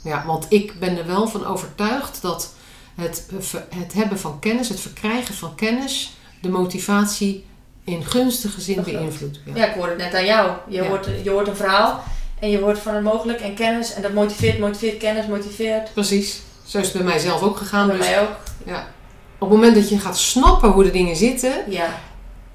Ja, 0.04 0.26
want 0.26 0.45
ik 0.50 0.80
ben 0.80 0.98
er 0.98 1.08
wel 1.08 1.28
van 1.28 1.45
overtuigd 1.45 2.21
dat 2.21 2.54
het, 2.95 3.28
het 3.76 3.93
hebben 3.93 4.19
van 4.19 4.39
kennis, 4.39 4.69
het 4.69 4.80
verkrijgen 4.80 5.36
van 5.36 5.56
kennis, 5.56 6.14
de 6.41 6.50
motivatie 6.50 7.45
in 7.84 8.06
gunstige 8.06 8.62
zin 8.62 8.84
beïnvloedt. 8.84 9.39
Ja. 9.45 9.52
Ja, 9.56 9.65
ik 9.65 9.74
hoorde 9.74 9.89
het 9.89 9.98
net 10.02 10.13
aan 10.15 10.26
jou. 10.26 10.52
Je, 10.67 10.76
Ja. 10.82 10.88
hoort, 10.88 11.08
je 11.24 11.30
hoort 11.30 11.48
een 11.48 11.56
verhaal 11.56 12.04
en 12.39 12.50
je 12.50 12.60
hoort 12.60 12.80
van 12.80 12.93
het 12.93 13.04
mogelijk 13.04 13.39
en 13.41 13.54
kennis. 13.56 13.93
En 13.93 14.02
dat 14.02 14.13
motiveert, 14.13 14.60
motiveert, 14.60 14.98
kennis, 14.98 15.26
motiveert. 15.26 15.93
Precies. 15.93 16.41
Zo 16.65 16.78
is 16.78 16.84
het 16.88 16.93
bij 16.93 17.04
mij 17.06 17.19
zelf 17.19 17.41
ook 17.41 17.58
gegaan. 17.58 17.88
bij 17.88 17.98
Dus 17.98 18.06
mij 18.08 18.19
ook. 18.21 18.30
op 19.38 19.50
het 19.50 19.50
moment 19.50 19.76
dat 19.76 19.89
je 19.89 20.00
gaat 20.00 20.17
snappen 20.17 20.69
hoe 20.71 20.84
de 20.84 20.91
dingen 20.91 21.15
zitten, 21.15 21.54
Ja. 21.67 21.88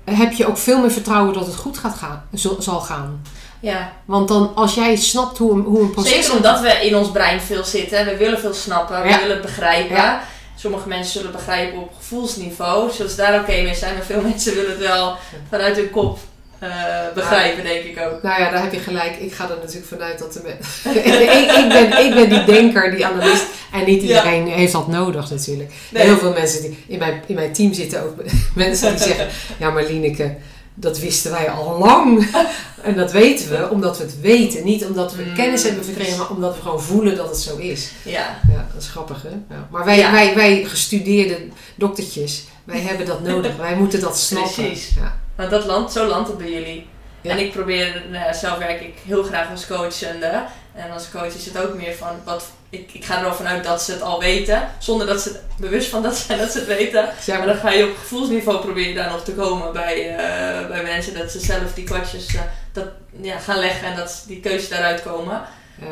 heb 0.05 0.33
je 0.33 0.47
ook 0.47 0.59
veel 0.59 0.81
meer 0.81 0.91
vertrouwen 0.91 1.35
dat 1.35 1.47
het 1.47 1.57
goed 1.57 1.79
gaat 1.79 1.95
gaan, 1.95 2.25
zal 2.59 2.81
gaan. 2.81 3.23
ja. 3.61 3.93
Want 4.05 4.29
dan, 4.29 4.55
als 4.55 4.75
jij 4.75 4.97
snapt 4.97 5.39
hoe 5.39 5.53
een, 5.53 5.61
hoe 5.61 5.81
een 5.81 5.91
proces... 5.91 6.13
Zeker 6.13 6.33
omdat 6.37 6.61
we 6.61 6.69
in 6.87 6.97
ons 6.97 7.11
brein 7.11 7.41
veel 7.41 7.65
zitten. 7.65 8.05
We 8.05 8.17
willen 8.17 8.39
veel 8.39 8.55
snappen, 8.55 9.03
we 9.03 9.09
Ja. 9.09 9.19
willen 9.19 9.33
het 9.37 9.43
begrijpen. 9.43 10.19
Sommige 10.61 10.89
mensen 10.89 11.13
zullen 11.13 11.33
begrijpen 11.33 11.79
op 11.79 11.93
gevoelsniveau. 11.97 12.91
Zullen 12.93 13.11
ze 13.11 13.17
daar 13.17 13.41
oké 13.41 13.63
mee 13.63 13.75
zijn. 13.75 13.95
Maar 13.95 14.05
veel 14.05 14.21
mensen 14.31 14.55
willen 14.55 14.71
het 14.71 14.79
wel 14.81 15.17
vanuit 15.49 15.77
hun 15.77 15.91
kop 15.91 16.19
eh, 16.59 16.69
begrijpen, 17.15 17.65
denk 17.65 17.85
ik 17.85 17.99
ook. 17.99 18.23
Nou 18.23 18.41
ja, 18.43 18.51
daar 18.51 18.63
heb 18.63 18.73
je 18.73 18.79
gelijk. 18.79 19.17
Ik 19.17 19.33
ga 19.33 19.45
er 19.45 19.57
natuurlijk 19.61 19.87
vanuit 19.87 20.19
dat 20.19 20.33
de 20.33 20.41
men- 20.45 20.95
ik, 20.97 21.51
ik, 21.53 21.69
ben, 21.69 22.05
ik 22.07 22.15
ben 22.15 22.29
die 22.29 22.45
denker, 22.45 22.91
die 22.91 23.07
analist. 23.07 23.45
En 23.73 23.85
niet 23.85 24.03
Ja. 24.03 24.09
iedereen 24.09 24.47
heeft 24.49 24.73
dat 24.73 24.89
nodig 24.89 25.31
natuurlijk. 25.31 25.73
Nee. 25.91 26.03
Heel 26.03 26.19
veel 26.19 26.33
mensen 26.33 26.63
die 26.63 26.85
in 26.89 26.99
mijn, 26.99 27.23
in 27.27 27.35
mijn 27.35 27.53
team 27.53 27.73
zitten 27.73 28.03
ook 28.03 28.15
mensen 28.55 28.91
die 28.97 29.07
zeggen: 29.07 29.27
Ja, 29.59 29.71
maar 29.71 29.85
Lieneke, 29.85 30.35
dat 30.81 30.99
wisten 30.99 31.31
wij 31.31 31.51
al 31.51 31.79
lang. 31.79 32.27
En 32.83 32.97
dat 32.97 33.13
weten 33.13 33.51
we 33.51 33.69
omdat 33.71 33.99
we 33.99 34.05
het 34.05 34.21
weten. 34.21 34.65
Niet 34.65 34.85
omdat 34.85 35.15
we 35.15 35.23
Mm. 35.23 35.35
kennis 35.35 35.63
hebben 35.63 35.85
verkregen, 35.85 36.19
maar 36.19 36.31
omdat 36.31 36.55
we 36.57 36.63
gewoon 36.63 36.83
voelen 36.83 37.17
dat 37.17 37.29
het 37.29 37.37
zo 37.39 37.57
is. 37.57 37.91
Ja. 38.05 38.41
Ja, 38.49 38.67
dat 38.73 38.83
is 38.83 38.89
grappig 38.89 39.23
hè. 39.23 39.29
Ja. 39.55 39.69
Maar 39.71 39.85
wij, 39.85 39.99
Ja. 39.99 40.13
wij, 40.13 40.35
wij 40.35 40.65
gestudeerde 40.65 41.39
doktertjes, 41.75 42.45
wij 42.65 42.81
hebben 42.81 43.07
dat 43.07 43.23
nodig. 43.23 43.57
Wij 43.57 43.77
moeten 43.77 44.01
dat 44.01 44.19
snappen. 44.29 44.53
Precies. 44.65 44.91
Ja. 44.97 45.17
Want 45.37 45.51
dat 45.51 45.65
land, 45.67 45.93
zo 45.93 46.07
landt 46.07 46.29
het 46.29 46.39
bij 46.39 46.51
jullie. 46.53 46.87
En 47.23 47.39
ik 47.39 47.53
probeer, 47.53 48.03
nou, 48.11 48.35
zelf 48.35 48.59
werk 48.59 48.81
ik 48.81 48.95
heel 49.07 49.23
graag 49.23 49.51
als 49.51 49.67
coachende. 49.67 50.45
En 50.75 50.91
als 50.93 51.11
coach 51.11 51.35
is 51.35 51.45
het 51.47 51.59
ook 51.59 51.75
meer 51.75 51.95
van, 51.95 52.09
wat, 52.25 52.45
ik, 52.71 52.91
ik 52.93 53.05
ga 53.05 53.17
er 53.17 53.23
wel 53.25 53.35
vanuit 53.35 53.65
dat 53.65 53.83
ze 53.83 53.93
het 53.93 54.03
al 54.03 54.21
weten. 54.21 54.69
Zonder 54.79 55.07
dat 55.07 55.21
ze 55.21 55.31
er 55.31 55.41
bewust 55.59 55.89
van 55.89 56.03
dat 56.03 56.17
zijn 56.17 56.39
dat 56.45 56.51
ze 56.53 56.59
het 56.59 56.67
weten. 56.67 57.09
Ja, 57.27 57.39
Maar 57.39 57.47
dan 57.47 57.57
ga 57.57 57.71
je 57.73 57.85
op 57.85 57.97
gevoelsniveau 57.97 58.61
proberen 58.61 58.95
daar 58.95 59.11
nog 59.11 59.25
te 59.25 59.33
komen 59.33 59.73
bij, 59.73 60.09
eh, 60.17 60.69
bij 60.69 60.83
mensen. 60.83 61.15
Dat 61.15 61.31
ze 61.31 61.41
zelf 61.41 61.75
die 61.75 61.85
kwartjes 61.85 62.27
eh, 62.35 62.41
dat, 62.73 62.87
ja, 63.21 63.39
gaan 63.39 63.59
leggen 63.59 63.89
en 63.89 63.97
dat 63.97 64.25
die 64.27 64.41
keuzes 64.41 64.69
daaruit 64.69 65.03
komen. 65.03 65.43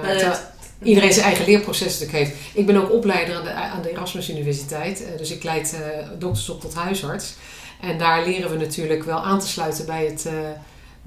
ja, 0.02 0.08
het- 0.08 0.40
iedereen 0.82 1.12
zijn 1.12 1.24
eigen 1.26 1.44
leerproces 1.44 1.98
natuurlijk 1.98 2.24
heeft. 2.28 2.36
Ik 2.54 2.66
ben 2.66 2.76
ook 2.76 2.92
opleider 2.92 3.34
aan 3.36 3.44
de, 3.44 3.50
aan 3.52 3.82
de 3.82 3.90
Erasmus 3.90 4.30
Universiteit. 4.30 5.04
eh, 5.04 5.18
Dus 5.18 5.30
ik 5.30 5.42
leid 5.42 5.74
eh, 5.74 6.06
dokters 6.18 6.48
op 6.48 6.60
tot 6.60 6.74
huisarts. 6.74 7.34
En 7.80 7.98
daar 7.98 8.24
leren 8.26 8.50
we 8.50 8.56
natuurlijk 8.56 9.04
wel 9.04 9.18
aan 9.24 9.40
te 9.40 9.48
sluiten 9.48 9.86
bij 9.86 10.04
het, 10.04 10.26
eh, 10.26 10.32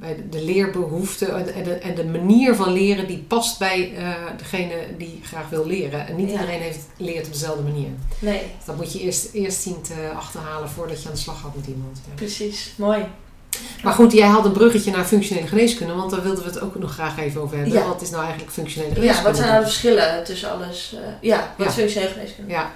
bij 0.02 0.16
de, 0.16 0.30
de 0.30 0.44
leerbehoeften 0.44 1.54
en 1.56 1.64
de, 1.64 1.74
en 1.74 1.96
de 1.96 2.06
manier 2.06 2.56
van 2.56 2.72
leren 2.74 3.08
die 3.08 3.18
past 3.28 3.60
bij 3.60 3.92
eh, 3.98 4.10
degene 4.38 4.76
die 4.98 5.20
graag 5.24 5.50
wil 5.50 5.66
leren. 5.66 6.08
En 6.08 6.16
niet 6.16 6.28
Ja. 6.30 6.34
iedereen 6.40 6.62
heeft, 6.62 6.80
leert 6.98 7.26
op 7.26 7.34
dezelfde 7.34 7.64
manier. 7.64 7.90
Nee, 8.20 8.42
Dus 8.58 8.66
dat 8.66 8.76
moet 8.78 8.94
je 8.94 9.00
eerst, 9.00 9.30
eerst 9.34 9.62
zien 9.62 9.82
te 9.82 10.10
achterhalen 10.16 10.70
voordat 10.70 11.02
je 11.02 11.08
aan 11.10 11.14
de 11.16 11.20
slag 11.22 11.42
gaat 11.42 11.56
met 11.56 11.66
iemand. 11.68 12.02
ja. 12.08 12.14
precies. 12.16 12.74
Mooi. 12.78 13.04
Maar 13.84 13.94
goed, 13.94 14.12
jij 14.12 14.28
had 14.28 14.46
een 14.46 14.52
bruggetje 14.52 14.92
naar 14.92 15.06
functionele 15.06 15.48
geneeskunde, 15.48 15.94
want 15.94 16.12
daar 16.12 16.22
wilden 16.24 16.44
we 16.44 16.50
het 16.50 16.60
ook 16.62 16.80
nog 16.80 16.94
graag 16.94 17.18
even 17.20 17.42
over 17.42 17.58
hebben. 17.58 17.74
Ja. 17.74 17.88
Wat 17.88 18.02
is 18.02 18.10
nou 18.10 18.22
eigenlijk 18.24 18.52
functionele 18.54 18.90
Ja, 18.94 18.96
geneeskunde? 19.00 19.28
wat 19.30 19.38
zijn 19.38 19.50
nou 19.50 19.60
de 19.64 19.66
verschillen 19.70 20.24
tussen 20.24 20.52
alles? 20.52 20.96
eh, 20.96 21.00
ja, 21.22 21.54
wat 21.58 21.68
Ja. 21.68 21.74
functionele 21.74 22.12
geneeskunde? 22.12 22.52
Ja. 22.52 22.72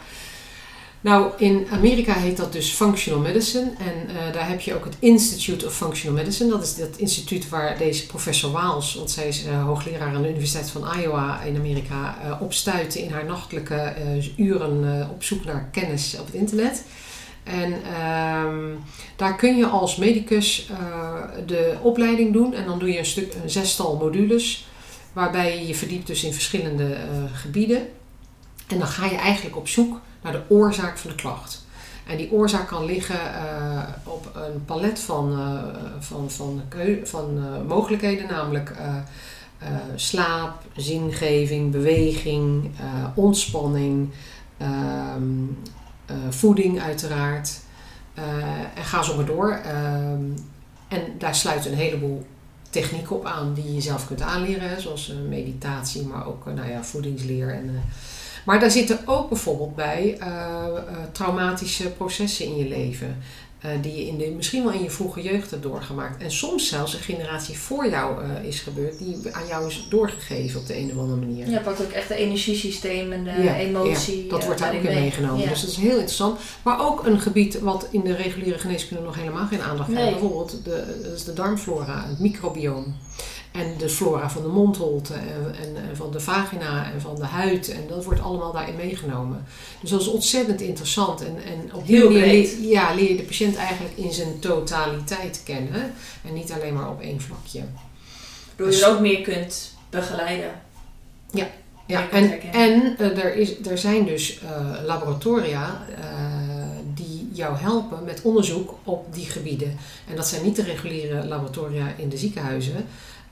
Nou, 1.06 1.32
in 1.38 1.68
Amerika 1.72 2.14
heet 2.14 2.38
dat 2.38 2.54
dus 2.54 2.72
Functional 2.72 3.22
Medicine. 3.22 3.72
En 3.78 4.16
eh, 4.16 4.34
daar 4.34 4.50
heb 4.50 4.60
je 4.60 4.76
ook 4.76 4.86
het 4.86 4.96
Institute 5.00 5.66
of 5.66 5.76
Functional 5.76 6.18
Medicine. 6.18 6.50
Dat 6.50 6.64
is 6.64 6.76
dat 6.76 6.98
instituut 6.98 7.50
waar 7.50 7.78
deze 7.78 8.06
professor 8.06 8.52
Waals, 8.52 8.96
want 8.96 9.12
zij 9.12 9.28
is 9.28 9.46
eh, 9.46 9.64
hoogleraar 9.64 10.16
aan 10.16 10.22
de 10.22 10.30
Universiteit 10.30 10.70
van 10.70 11.00
Iowa 11.00 11.42
in 11.42 11.56
Amerika, 11.56 12.18
eh, 12.24 12.42
op 12.42 12.54
stuitte 12.54 13.04
in 13.04 13.12
haar 13.12 13.26
nachtelijke 13.26 13.76
eh, 13.76 14.38
uren 14.38 15.00
eh, 15.00 15.10
op 15.12 15.24
zoek 15.24 15.46
naar 15.46 15.70
kennis 15.72 16.18
op 16.20 16.26
het 16.26 16.36
internet. 16.36 16.84
En 17.46 17.74
ehm, 17.84 18.76
daar 19.16 19.36
kun 19.36 19.56
je 19.56 19.66
als 19.66 19.96
medicus 19.96 20.70
eh, 20.72 21.22
de 21.46 21.76
opleiding 21.82 22.34
doen. 22.34 22.54
En 22.54 22.66
dan 22.66 22.80
doe 22.80 22.92
je 22.92 22.98
een, 22.98 23.06
stuk, 23.06 23.34
een 23.44 23.50
zestal 23.50 23.98
modules, 23.98 24.68
waarbij 25.14 25.60
je 25.60 25.68
je 25.68 25.76
verdiept 25.76 26.08
dus 26.08 26.24
in 26.24 26.34
verschillende 26.34 26.94
eh, 26.94 27.08
gebieden. 27.34 27.88
En 28.68 28.78
dan 28.78 28.88
ga 28.88 29.06
je 29.06 29.16
eigenlijk 29.16 29.58
op 29.58 29.68
zoek 29.68 30.00
naar 30.26 30.34
de 30.34 30.56
oorzaak 30.56 30.98
van 30.98 31.10
de 31.10 31.16
klacht. 31.16 31.66
En 32.06 32.18
die 32.18 32.32
oorzaak 32.32 32.68
kan 32.68 32.86
liggen 32.86 33.34
eh, 33.34 33.82
op 34.04 34.32
een 34.34 34.66
palet 34.66 35.00
van, 35.00 35.32
eh, 35.32 35.64
van, 36.00 36.32
van, 36.32 36.62
van 37.04 37.38
eh, 37.38 37.68
mogelijkheden, 37.68 38.28
namelijk 38.28 38.74
slaap, 39.96 40.64
zingeving, 40.76 41.72
beweging, 41.72 42.72
ontspanning, 43.16 44.10
ehm, 44.58 45.44
eh, 46.06 46.16
voeding 46.30 46.82
uiteraard. 46.82 47.60
En 48.76 48.84
ga 48.84 49.04
zo 49.04 49.16
maar 49.16 49.26
door. 49.26 49.52
Ehm, 49.52 50.24
en 50.88 51.02
daar 51.18 51.36
sluiten 51.36 51.72
een 51.72 51.78
heleboel 51.78 52.26
technieken 52.70 53.16
op 53.16 53.26
aan 53.26 53.54
die 53.54 53.74
je 53.74 53.82
zelf 53.82 54.08
kunt 54.08 54.22
aanleren, 54.22 54.82
zoals 54.82 55.14
meditatie, 55.30 56.06
maar 56.06 56.28
ook 56.28 56.46
nou 56.46 56.70
ja, 56.70 56.84
voedingsleer 56.84 57.54
en 57.54 57.84
maar 58.46 58.60
daar 58.60 58.72
zitten 58.72 59.00
ook 59.06 59.30
bijvoorbeeld 59.30 59.76
bij 59.76 60.18
eh, 60.20 60.28
eh, 60.28 60.82
traumatische 61.12 61.90
processen 61.90 62.46
in 62.46 62.58
je 62.58 62.68
leven. 62.68 63.18
eh, 63.62 63.72
die 63.82 63.96
je 63.96 64.08
in 64.08 64.18
de, 64.18 64.32
misschien 64.36 64.64
wel 64.64 64.74
in 64.74 64.84
je 64.84 64.90
vroege 64.90 65.22
jeugd 65.22 65.52
hebt 65.52 65.64
doorgemaakt. 65.64 66.22
En 66.24 66.32
soms 66.32 66.68
zelfs 66.70 66.94
een 66.94 67.00
generatie 67.00 67.58
voor 67.58 67.90
jou 67.90 68.24
is 68.48 68.60
gebeurd, 68.60 68.98
die 68.98 69.18
aan 69.32 69.48
jou 69.48 69.68
is 69.68 69.86
doorgegeven 69.90 70.60
op 70.60 70.68
de 70.68 70.78
een 70.78 70.92
of 70.92 70.98
andere 70.98 71.20
manier. 71.20 71.50
Ja, 71.50 71.60
pakt 71.60 71.82
ook 71.82 71.92
echt 71.92 72.08
de 72.08 72.16
energiesysteem 72.16 73.12
en 73.12 73.24
de 73.24 73.42
Ja, 73.44 73.56
emotie. 73.56 74.24
ja, 74.24 74.30
dat 74.30 74.46
wordt 74.46 74.60
daar 74.60 74.70
ook 74.76 74.76
in 74.82 74.84
mee. 74.84 75.00
meegenomen. 75.00 75.42
Ja. 75.44 75.50
Dus 75.50 75.62
dat 75.62 75.70
is 75.70 75.76
heel 75.78 75.90
interessant. 75.92 76.40
Maar 76.64 76.86
ook 76.88 77.06
een 77.06 77.20
gebied 77.20 77.60
wat 77.60 77.88
in 77.92 78.02
de 78.02 78.16
reguliere 78.16 78.60
geneeskunde 78.60 79.04
nog 79.04 79.16
helemaal 79.16 79.48
geen 79.48 79.62
aandacht 79.62 79.90
Nee. 79.90 79.98
krijgt. 79.98 80.20
Bijvoorbeeld 80.20 80.60
de, 80.64 81.00
dat 81.04 81.14
is 81.14 81.24
de 81.24 81.34
darmflora, 81.34 82.06
het 82.08 82.20
microbioom. 82.20 82.96
En 83.56 83.78
de 83.78 83.90
flora 83.90 84.30
van 84.30 84.42
de 84.42 84.48
mondholte 84.48 85.14
en, 85.14 85.56
en, 85.62 85.90
en 85.90 85.96
van 85.96 86.12
de 86.12 86.20
vagina 86.20 86.92
en 86.94 87.02
van 87.02 87.16
de 87.16 87.26
huid. 87.26 87.70
En 87.70 87.88
dat 87.88 88.04
wordt 88.04 88.22
allemaal 88.22 88.52
daarin 88.52 88.76
meegenomen. 88.76 89.46
Dus 89.82 89.90
dat 89.90 90.02
is 90.02 90.08
ontzettend 90.08 90.62
interessant. 90.62 91.22
En, 91.22 91.36
en 91.46 91.74
op 91.74 91.88
die 91.88 92.04
manier 92.04 92.62
ja, 92.62 92.94
leer 92.94 93.10
je 93.10 93.16
de 93.16 93.24
patiënt 93.24 93.56
eigenlijk 93.56 93.98
in 93.98 94.14
zijn 94.14 94.40
totaliteit 94.40 95.42
kennen. 95.44 95.94
En 96.24 96.34
niet 96.34 96.52
alleen 96.52 96.74
maar 96.74 96.90
op 96.90 97.02
één 97.02 97.22
vlakje. 97.22 97.64
Waardoor 98.48 98.76
je 98.76 98.86
er 98.86 98.92
ook 98.92 99.00
meer 99.00 99.22
kunt 99.22 99.74
begeleiden. 99.90 100.52
Ja, 101.88 102.02
kunt 102.02 102.32
en, 102.32 102.52
en 102.52 102.98
eh, 102.98 103.24
er, 103.24 103.36
is, 103.36 103.66
er 103.66 103.78
zijn 103.78 104.06
dus 104.06 104.40
eh, 104.40 104.86
laboratoria 104.86 105.86
eh, 105.98 106.04
die 106.94 107.30
jou 107.34 107.58
helpen 107.58 108.04
met 108.04 108.22
onderzoek 108.22 108.74
op 108.84 109.14
die 109.14 109.26
gebieden. 109.26 109.78
En 110.10 110.16
dat 110.16 110.28
zijn 110.28 110.44
niet 110.44 110.56
de 110.56 110.64
reguliere 110.64 111.26
laboratoria 111.26 111.94
in 111.98 112.10
de 112.10 112.18
ziekenhuizen. 112.18 112.86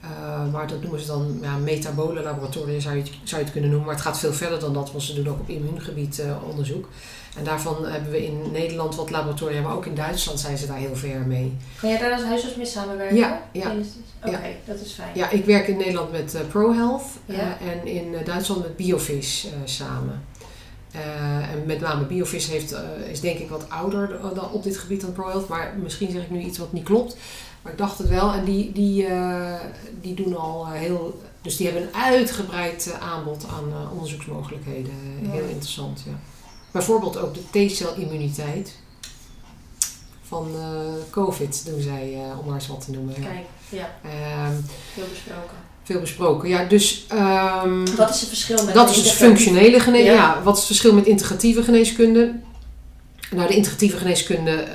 Eh, 0.04 0.52
maar 0.52 0.68
dat 0.68 0.82
noemen 0.82 1.00
ze 1.00 1.06
dan 1.08 1.40
ja, 1.42 1.56
metabole 1.58 2.22
laboratoria, 2.24 2.80
zou 2.80 2.96
je, 2.96 3.02
het, 3.02 3.12
zou 3.24 3.38
je 3.40 3.44
het 3.44 3.52
kunnen 3.52 3.70
noemen. 3.70 3.88
Maar 3.88 3.96
het 3.98 4.06
gaat 4.06 4.20
veel 4.20 4.34
verder 4.34 4.60
dan 4.60 4.74
dat, 4.74 4.92
want 4.92 5.04
ze 5.04 5.14
doen 5.14 5.28
ook 5.30 5.40
op 5.40 5.50
immuungebied 5.50 6.20
eh, 6.20 6.36
onderzoek. 6.50 6.90
En 7.38 7.44
daarvan 7.44 7.86
hebben 7.86 8.12
we 8.12 8.26
in 8.26 8.52
Nederland 8.52 8.96
wat 8.96 9.10
laboratoria, 9.10 9.62
maar 9.62 9.76
ook 9.76 9.86
in 9.86 9.96
Duitsland 9.96 10.40
zijn 10.40 10.58
ze 10.58 10.68
daar 10.68 10.78
heel 10.78 10.96
ver 10.96 11.20
mee. 11.20 11.58
Kan 11.80 11.90
jij 11.90 12.00
daar 12.00 12.12
als 12.12 12.24
huisarts 12.24 12.56
mee 12.56 12.66
samenwerken? 12.66 13.16
Ja, 13.18 13.42
ja. 13.52 13.72
Oké, 14.26 14.32
Ja. 14.32 14.40
dat 14.66 14.80
is 14.82 14.92
fijn. 14.92 15.10
Ja, 15.14 15.30
ik 15.30 15.46
werk 15.46 15.68
in 15.68 15.78
Nederland 15.78 16.12
met 16.12 16.36
eh, 16.36 16.42
ProHealth 16.50 17.04
Ja. 17.26 17.58
en 17.72 17.88
in 17.88 18.16
Duitsland 18.26 18.62
met 18.62 18.76
Biovis 18.76 19.48
samen. 19.64 20.22
En 21.52 21.66
met 21.66 21.80
name 21.80 22.04
Biovis 22.06 22.48
heeft, 22.48 22.76
is 23.12 23.20
denk 23.20 23.40
ik 23.40 23.50
wat 23.50 23.70
ouder 23.70 24.20
dan 24.36 24.52
op 24.52 24.64
dit 24.64 24.78
gebied 24.78 25.02
dan 25.02 25.12
ProHealth, 25.14 25.48
maar 25.48 25.74
misschien 25.84 26.12
zeg 26.12 26.22
ik 26.24 26.30
nu 26.30 26.40
iets 26.40 26.58
wat 26.58 26.74
niet 26.74 26.84
klopt. 26.84 27.18
Maar 27.64 27.72
ik 27.72 27.78
dacht 27.78 27.98
het 27.98 28.10
wel 28.10 28.34
en 28.34 28.44
die, 28.46 28.72
die, 28.72 29.06
eh, 29.06 29.54
die 30.02 30.14
doen 30.14 30.38
al 30.38 30.66
eh, 30.66 30.72
heel, 30.80 31.22
dus 31.42 31.58
die 31.58 31.68
hebben 31.68 31.88
een 31.88 32.02
uitgebreid 32.02 32.92
eh, 32.92 33.12
aanbod 33.12 33.46
aan 33.50 33.90
onderzoeksmogelijkheden. 33.92 34.92
Heel 35.30 35.46
interessant, 35.48 36.04
ja. 36.06 36.12
Bijvoorbeeld 36.72 37.18
ook 37.18 37.34
de 37.34 37.68
T-cel-immuniteit 37.68 38.76
van 40.28 40.48
COVID 41.10 41.66
doen 41.66 41.82
zij, 41.82 42.18
om 42.40 42.46
maar 42.46 42.56
eens 42.56 42.68
wat 42.68 42.86
te 42.86 42.92
noemen. 42.92 43.14
Kijk, 43.14 43.46
ja, 43.70 43.90
Ehm, 44.04 44.54
veel 44.94 45.06
besproken. 45.10 45.58
veel 45.84 46.00
besproken. 46.00 46.50
Ja, 46.50 46.64
dus 46.66 47.06
ehm, 47.08 47.86
Wat 47.96 48.10
is 48.10 48.20
het 48.20 48.30
verschil 48.30 48.66
met 48.66 48.74
dat 48.74 48.90
is 48.90 48.96
dus 48.96 49.04
integratieve- 49.04 49.26
functionele 49.44 49.80
geneeskunde. 49.80 50.18
Ja. 50.22 50.36
Ja. 50.36 50.44
wat 50.44 50.54
is 50.54 50.60
het 50.60 50.68
verschil 50.68 50.94
met 50.94 51.06
integratieve 51.06 51.64
geneeskunde? 51.64 52.36
Nou, 53.32 53.48
de 53.48 53.56
integratieve 53.56 53.98
geneeskunde 53.98 54.68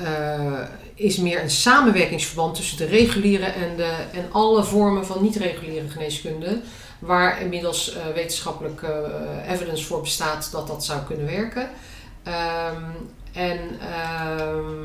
is 0.99 1.17
meer 1.17 1.43
een 1.43 1.51
samenwerkingsverband 1.51 2.55
tussen 2.55 2.77
de 2.77 2.85
reguliere 2.85 3.45
en, 3.45 3.77
de, 3.77 3.93
en 4.13 4.27
alle 4.31 4.65
vormen 4.65 5.07
van 5.07 5.23
niet-reguliere 5.23 5.89
geneeskunde. 5.89 6.61
Waar 6.99 7.41
inmiddelijk 7.41 7.79
eh, 7.79 8.15
wetenschappelijk 8.15 8.83
eh, 8.83 9.53
evidence 9.53 9.85
voor 9.85 10.01
bestaat 10.01 10.49
dat 10.53 10.67
dat 10.67 10.85
zou 10.85 11.01
kunnen 11.07 11.27
werken. 11.27 11.71
Ehm, 12.23 12.83
en 13.33 13.59
ehm, 13.81 14.85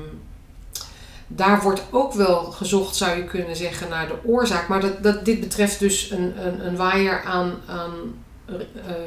daar 1.28 1.62
wordt 1.62 1.84
ook 1.91 2.13
wel 2.13 2.43
gezocht, 2.43 2.95
zou 2.95 3.17
je 3.17 3.23
kunnen 3.23 3.56
zeggen, 3.56 3.89
naar 3.89 4.08
de 4.08 4.17
oorzaak. 4.26 4.67
Maar 4.67 4.82
dat, 4.82 5.04
dat, 5.04 5.26
dit 5.26 5.39
betreft 5.39 5.80
dus 5.80 6.12
een, 6.12 6.45
een, 6.45 6.65
een 6.67 6.76
waaier 6.76 7.23
aan, 7.23 7.62
aan 7.67 8.23
eh, 8.45 8.56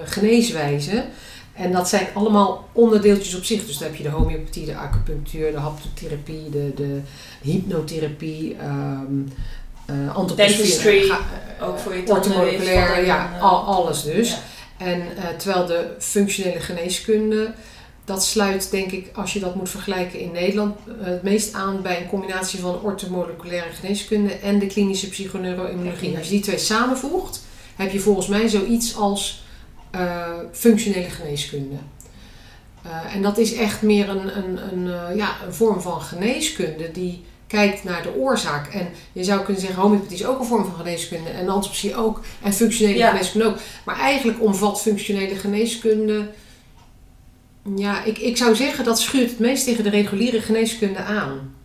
geneeswijzen. 0.04 1.04
En 1.56 1.72
dat 1.72 1.88
zijn 1.88 2.06
allemaal 2.14 2.68
onderdeeltjes 2.72 3.34
op 3.34 3.44
zich. 3.44 3.66
Dus 3.66 3.78
dan 3.78 3.88
heb 3.88 3.96
je 3.96 4.02
de 4.02 4.08
homeopathie, 4.08 4.66
de 4.66 4.76
acupunctuur, 4.76 5.50
de 5.52 5.58
haptotherapie, 5.58 6.50
de, 6.50 6.72
de 6.74 7.00
hypnotherapie, 7.42 8.56
eh 8.56 10.14
antroposofie, 10.14 10.56
Dentistry, 10.56 11.10
eh, 11.10 11.68
ook 11.68 11.78
voor 11.78 11.96
je 11.96 12.02
tanden, 12.02 12.40
weefsel 12.40 13.04
ja, 13.04 13.34
eh, 13.36 13.42
al, 13.42 13.60
alles 13.60 14.02
dus. 14.02 14.30
Ja. 14.30 14.38
En 14.76 15.00
eh, 15.16 15.28
terwijl 15.36 15.66
de 15.66 15.94
functionele 15.98 16.60
geneeskunde, 16.60 17.54
dat 18.04 18.24
sluit 18.24 18.70
denk 18.70 18.90
ik, 18.90 19.10
als 19.14 19.32
je 19.32 19.40
dat 19.40 19.54
moet 19.54 19.70
vergelijken 19.70 20.20
in 20.20 20.32
Nederland, 20.32 20.76
eh, 20.86 21.06
het 21.06 21.22
meest 21.22 21.54
aan 21.54 21.82
bij 21.82 22.00
een 22.00 22.08
combinatie 22.08 22.60
van 22.60 22.80
orthomoleculaire 22.82 23.72
geneeskunde 23.72 24.32
en 24.32 24.58
de 24.58 24.66
klinische 24.66 25.08
psychoneuroimmunologie. 25.08 26.16
Als 26.16 26.26
je 26.26 26.32
die 26.32 26.42
twee 26.42 26.58
samenvoegt, 26.58 27.42
heb 27.76 27.92
je 27.92 28.00
volgens 28.00 28.26
mij 28.26 28.48
zoiets 28.48 28.96
als 28.96 29.44
eh, 29.96 30.32
functionele 30.52 31.10
geneeskunde. 31.10 31.76
Eh, 32.82 33.14
en 33.14 33.22
dat 33.22 33.38
is 33.38 33.54
echt 33.54 33.82
meer 33.82 34.08
een, 34.08 34.36
een, 34.36 34.58
een, 34.72 34.92
eh, 34.92 35.16
ja, 35.16 35.36
een 35.46 35.54
vorm 35.54 35.80
van 35.80 36.00
geneeskunde 36.00 36.90
die 36.90 37.24
kijkt 37.46 37.84
naar 37.84 38.02
de 38.02 38.14
oorzaak. 38.14 38.66
En 38.74 38.88
je 39.12 39.24
zou 39.24 39.42
kunnen 39.44 39.62
zeggen, 39.62 39.82
homeopathie 39.82 40.16
is 40.16 40.26
ook 40.26 40.38
een 40.38 40.46
vorm 40.46 40.64
van 40.64 40.74
geneeskunde 40.74 41.30
en 41.30 41.48
antroposoфie 41.48 41.96
ook 41.96 42.20
en 42.42 42.52
functionele 42.52 42.98
Ja. 42.98 43.10
geneeskunde 43.10 43.46
ook. 43.46 43.58
Maar 43.84 43.98
eigenlijk 43.98 44.42
omvat 44.42 44.82
functionele 44.82 45.34
geneeskunde, 45.34 46.28
ja, 47.76 48.04
ik, 48.04 48.18
ik 48.18 48.36
zou 48.36 48.54
zeggen 48.54 48.84
dat 48.84 49.00
schuurt 49.00 49.30
het 49.30 49.38
meest 49.38 49.64
tegen 49.64 49.84
de 49.84 49.90
reguliere 49.90 50.40
geneeskunde 50.40 50.98
aan. 50.98 51.55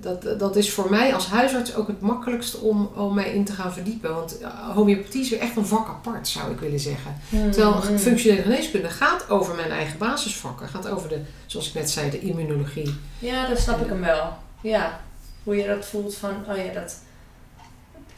Dat, 0.00 0.38
dat 0.38 0.56
is 0.56 0.72
voor 0.72 0.90
mij 0.90 1.14
als 1.14 1.26
huisarts 1.26 1.74
ook 1.74 1.86
het 1.86 2.00
makkelijkste 2.00 2.58
om, 2.58 2.90
om 2.94 3.14
mij 3.14 3.32
in 3.34 3.44
te 3.44 3.52
gaan 3.52 3.72
verdiepen. 3.72 4.14
Want 4.14 4.38
eh, 4.38 4.48
homeopathie 4.74 5.20
is 5.20 5.30
weer 5.30 5.40
echt 5.40 5.56
een 5.56 5.66
vak 5.66 5.88
apart, 5.88 6.28
zou 6.28 6.50
ik 6.50 6.58
willen 6.58 6.80
zeggen. 6.80 7.16
Hmm, 7.28 7.50
Terwijl 7.50 7.82
hmm. 7.82 7.98
functionele 7.98 8.42
geneeskunde 8.42 8.88
gaat 8.88 9.30
over 9.30 9.54
mijn 9.54 9.70
eigen 9.70 9.98
basisvakken. 9.98 10.68
Gaat 10.68 10.88
over 10.88 11.08
de, 11.08 11.20
zoals 11.46 11.68
ik 11.68 11.74
net 11.74 11.90
zei, 11.90 12.10
de 12.10 12.20
immunologie. 12.20 12.94
Ja, 13.18 13.48
dat 13.48 13.58
snap 13.58 13.80
ik 13.80 13.88
hem 13.88 14.00
wel. 14.00 14.36
Ja, 14.60 15.00
hoe 15.42 15.56
je 15.56 15.66
dat 15.66 15.86
voelt 15.86 16.14
van, 16.14 16.30
oh 16.48 16.56
ja, 16.56 16.72
dat 16.72 16.96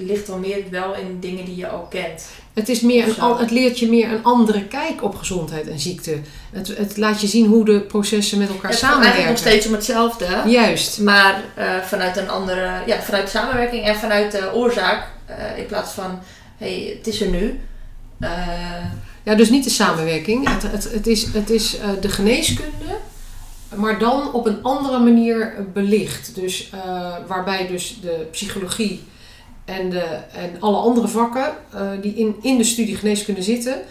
ligt 0.03 0.27
wel 0.29 0.39
meer 0.39 0.63
wel 0.71 0.95
in 0.95 1.21
dingen 1.21 1.45
die 1.45 1.57
je 1.57 1.69
al 1.69 1.87
kent. 1.91 2.25
Het, 2.55 2.69
is 2.69 2.81
meer 2.81 3.09
een, 3.09 3.21
al- 3.21 3.39
het 3.39 3.51
leert 3.51 3.79
je 3.79 3.89
meer 3.89 4.13
een 4.13 4.25
andere 4.25 4.65
kijk 4.65 5.03
op 5.03 5.15
gezondheid 5.15 5.69
en 5.69 5.79
ziekte. 5.81 6.19
Het, 6.53 6.69
het 6.77 6.97
laat 6.97 7.21
je 7.21 7.27
zien 7.27 7.47
hoe 7.47 7.65
de 7.65 7.81
processen 7.81 8.39
met 8.39 8.49
elkaar 8.49 8.71
Het 8.71 8.81
gaat 8.81 8.95
nog 8.97 9.05
samenwerken. 9.05 9.39
steeds 9.39 9.67
om 9.67 9.73
hetzelfde. 9.73 10.27
Juist. 10.47 10.99
Maar 11.01 11.43
eh, 11.55 11.77
vanuit 11.79 12.17
een 12.17 12.29
andere, 12.31 12.71
ja, 12.87 13.01
vanuit 13.03 13.29
samenwerking 13.29 13.85
en 13.85 13.97
vanuit 13.97 14.33
de 14.33 14.51
oorzaak. 14.55 15.07
eh, 15.27 15.59
in 15.59 15.67
plaats 15.67 15.93
van, 15.93 16.19
hé, 16.59 16.81
hey, 16.85 16.95
het 16.97 17.07
is 17.07 17.21
er 17.21 17.29
nu. 17.29 17.61
Eh, 18.21 18.31
Ja, 19.23 19.35
dus 19.35 19.51
niet 19.51 19.65
de 19.65 19.71
samenwerking. 19.71 20.49
Het, 20.49 20.63
het, 20.73 20.93
het 20.93 21.07
is, 21.07 21.27
het 21.33 21.51
is 21.51 21.77
de 22.01 22.09
geneeskunde, 22.09 22.97
maar 23.75 23.99
dan 23.99 24.33
op 24.33 24.47
een 24.47 24.63
andere 24.63 24.99
manier 24.99 25.55
belicht. 25.73 26.35
Dus 26.35 26.71
waarbij 27.27 27.67
dus 27.67 27.99
de 28.03 28.27
psychologie 28.31 29.03
en, 29.71 29.91
de, 29.91 30.19
en 30.33 30.61
alle 30.61 30.77
andere 30.77 31.09
vakken 31.09 31.53
eh, 31.73 31.91
die 32.01 32.15
in, 32.15 32.37
in 32.43 32.59
de 32.59 32.65
studie 32.65 32.97
geneeskunde 32.97 33.43
zitten, 33.43 33.83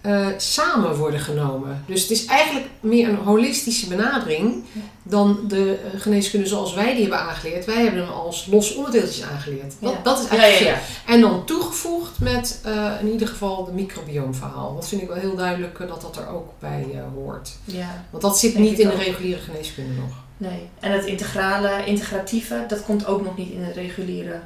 eh, 0.00 0.26
samen 0.36 0.96
worden 0.96 1.20
genomen. 1.20 1.84
Dus 1.86 2.02
het 2.02 2.10
is 2.10 2.24
eigenlijk 2.24 2.66
meer 2.80 3.08
een 3.08 3.16
holistische 3.16 3.88
benadering 3.88 4.64
dan 5.02 5.38
de 5.48 5.78
eh, 5.92 6.00
geneeskunde 6.00 6.46
zoals 6.46 6.74
wij 6.74 6.92
die 6.92 7.00
hebben 7.00 7.20
aangeleerd. 7.20 7.64
Wij 7.64 7.82
hebben 7.82 8.00
hem 8.00 8.12
als 8.12 8.46
los 8.46 8.74
onderdeeltjes 8.74 9.22
aangeleerd. 9.22 9.74
Dat, 9.80 9.92
ja. 9.92 10.00
dat 10.02 10.18
is 10.18 10.26
eigenlijk 10.26 10.60
ja, 10.60 10.80
het 10.80 10.88
ja. 11.06 11.12
en 11.12 11.20
dan 11.20 11.44
toegevoegd 11.44 12.18
met 12.18 12.60
in 13.00 13.10
ieder 13.12 13.28
geval 13.28 13.64
de 13.64 13.72
microbioomverhaal. 13.72 14.74
Dat 14.74 14.88
vind 14.88 15.02
ik 15.02 15.08
wel 15.08 15.16
heel 15.16 15.36
duidelijk 15.36 15.78
dat 15.78 16.00
dat 16.00 16.16
er 16.16 16.28
ook 16.28 16.48
bij 16.58 17.02
hoort. 17.14 17.50
ja. 17.64 18.04
Want 18.10 18.22
dat 18.22 18.38
zit 18.38 18.58
niet 18.58 18.78
in 18.78 18.88
de 18.88 18.96
reguliere 18.96 19.40
geneeskunde 19.40 19.92
nog. 20.00 20.20
Nee. 20.36 20.68
En 20.80 20.92
het 20.92 21.04
integrale, 21.04 21.84
integratieve, 21.84 22.64
dat 22.68 22.84
komt 22.84 23.06
ook 23.06 23.24
nog 23.24 23.36
niet 23.36 23.50
in 23.50 23.62
het 23.62 23.74
reguliere. 23.74 24.40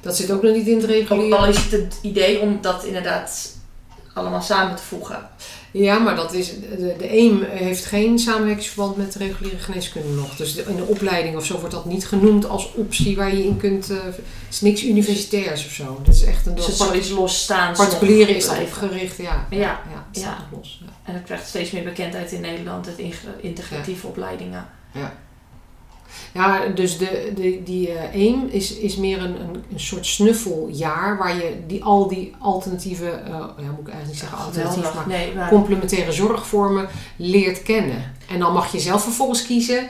Dat 0.00 0.16
zit 0.16 0.30
ook 0.30 0.42
nog 0.42 0.54
niet 0.54 0.66
in 0.66 0.74
het 0.74 0.84
Ook 0.84 0.90
reguliere. 0.90 1.36
al 1.36 1.46
is 1.46 1.56
het 1.56 1.70
het 1.70 1.98
idee 2.02 2.40
om 2.40 2.58
dat 2.60 2.84
inderdaad 2.84 3.56
allemaal 4.14 4.42
samen 4.42 4.76
te 4.76 4.82
voegen. 4.82 5.28
Ja, 5.72 5.98
maar 5.98 6.16
dat 6.16 6.32
is, 6.34 6.48
de, 6.60 6.94
de 6.98 7.08
EAM 7.08 7.42
heeft 7.42 7.84
geen 7.84 8.18
samenwerkingsverband 8.18 8.96
met 8.96 9.12
de 9.12 9.18
reguliere 9.18 9.58
geneeskunde 9.58 10.08
nog. 10.08 10.36
Dus 10.36 10.54
in 10.56 10.76
de 10.76 10.82
opleiding 10.84 11.36
of 11.36 11.44
zo 11.44 11.58
wordt 11.58 11.74
dat 11.74 11.84
niet 11.84 12.06
genoemd 12.06 12.48
als 12.48 12.72
optie 12.74 13.16
waar 13.16 13.36
je 13.36 13.44
in 13.44 13.56
kunt... 13.56 13.90
eh, 13.90 13.96
het 14.04 14.18
is 14.50 14.60
niks 14.60 14.82
universitairs 14.84 15.64
of 15.66 15.72
zo. 15.72 16.00
Dat 16.04 16.14
is 16.14 16.24
echt 16.24 16.46
een 16.46 16.54
Dus 16.54 16.66
het 16.66 16.76
zoiets 16.76 17.08
losstaans. 17.10 17.78
nog 17.78 17.88
particulieren 17.88 18.36
is 18.36 18.46
dat 18.46 18.58
opgericht. 18.60 19.16
Ja, 19.16 19.46
Ja, 19.50 19.58
ja, 19.58 20.06
ja. 20.12 20.36
los. 20.56 20.80
Ja. 20.84 20.92
En 21.04 21.12
dat 21.14 21.22
krijgt 21.22 21.48
steeds 21.48 21.70
meer 21.70 21.82
bekendheid 21.84 22.32
in 22.32 22.40
Nederland, 22.40 22.86
het 22.86 22.98
integratieve 23.40 24.06
opleidingen. 24.06 24.66
Ja, 24.92 25.14
dus 26.74 26.98
de, 26.98 27.32
de, 27.34 27.62
die 27.64 27.92
eh, 27.92 28.14
AIM 28.14 28.48
is, 28.50 28.76
is 28.76 28.96
meer 28.96 29.18
een, 29.18 29.40
een, 29.40 29.64
een 29.72 29.80
soort 29.80 30.06
snuffeljaar 30.06 31.18
waar 31.18 31.36
je 31.36 31.62
die, 31.66 31.84
al 31.84 32.08
die 32.08 32.34
alternatieve, 32.38 33.10
eh, 33.10 33.30
ja, 33.30 33.70
moet 33.70 33.88
ik 33.88 33.88
eigenlijk 33.88 34.06
niet 34.06 34.18
zeggen 34.18 34.38
alternatief, 34.38 34.74
Geweldig. 34.74 34.94
maar 34.94 35.16
Nee, 35.16 35.34
maar 35.34 35.48
complementaire 35.48 36.12
zorgvormen 36.12 36.88
leert 37.16 37.62
kennen. 37.62 38.14
En 38.28 38.38
dan 38.38 38.52
mag 38.52 38.72
je 38.72 38.80
zelf 38.80 39.02
vervolgens 39.02 39.46
kiezen, 39.46 39.88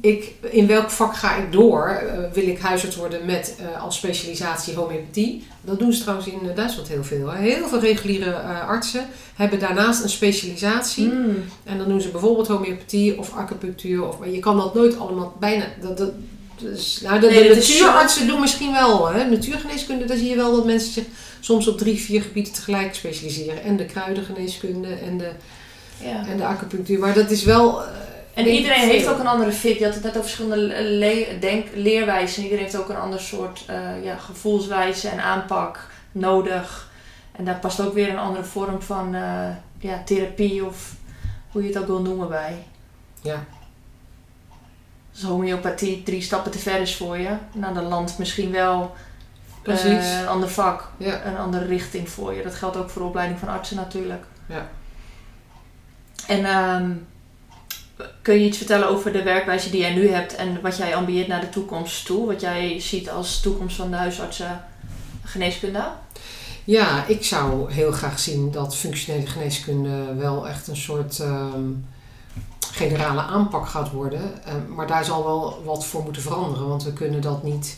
ik, 0.00 0.34
in 0.40 0.66
welk 0.66 0.90
vak 0.90 1.16
ga 1.16 1.36
ik 1.36 1.52
door? 1.52 1.88
Eh, 1.88 2.18
wil 2.32 2.46
ik 2.46 2.58
huisarts 2.58 2.96
worden 2.96 3.26
met 3.26 3.56
eh, 3.58 3.82
als 3.82 3.96
specialisatie 3.96 4.74
homeopathie? 4.74 5.46
Dat 5.60 5.78
doen 5.78 5.92
ze 5.92 6.00
trouwens 6.00 6.28
in 6.28 6.48
eh, 6.48 6.56
Duitsland 6.56 6.88
heel 6.88 7.04
veel. 7.04 7.28
Hè. 7.28 7.40
Heel 7.40 7.68
veel 7.68 7.80
reguliere 7.80 8.34
artsen 8.66 9.06
hebben 9.34 9.58
daarnaast 9.58 10.02
een 10.02 10.08
specialisatie. 10.08 11.04
Mm. 11.04 11.36
En 11.64 11.78
dan 11.78 11.88
doen 11.88 12.00
ze 12.00 12.10
bijvoorbeeld 12.10 12.48
homeopathie 12.48 13.18
of 13.18 13.34
acupunctuur. 13.34 14.06
Of, 14.06 14.18
maar 14.18 14.30
je 14.30 14.38
kan 14.38 14.56
dat 14.56 14.74
nooit 14.74 14.98
allemaal 14.98 15.36
bijna. 15.40 15.64
Dat, 15.80 15.98
dat, 15.98 16.10
dus, 16.58 17.00
nou, 17.00 17.20
de, 17.20 17.26
Nee, 17.26 17.48
de 17.48 17.54
natuurartsen 17.54 18.26
doen 18.26 18.40
misschien 18.40 18.72
wel. 18.72 19.08
Hè. 19.08 19.24
Natuurgeneeskunde, 19.24 20.04
daar 20.04 20.16
zie 20.16 20.28
je 20.28 20.36
wel 20.36 20.56
dat 20.56 20.64
mensen 20.64 20.92
zich 20.92 21.04
soms 21.40 21.68
op 21.68 21.78
drie, 21.78 21.98
vier 22.00 22.22
gebieden 22.22 22.52
tegelijk 22.52 22.94
specialiseren. 22.94 23.62
En 23.62 23.76
de 23.76 23.84
kruidengeneeskunde 23.84 24.88
en 24.88 25.18
de, 25.18 25.30
Ja. 26.02 26.26
en 26.26 26.36
de 26.36 26.44
acupunctuur. 26.44 26.98
Maar 26.98 27.14
dat 27.14 27.30
is 27.30 27.44
wel. 27.44 27.82
En 28.34 28.46
iedereen 28.46 28.88
heeft 28.88 29.08
ook 29.08 29.18
een 29.18 29.26
andere 29.26 29.52
fit. 29.52 29.78
Je 29.78 29.84
had 29.84 29.94
het 29.94 30.02
net 30.02 30.12
over 30.16 30.22
verschillende 30.30 30.82
le- 30.82 31.38
denk, 31.40 31.66
leerwijzen. 31.74 32.42
Iedereen 32.42 32.64
heeft 32.64 32.76
ook 32.76 32.88
een 32.88 32.96
ander 32.96 33.20
soort 33.20 33.64
eh, 33.66 34.04
ja, 34.04 34.16
gevoelswijze 34.16 35.08
en 35.08 35.22
aanpak 35.22 35.86
nodig. 36.12 36.90
En 37.32 37.44
daar 37.44 37.58
past 37.58 37.80
ook 37.80 37.94
weer 37.94 38.08
een 38.08 38.18
andere 38.18 38.44
vorm 38.44 38.82
van 38.82 39.14
eh, 39.14 39.48
ja, 39.78 40.02
therapie 40.04 40.66
of 40.66 40.92
hoe 41.50 41.62
je 41.62 41.68
het 41.68 41.78
ook 41.78 41.86
wil 41.86 42.00
noemen 42.02 42.28
bij. 42.28 42.64
Ja. 43.20 43.44
Als 45.12 45.22
homeopathie 45.22 46.02
drie 46.02 46.22
stappen 46.22 46.50
te 46.52 46.58
ver 46.58 46.80
is 46.80 46.96
voor 46.96 47.18
je, 47.18 47.30
nou 47.52 47.74
dan 47.74 47.84
landt 47.84 48.18
misschien 48.18 48.50
wel 48.50 48.94
eh, 49.62 50.20
een 50.20 50.28
ander 50.28 50.48
vak, 50.48 50.88
Ja. 50.96 51.24
een 51.24 51.36
andere 51.36 51.64
richting 51.66 52.08
voor 52.08 52.34
je. 52.34 52.42
Dat 52.42 52.54
geldt 52.54 52.76
ook 52.76 52.90
voor 52.90 53.02
de 53.02 53.08
opleiding 53.08 53.38
van 53.38 53.48
artsen 53.48 53.76
natuurlijk. 53.76 54.24
Ja. 54.46 54.68
En 56.26 56.44
ehm, 56.44 56.90
kun 58.22 58.34
je 58.34 58.46
iets 58.46 58.56
vertellen 58.56 58.88
over 58.88 59.12
de 59.12 59.22
werkwijze 59.22 59.70
die 59.70 59.80
jij 59.80 59.94
nu 59.94 60.08
hebt 60.08 60.34
en 60.34 60.60
wat 60.60 60.76
jij 60.76 60.96
ambieert 60.96 61.28
naar 61.28 61.40
de 61.40 61.48
toekomst 61.48 62.06
toe? 62.06 62.26
Wat 62.26 62.40
jij 62.40 62.80
ziet 62.80 63.10
als 63.10 63.40
toekomst 63.40 63.76
van 63.76 63.90
de 63.90 63.96
huisartsen 63.96 64.64
geneeskunde? 65.24 65.84
Ja, 66.64 67.06
ik 67.06 67.24
zou 67.24 67.72
heel 67.72 67.92
graag 67.92 68.18
zien 68.18 68.50
dat 68.50 68.76
functionele 68.76 69.26
geneeskunde 69.26 70.14
wel 70.14 70.48
echt 70.48 70.68
een 70.68 70.76
soort 70.76 71.20
ehm, 71.20 71.62
generale 72.72 73.20
aanpak 73.20 73.68
gaat 73.68 73.90
worden. 73.90 74.44
Ehm, 74.44 74.74
maar 74.74 74.86
daar 74.86 75.04
zal 75.04 75.24
wel 75.24 75.62
wat 75.64 75.86
voor 75.86 76.02
moeten 76.02 76.22
veranderen, 76.22 76.68
want 76.68 76.82
we 76.82 76.92
kunnen 76.92 77.20
dat 77.20 77.42
niet 77.42 77.76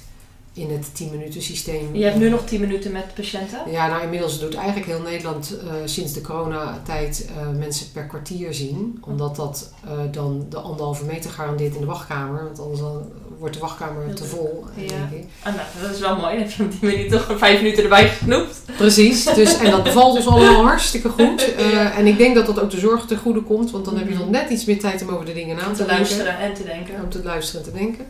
in 0.54 0.70
het 0.70 0.94
10 0.94 1.10
minuten 1.10 1.42
systeem. 1.42 1.88
Je 1.92 2.04
hebt 2.04 2.16
nu 2.16 2.28
nog 2.28 2.44
10 2.44 2.60
minuten 2.60 2.92
met 2.92 3.14
patiënten. 3.14 3.58
Ja, 3.70 3.86
nou 3.88 4.02
inmiddels 4.02 4.40
doet 4.40 4.54
eigenlijk 4.54 4.86
heel 4.86 5.00
Nederland 5.00 5.56
eh, 5.66 5.72
sinds 5.84 6.12
de 6.12 6.20
coronatijd 6.20 7.26
eh, 7.36 7.58
mensen 7.58 7.86
per 7.92 8.04
kwartier 8.04 8.54
zien. 8.54 9.02
Omdat 9.06 9.36
dat 9.36 9.72
eh, 9.84 9.90
dan 10.10 10.46
de 10.48 10.56
anderhalve 10.58 11.04
meter 11.04 11.30
garandeert 11.30 11.74
in 11.74 11.80
de 11.80 11.86
wachtkamer. 11.86 12.44
Want 12.44 12.60
anders 12.60 12.80
dan 12.80 13.02
wordt 13.38 13.54
de 13.54 13.60
wachtkamer 13.60 14.14
te 14.14 14.24
vol. 14.24 14.64
Ja. 14.74 14.86
denk 14.88 15.22
ik. 15.22 15.28
Ah, 15.42 15.54
nou, 15.54 15.66
dat 15.82 15.90
is 15.90 16.00
wel 16.00 16.16
mooi. 16.16 16.32
Dan 16.32 16.42
heb 16.42 16.50
je 16.50 16.62
op 16.62 16.70
die 16.80 16.90
minuten 16.90 17.26
toch 17.26 17.38
5 17.38 17.62
minuten 17.62 17.82
erbij 17.82 18.08
gesnoept. 18.08 18.62
Precies, 18.76 19.24
dus, 19.24 19.58
en 19.58 19.70
dat 19.70 19.82
bevalt 19.82 20.16
ons 20.16 20.26
allemaal 20.26 20.64
hartstikke 20.70 21.08
goed. 21.08 21.54
En 21.96 22.06
ik 22.06 22.18
denk 22.18 22.34
dat 22.34 22.46
dat 22.46 22.60
ook 22.60 22.70
de 22.70 22.78
zorg 22.78 23.06
ten 23.06 23.18
goede 23.18 23.40
komt, 23.42 23.70
want 23.70 23.84
dan 23.84 23.96
heb 23.96 24.08
je 24.08 24.14
Mhm. 24.14 24.22
nog 24.22 24.30
net 24.30 24.50
iets 24.50 24.64
meer 24.64 24.78
tijd 24.80 25.02
om 25.02 25.08
over 25.08 25.24
de 25.26 25.32
dingen 25.32 25.56
na 25.56 25.62
te, 25.62 25.68
te 25.70 25.76
denken. 25.76 25.94
luisteren 25.96 26.38
en 26.38 26.54
te 26.54 26.64
denken. 26.64 26.94
Om 27.02 27.08
te 27.10 27.22
luisteren 27.22 27.64
en 27.66 27.72
te 27.72 27.78
denken. 27.78 28.04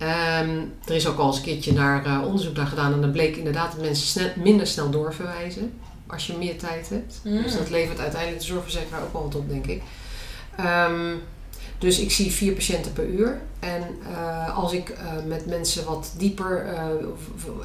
Ehm, 0.00 0.58
er 0.84 0.94
is 0.94 1.06
ook 1.06 1.18
al 1.18 1.26
eens 1.26 1.36
een 1.36 1.42
keertje 1.42 1.72
naar 1.72 2.04
eh, 2.04 2.22
onderzoek 2.24 2.56
naar 2.56 2.66
gedaan 2.66 2.92
en 2.92 3.00
dan 3.00 3.10
bleek 3.10 3.36
inderdaad 3.36 3.72
dat 3.72 3.80
mensen 3.80 4.06
snel, 4.06 4.30
minder 4.36 4.66
snel 4.66 4.90
doorverwijzen 4.90 5.72
als 6.06 6.26
je 6.26 6.36
meer 6.38 6.58
tijd 6.58 6.88
hebt. 6.88 7.20
Mm. 7.24 7.42
Dus 7.42 7.56
dat 7.56 7.70
levert 7.70 8.00
uiteindelijk 8.00 8.40
de 8.40 8.46
zorgverzekeraar 8.46 9.02
ook 9.02 9.12
wel 9.12 9.22
wat 9.22 9.34
op, 9.34 9.48
denk 9.48 9.66
ik. 9.66 9.82
Ehm, 10.56 11.14
dus 11.80 11.98
ik 11.98 12.10
zie 12.10 12.30
vier 12.32 12.52
patiënten 12.52 12.92
per 12.92 13.06
uur. 13.06 13.40
En 13.60 13.82
eh, 14.12 14.58
als 14.58 14.72
ik 14.72 14.88
eh, 14.88 15.06
met 15.26 15.46
mensen 15.46 15.84
wat 15.84 16.12
dieper, 16.16 16.66
eh, 16.66 16.84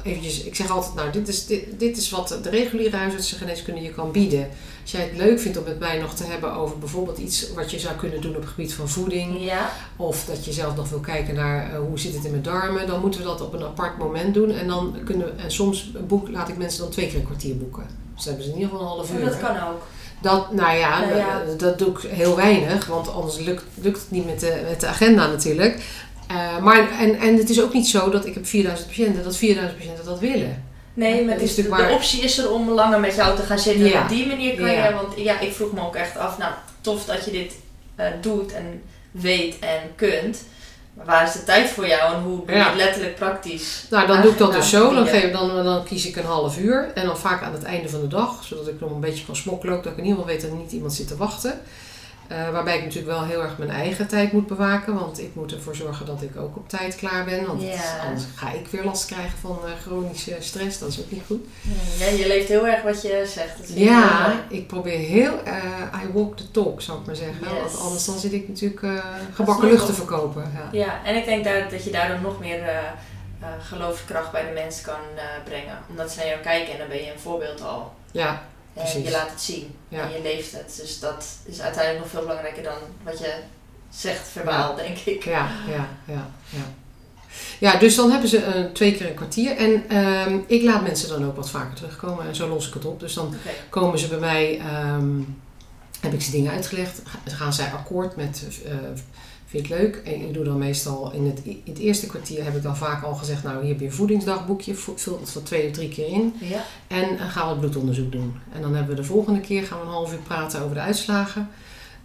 eventjes, 0.02 0.42
ik 0.44 0.54
zeg 0.54 0.70
altijd, 0.70 0.94
nou, 0.94 1.10
dit 1.10 1.28
is, 1.28 1.46
dit, 1.46 1.64
dit 1.78 1.96
is 1.96 2.10
wat 2.10 2.38
de 2.42 2.50
reguliere 2.50 2.96
huisartsengeneeskunde 2.96 3.80
je 3.80 3.90
kan 3.90 4.10
bieden. 4.12 4.48
Als 4.82 4.90
jij 4.92 5.00
het 5.02 5.16
leuk 5.16 5.40
vindt 5.40 5.58
om 5.58 5.64
met 5.64 5.78
mij 5.78 5.98
nog 5.98 6.14
te 6.14 6.24
hebben 6.24 6.52
over 6.54 6.78
bijvoorbeeld 6.78 7.18
iets 7.18 7.52
wat 7.52 7.70
je 7.70 7.78
zou 7.78 7.94
kunnen 7.96 8.20
doen 8.20 8.34
op 8.36 8.40
het 8.40 8.50
gebied 8.50 8.74
van 8.74 8.88
voeding. 8.88 9.44
Ja, 9.44 9.70
Of 9.96 10.24
dat 10.24 10.44
je 10.44 10.52
zelf 10.52 10.76
nog 10.76 10.88
wil 10.88 11.00
kijken 11.00 11.34
naar 11.34 11.76
hoe 11.76 11.98
zit 11.98 12.14
het 12.14 12.24
in 12.24 12.30
mijn 12.30 12.42
darmen. 12.42 12.86
Dan 12.86 13.00
moeten 13.00 13.20
we 13.20 13.26
dat 13.26 13.40
op 13.40 13.52
een 13.52 13.62
apart 13.62 13.98
moment 13.98 14.34
doen. 14.34 14.50
En, 14.50 14.66
dan 14.68 14.96
kunnen, 15.04 15.26
we- 15.26 15.42
en 15.42 15.50
soms 15.50 15.92
boek, 16.06 16.28
laat 16.28 16.48
ik 16.48 16.56
mensen 16.56 16.80
dan 16.82 16.90
twee 16.90 17.06
keer 17.08 17.18
een 17.18 17.24
kwartier 17.24 17.56
boeken. 17.56 17.86
Dus 18.14 18.24
dan 18.24 18.34
hebben 18.34 18.44
ze 18.44 18.50
in 18.50 18.56
ieder 18.60 18.70
geval 18.70 18.86
een 18.92 18.96
half 18.96 19.12
uur. 19.12 19.24
dat 19.24 19.38
kan 19.38 19.56
ook. 19.68 19.82
Dat, 20.20 20.52
nou 20.52 20.76
ja, 20.76 21.00
Nou 21.00 21.16
ja. 21.16 21.42
Dat, 21.46 21.58
dat 21.58 21.78
doe 21.78 21.88
ik 21.88 21.98
heel 22.10 22.36
weinig, 22.36 22.86
want 22.86 23.12
anders 23.12 23.38
lukt, 23.38 23.64
lukt 23.74 24.00
het 24.00 24.10
niet 24.10 24.26
met 24.26 24.40
de, 24.40 24.60
met 24.68 24.80
de 24.80 24.86
agenda 24.86 25.26
natuurlijk. 25.26 25.82
Eh, 26.28 26.58
maar, 26.58 26.90
en, 27.00 27.18
en 27.18 27.36
het 27.36 27.50
is 27.50 27.62
ook 27.62 27.72
niet 27.72 27.86
zo 27.88 28.10
dat 28.10 28.26
ik 28.26 28.34
heb 28.34 28.46
4000 28.46 28.88
patiënten, 28.88 29.24
dat 29.24 29.36
4000 29.36 29.78
patiënten 29.78 30.04
dat 30.04 30.18
willen. 30.20 30.64
Nee, 30.94 31.22
maar 31.24 31.32
Het 31.32 31.40
het 31.40 31.50
is 31.50 31.54
de 31.64 31.68
maar- 31.68 31.92
optie 31.92 32.22
is 32.22 32.38
er 32.38 32.50
om 32.52 32.68
langer 32.70 33.00
met 33.00 33.14
jou 33.14 33.36
te 33.36 33.42
gaan 33.42 33.58
zitten. 33.58 33.84
Ja. 33.88 34.02
Op 34.02 34.08
die 34.08 34.26
manier 34.26 34.54
kan 34.54 34.70
Ja. 34.70 34.88
je, 34.88 34.94
want 34.94 35.08
ja, 35.16 35.40
ik 35.40 35.52
vroeg 35.52 35.72
me 35.72 35.80
ook 35.80 35.94
echt 35.96 36.16
af, 36.18 36.38
nou 36.38 36.52
tof 36.80 37.04
dat 37.04 37.24
je 37.24 37.30
dit 37.30 37.52
eh, 37.94 38.06
doet 38.20 38.52
en 38.52 38.82
weet 39.10 39.58
en 39.58 39.80
kunt. 39.94 40.42
Maar 40.96 41.06
waar 41.06 41.26
is 41.26 41.32
de 41.32 41.44
tijd 41.44 41.68
voor 41.68 41.86
jou 41.86 42.14
en 42.14 42.22
hoe 42.22 42.36
doe 42.36 42.50
je 42.54 42.56
Ja. 42.56 42.66
het 42.68 42.76
letterlijk 42.76 43.14
praktisch? 43.14 43.84
Nou, 43.90 44.06
dan 44.06 44.22
doe 44.22 44.30
ik 44.32 44.38
dat 44.38 44.52
dus 44.52 44.70
zo. 44.70 44.94
Dan, 44.94 45.06
geef, 45.06 45.32
dan, 45.32 45.64
dan 45.64 45.84
kies 45.84 46.06
ik 46.06 46.16
een 46.16 46.24
half 46.24 46.58
uur. 46.58 46.90
En 46.94 47.06
dan 47.06 47.18
vaak 47.18 47.42
aan 47.42 47.52
het 47.52 47.62
einde 47.62 47.88
van 47.88 48.00
de 48.00 48.08
dag. 48.08 48.44
Zodat 48.44 48.68
ik 48.68 48.80
nog 48.80 48.90
een 48.90 49.00
beetje 49.00 49.24
kan 49.24 49.36
smokkelen. 49.36 49.74
Ook 49.76 49.82
dat 49.82 49.92
ik 49.92 49.98
in 49.98 50.04
ieder 50.04 50.18
geval 50.18 50.34
weet 50.34 50.42
dat 50.42 50.50
er 50.50 50.56
niet 50.56 50.72
iemand 50.72 50.92
zit 50.92 51.08
te 51.08 51.16
wachten. 51.16 51.60
Eh, 52.28 52.50
waarbij 52.50 52.76
ik 52.76 52.82
natuurlijk 52.84 53.12
wel 53.18 53.24
heel 53.24 53.42
erg 53.42 53.58
mijn 53.58 53.70
eigen 53.70 54.06
tijd 54.06 54.32
moet 54.32 54.46
bewaken. 54.46 54.94
Want 54.94 55.20
ik 55.20 55.34
moet 55.34 55.52
ervoor 55.52 55.76
zorgen 55.76 56.06
dat 56.06 56.22
ik 56.22 56.36
ook 56.36 56.56
op 56.56 56.68
tijd 56.68 56.96
klaar 56.96 57.24
ben. 57.24 57.46
Want 57.46 57.62
Ja. 57.62 57.98
anders 58.06 58.24
ga 58.34 58.52
ik 58.52 58.66
weer 58.66 58.84
last 58.84 59.06
krijgen 59.06 59.38
van 59.38 59.58
eh, 59.64 59.70
chronische 59.82 60.36
stress. 60.40 60.78
Dat 60.78 60.88
is 60.88 61.00
ook 61.00 61.10
niet 61.10 61.22
goed. 61.26 61.44
Ja, 61.98 62.06
je 62.06 62.26
leeft 62.26 62.48
heel 62.48 62.66
erg 62.66 62.82
wat 62.82 63.02
je 63.02 63.22
zegt. 63.34 63.58
Dat 63.58 63.68
Ja, 63.78 64.44
ik 64.48 64.66
probeer 64.66 64.98
heel... 64.98 65.42
eh 65.44 66.02
I 66.04 66.12
walk 66.12 66.36
the 66.36 66.50
talk, 66.50 66.80
zou 66.82 67.00
ik 67.00 67.06
maar 67.06 67.16
zeggen. 67.16 67.40
Yes. 67.40 67.50
Want 67.72 67.80
anders 67.80 68.04
dan 68.04 68.18
zit 68.18 68.32
ik 68.32 68.48
natuurlijk 68.48 68.86
gebakken 69.34 69.68
lucht 69.68 69.86
te 69.86 69.92
verkopen. 69.92 70.52
Ja. 70.54 70.68
Ja, 70.78 71.04
en 71.04 71.16
ik 71.16 71.24
denk 71.24 71.44
daar, 71.44 71.70
dat 71.70 71.84
je 71.84 71.90
daardoor 71.90 72.20
nog 72.20 72.40
meer 72.40 72.60
geloofskracht 73.60 74.32
bij 74.32 74.46
de 74.46 74.52
mens 74.52 74.80
kan 74.80 75.00
brengen. 75.44 75.78
Omdat 75.88 76.10
ze 76.10 76.18
naar 76.18 76.26
jou 76.28 76.40
kijken 76.40 76.72
en 76.72 76.78
dan 76.78 76.88
ben 76.88 77.04
je 77.04 77.12
een 77.12 77.18
voorbeeld 77.20 77.62
al. 77.62 77.92
Ja, 78.12 78.42
En 78.76 78.82
Precies. 78.82 79.04
je 79.04 79.10
laat 79.10 79.30
het 79.30 79.40
zien 79.40 79.74
Ja. 79.88 80.02
en 80.02 80.10
je 80.12 80.22
leeft 80.22 80.52
het. 80.52 80.78
Dus 80.80 80.98
dat 81.00 81.26
is 81.44 81.60
uiteindelijk 81.60 82.02
nog 82.02 82.12
veel 82.12 82.20
belangrijker 82.20 82.62
dan 82.62 82.78
wat 83.02 83.18
je 83.18 83.34
zegt 83.90 84.28
verbaal, 84.28 84.74
denk 84.74 84.98
ik. 84.98 85.24
ja, 85.24 85.48
ja, 85.68 85.88
ja, 86.04 86.30
ja. 86.48 86.64
Ja, 87.60 87.76
dus 87.78 87.94
dan 87.96 88.10
hebben 88.10 88.28
ze 88.28 88.38
eh, 88.38 88.64
twee 88.64 88.94
keer 88.96 89.08
een 89.08 89.14
kwartier. 89.14 89.56
En 89.56 89.84
ehm, 89.88 90.38
ik 90.46 90.62
laat 90.62 90.82
mensen 90.82 91.08
dan 91.08 91.24
ook 91.26 91.36
wat 91.36 91.50
vaker 91.50 91.74
terugkomen. 91.74 92.26
En 92.26 92.34
zo 92.34 92.48
los 92.48 92.68
ik 92.68 92.74
het 92.74 92.84
op. 92.84 93.00
Dus 93.00 93.14
dan 93.14 93.34
komen 93.68 93.98
ze 93.98 94.08
bij 94.08 94.18
mij, 94.18 94.58
ehm, 94.58 95.20
heb 96.00 96.12
ik 96.12 96.22
ze 96.22 96.30
dingen 96.30 96.52
uitgelegd. 96.52 97.00
Ga- 97.04 97.34
Gaan 97.36 97.52
zij 97.52 97.70
akkoord 97.72 98.16
met, 98.16 98.42
eh, 98.64 98.72
vind 99.56 99.68
het 99.68 99.78
leuk? 99.78 99.96
En 100.04 100.20
ik 100.20 100.34
doe 100.34 100.44
dan 100.44 100.58
meestal 100.58 101.12
in 101.12 101.26
het, 101.26 101.40
in 101.44 101.60
het 101.64 101.78
eerste 101.78 102.06
kwartier 102.06 102.44
heb 102.44 102.56
ik 102.56 102.62
dan 102.62 102.76
vaak 102.76 103.02
al 103.04 103.14
gezegd, 103.14 103.42
nou 103.42 103.60
hier 103.60 103.68
heb 103.70 103.80
je 103.80 103.86
een 103.86 103.92
voedingsdagboekje, 103.92 104.74
vo- 104.74 104.92
vul 104.96 105.18
het 105.20 105.30
van 105.30 105.42
twee 105.42 105.66
of 105.68 105.72
drie 105.72 105.88
keer 105.88 106.08
in. 106.08 106.34
Ja. 106.40 106.64
En 106.86 107.18
eh, 107.18 107.30
gaan 107.30 107.44
we 107.44 107.50
het 107.50 107.60
bloedonderzoek 107.60 108.12
doen. 108.12 108.34
En 108.52 108.62
dan 108.62 108.74
hebben 108.74 108.94
we 108.96 109.00
de 109.00 109.06
volgende 109.06 109.40
keer 109.40 109.62
gaan 109.62 109.78
we 109.78 109.84
een 109.84 109.90
half 109.92 110.12
uur 110.12 110.18
praten 110.18 110.60
over 110.62 110.74
de 110.74 110.80
uitslagen, 110.80 111.48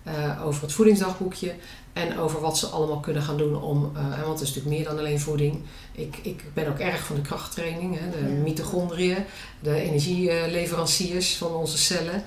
eh, 0.03 0.41
over 0.45 0.61
het 0.61 0.71
voedingsdagboekje 0.73 1.53
en 1.93 2.17
over 2.19 2.41
wat 2.41 2.57
ze 2.57 2.65
allemaal 2.67 2.99
kunnen 2.99 3.21
gaan 3.23 3.37
doen 3.37 3.61
om, 3.61 3.91
en 3.95 4.21
want 4.25 4.39
het 4.39 4.47
is 4.49 4.55
natuurlijk 4.55 4.75
meer 4.75 4.83
dan 4.85 4.97
alleen 4.97 5.19
voeding. 5.19 5.59
Ik, 5.91 6.19
ik 6.21 6.43
ben 6.53 6.67
ook 6.67 6.79
erg 6.79 7.03
van 7.03 7.15
de 7.15 7.21
krachttraining, 7.21 7.99
hè, 7.99 8.09
de 8.09 8.33
Ja. 8.33 8.41
mitochondriën, 8.41 9.17
de 9.59 9.75
energieleveranciers 9.75 11.35
van 11.37 11.53
onze 11.53 11.77
cellen. 11.77 12.23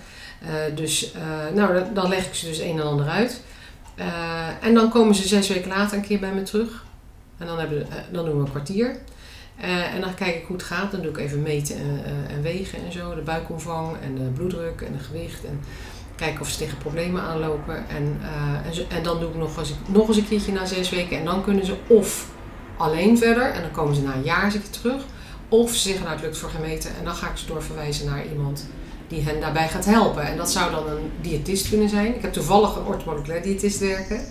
Dus 0.74 1.12
nou, 1.54 1.74
dan, 1.74 1.94
dan 1.94 2.08
leg 2.08 2.26
ik 2.26 2.34
ze 2.34 2.46
dus 2.46 2.58
een 2.58 2.78
en 2.78 2.84
ander 2.87 3.06
uit. 3.08 3.40
Eh, 3.94 4.64
en 4.64 4.74
dan 4.74 4.90
komen 4.90 5.14
ze 5.14 5.28
zes 5.28 5.48
weken 5.48 5.68
later 5.68 5.96
een 5.96 6.04
keer 6.04 6.20
bij 6.20 6.33
me 6.33 6.42
terug. 6.42 6.85
En 7.38 7.46
dan, 7.46 7.59
hebben, 7.59 7.90
eh, 7.90 7.96
dan 8.11 8.24
doen 8.24 8.35
we 8.35 8.40
een 8.40 8.50
kwartier. 8.50 8.96
Eh, 9.61 9.94
en 9.94 10.00
dan 10.00 10.14
kijk 10.14 10.35
ik 10.35 10.44
hoe 10.46 10.57
het 10.57 10.64
gaat. 10.64 10.90
Dan 10.90 11.00
doe 11.02 11.11
ik 11.11 11.18
even 11.18 11.42
meten 11.42 11.76
en, 11.76 12.04
en 12.28 12.42
wegen 12.42 12.85
en 12.85 12.92
zo. 12.92 13.14
De 13.14 13.20
buikomvang 13.20 13.96
en 14.02 14.14
de 14.14 14.22
bloeddruk 14.22 14.80
en 14.80 14.92
het 14.92 15.07
gewicht. 15.07 15.44
En 15.44 15.61
kijken 16.16 16.40
of 16.40 16.48
ze 16.48 16.59
tegen 16.59 16.78
problemen 16.78 17.22
aanlopen. 17.22 17.88
En, 17.88 18.20
en, 18.64 18.88
en 18.88 19.02
dan 19.02 19.20
doe 19.20 19.28
ik 19.28 19.37
nog 19.37 19.59
eens, 19.59 19.74
nog 19.87 20.09
eens 20.09 20.16
een 20.16 20.28
keertje 20.28 20.52
na 20.52 20.64
zes 20.64 20.90
weken. 20.90 21.18
En 21.18 21.24
dan 21.24 21.44
kunnen 21.44 21.66
ze 21.66 21.74
of 21.87 22.30
alleen 22.76 23.18
verder. 23.18 23.50
En 23.50 23.61
dan 23.61 23.70
komen 23.70 23.94
ze 23.94 24.02
na 24.02 24.14
een 24.14 24.22
jaar 24.22 24.52
terug. 24.70 25.02
Of 25.48 25.70
ze 25.70 25.78
zeggen 25.78 26.02
nou 26.02 26.14
het 26.14 26.24
lukt 26.24 26.38
voor 26.38 26.50
gemeten. 26.50 26.90
En 26.98 27.04
dan 27.04 27.14
ga 27.14 27.30
ik 27.30 27.37
ze 27.37 27.46
doorverwijzen 27.46 28.07
naar 28.07 28.26
iemand 28.26 28.66
die 29.08 29.22
hen 29.22 29.40
daarbij 29.40 29.68
gaat 29.68 29.84
helpen. 29.84 30.22
En 30.26 30.36
dat 30.36 30.50
zou 30.50 30.70
dan 30.70 30.88
een 30.88 31.12
diëtist 31.20 31.68
kunnen 31.68 31.88
zijn. 31.88 32.14
Ik 32.14 32.22
heb 32.22 32.32
toevallig 32.32 32.76
een 32.76 32.84
orthomoleculair 32.84 33.42
diëtist 33.42 33.78
werken. 33.78 34.26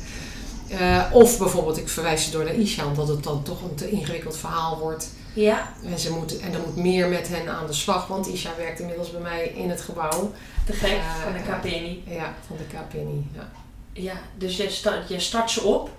Eh, 0.70 1.04
of 1.12 1.38
bijvoorbeeld 1.38 1.78
ik 1.78 1.90
verwijs 1.90 2.24
ze 2.24 2.32
door 2.32 2.44
naar 2.44 2.54
Isha, 2.54 2.86
omdat 2.86 3.08
het 3.08 3.24
dan 3.24 3.44
toch 3.44 3.62
een 3.62 3.76
te 3.76 3.90
ingewikkeld 3.90 4.38
verhaal 4.38 4.78
wordt. 4.78 5.10
ja, 5.34 5.74
En, 5.86 6.00
ze 6.00 6.12
moeten, 6.12 6.42
en 6.42 6.54
er 6.54 6.60
moet 6.66 6.76
meer 6.76 7.10
met 7.10 7.28
hen 7.28 7.50
aan 7.50 7.68
de 7.68 7.74
slag, 7.74 8.08
want 8.08 8.28
Isha 8.28 8.50
werkt 8.58 8.80
inmiddels 8.80 9.12
bij 9.12 9.22
mij 9.22 9.52
in 9.56 9.70
het 9.70 9.82
gebouw. 9.82 10.32
te 10.66 10.74
gek 10.74 10.90
Ja, 10.92 11.16
van 11.24 11.34
de. 11.34 11.40
KPNI. 11.40 12.04
Ja, 12.08 12.34
van 12.48 12.58
de 12.58 12.64
KPNI. 12.78 13.28
Ja. 13.34 13.50
Ja, 13.94 14.14
dus 14.38 14.58
je 14.58 14.70
start, 14.70 15.10
je 15.10 15.20
start 15.20 15.52
ze 15.52 15.62
op. 15.62 15.90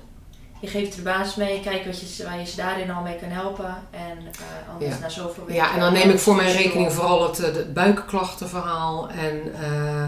Je 0.65 0.71
geeft 0.71 0.91
er 0.91 0.97
de 0.97 1.03
basis 1.03 1.35
mee, 1.35 1.61
kijkt 1.61 1.87
wat 1.87 2.17
je, 2.17 2.25
waar 2.25 2.39
je 2.39 2.47
ze 2.47 2.57
daarin 2.57 2.91
al 2.91 3.03
mee 3.03 3.17
kan 3.21 3.29
helpen. 3.29 3.77
En 3.91 4.19
eh, 4.19 4.73
anders 4.73 4.93
Ja. 4.95 4.99
na 5.01 5.09
zoveel 5.09 5.45
weken... 5.47 5.55
ja, 5.63 5.75
en 5.75 5.81
dan 5.81 5.93
neem 5.93 6.11
ik 6.11 6.19
voor 6.19 6.35
mijn 6.37 6.53
rekening 6.57 6.93
vooral 6.93 7.23
het, 7.29 7.39
eh, 7.39 7.45
het 7.55 7.75
buikklachtenverhaal 7.75 9.09
en 9.09 9.53
eh, 9.61 10.03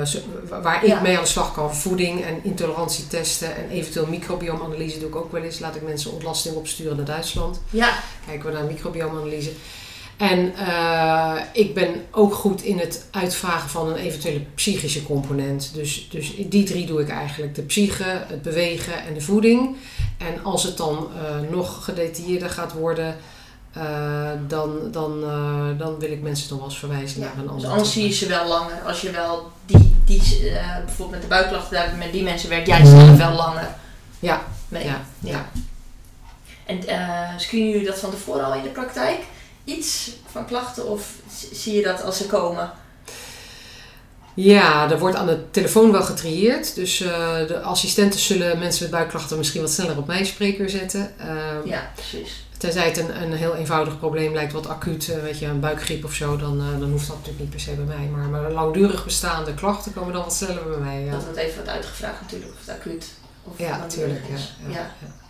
eh, 0.00 0.62
waar 0.62 0.82
ik 0.84 0.88
Ja. 0.88 1.00
mee 1.00 1.16
aan 1.16 1.22
de 1.22 1.28
slag 1.28 1.52
kan. 1.54 1.74
Voeding 1.74 2.24
en 2.24 2.44
intolerantietesten 2.44 3.56
en 3.56 3.68
eventueel 3.70 4.06
microbioomanalyse 4.06 4.98
doe 4.98 5.08
ik 5.08 5.16
ook 5.16 5.32
wel 5.32 5.42
eens. 5.42 5.58
Laat 5.58 5.74
ik 5.76 5.82
mensen 5.82 6.12
ontlasting 6.12 6.54
opsturen 6.56 6.96
naar 6.96 7.04
Duitsland. 7.04 7.60
Ja, 7.70 7.98
kijken 8.26 8.46
we 8.46 8.52
naar 8.52 8.64
microbioomanalyse. 8.64 9.50
En 10.22 10.54
eh, 10.56 11.34
ik 11.52 11.74
ben 11.74 12.04
ook 12.10 12.34
goed 12.34 12.62
in 12.62 12.78
het 12.78 13.06
uitvragen 13.10 13.70
van 13.70 13.88
een 13.88 13.96
eventuele 13.96 14.40
psychische 14.54 15.02
component. 15.02 15.70
Dus, 15.74 16.08
dus 16.10 16.34
die 16.36 16.64
drie 16.64 16.86
doe 16.86 17.00
ik 17.00 17.08
eigenlijk. 17.08 17.54
De 17.54 17.62
psyche, 17.62 18.24
het 18.26 18.42
bewegen 18.42 19.04
en 19.06 19.14
de 19.14 19.20
voeding. 19.20 19.76
En 20.18 20.44
als 20.44 20.62
het 20.62 20.76
dan 20.76 21.08
eh, 21.16 21.50
nog 21.50 21.84
gedetailleerder 21.84 22.50
gaat 22.50 22.72
worden, 22.72 23.16
eh, 23.72 24.30
dan, 24.48 24.78
dan, 24.90 25.20
dan 25.78 25.98
wil 25.98 26.10
ik 26.10 26.22
mensen 26.22 26.46
nog 26.50 26.58
wel 26.58 26.68
eens 26.68 26.78
verwijzen 26.78 27.20
ja. 27.20 27.26
naar 27.26 27.36
een 27.36 27.42
dus 27.42 27.52
ander. 27.52 27.70
anders 27.70 27.92
zie 27.92 28.06
je 28.06 28.12
ze 28.12 28.26
wel 28.26 28.48
langer. 28.48 28.80
Als 28.86 29.00
je 29.00 29.10
wel 29.10 29.50
die, 29.66 29.94
die 30.04 30.22
bijvoorbeeld 30.84 31.10
met 31.10 31.22
de 31.22 31.28
buikklachten, 31.28 31.98
met 31.98 32.12
die 32.12 32.22
mensen 32.22 32.48
werkt, 32.48 32.66
jij 32.66 32.84
zelf 32.84 33.16
wel 33.16 33.32
langer 33.32 33.68
Ja, 34.18 34.42
mee. 34.68 34.84
ja, 34.84 35.00
ja. 35.20 35.50
En 36.64 36.80
screenen 37.36 37.70
jullie 37.70 37.86
dat 37.86 37.98
van 37.98 38.10
tevoren 38.10 38.44
al 38.44 38.54
in 38.54 38.62
de 38.62 38.68
praktijk? 38.68 39.18
Iets 39.64 40.10
van 40.30 40.46
klachten 40.46 40.88
of 40.88 41.12
zie 41.52 41.74
je 41.76 41.82
dat 41.82 42.02
als 42.02 42.16
ze 42.16 42.26
komen? 42.26 42.70
Ja, 44.34 44.90
er 44.90 44.98
wordt 44.98 45.16
aan 45.16 45.26
de 45.26 45.50
telefoon 45.50 45.92
wel 45.92 46.02
getrieerd. 46.02 46.74
Dus 46.74 47.00
eh, 47.00 47.46
de 47.46 47.60
assistenten 47.60 48.20
zullen 48.20 48.58
mensen 48.58 48.82
met 48.82 48.90
buikklachten 48.92 49.38
misschien 49.38 49.60
wat 49.60 49.70
sneller 49.70 49.98
op 49.98 50.06
mijn 50.06 50.26
spreekuur 50.26 50.70
zetten. 50.70 51.18
Ehm, 51.18 51.68
Ja, 51.68 51.90
precies. 51.94 52.44
Tenzij 52.58 52.86
het 52.86 52.96
een, 52.96 53.22
een 53.22 53.32
heel 53.32 53.54
eenvoudig 53.54 53.98
probleem 53.98 54.32
lijkt, 54.32 54.52
wat 54.52 54.68
acuut, 54.68 55.08
eh, 55.08 55.22
weet 55.22 55.38
je, 55.38 55.46
een 55.46 55.60
buikgriep 55.60 56.04
of 56.04 56.12
zo, 56.12 56.36
dan, 56.36 56.60
eh, 56.60 56.80
dan 56.80 56.90
hoeft 56.90 57.06
dat 57.06 57.16
natuurlijk 57.16 57.42
niet 57.42 57.50
per 57.50 57.60
se 57.60 57.72
bij 57.72 57.96
mij. 57.96 58.06
Maar, 58.06 58.28
maar 58.28 58.52
langdurig 58.52 59.04
bestaande 59.04 59.54
klachten 59.54 59.92
komen 59.92 60.12
dan 60.12 60.22
wat 60.22 60.34
sneller 60.34 60.68
bij 60.68 60.78
mij. 60.78 61.00
Ja, 61.04 61.10
Dat 61.10 61.24
wordt 61.24 61.38
even 61.38 61.64
wat 61.64 61.74
uitgevraagd 61.74 62.20
natuurlijk, 62.20 62.52
of 62.52 62.66
het 62.66 62.76
acuut 62.76 63.06
of 63.44 63.58
ja 63.58 63.76
natuurlijk. 63.78 64.20
Ja, 64.28 64.34
is. 64.34 64.54
ja, 64.68 64.94
Ja. 64.98 65.21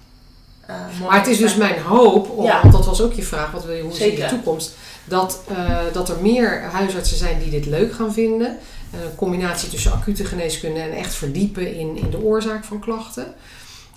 Eh. 0.67 0.75
Maar 1.09 1.19
het 1.19 1.27
is 1.27 1.39
dus 1.39 1.55
mijn 1.57 1.81
hoop, 1.83 2.31
om- 2.31 2.45
Ja. 2.45 2.61
want 2.61 2.73
dat 2.75 2.87
was 2.87 3.01
ook 3.03 3.13
je 3.13 3.23
vraag, 3.23 3.51
wat 3.51 3.65
wil 3.65 3.75
je, 3.75 3.83
hoe 3.83 3.93
zie 3.93 4.11
je 4.11 4.17
de 4.17 4.27
toekomst, 4.27 4.75
dat, 5.05 5.43
eh, 5.49 5.79
dat 5.93 6.09
er 6.09 6.17
meer 6.21 6.63
huisartsen 6.63 7.17
zijn 7.17 7.39
die 7.39 7.51
dit 7.51 7.67
leuk 7.67 7.93
gaan 7.95 8.13
vinden. 8.13 8.59
Een 8.93 9.15
combinatie 9.17 9.69
tussen 9.69 9.93
acute 9.93 10.25
geneeskunde 10.25 10.81
en 10.81 10.93
echt 10.93 11.15
verdiepen 11.15 11.75
in, 11.75 11.97
in 11.97 12.11
de 12.11 12.21
oorzaak 12.23 12.65
van 12.65 12.79
klachten. 12.81 13.35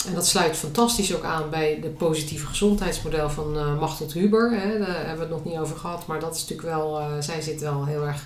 En 0.07 0.13
dat 0.13 0.27
sluit 0.27 0.55
fantastisch 0.57 1.15
ook 1.15 1.23
aan 1.23 1.49
bij 1.49 1.79
de 1.81 1.87
positieve 1.89 2.45
gezondheidsmodel 2.45 3.29
van 3.29 3.57
eh 3.57 3.79
Machteld 3.79 4.13
Huber. 4.13 4.51
Hè. 4.51 4.79
Daar 4.79 4.95
hebben 4.95 5.15
we 5.15 5.21
het 5.21 5.29
nog 5.29 5.43
niet 5.43 5.57
over 5.57 5.77
gehad, 5.77 6.07
maar 6.07 6.19
dat 6.19 6.35
is 6.35 6.41
natuurlijk 6.47 6.67
wel, 6.77 7.01
zij 7.19 7.41
zit 7.41 7.61
wel 7.61 7.85
heel 7.85 8.05
erg 8.05 8.21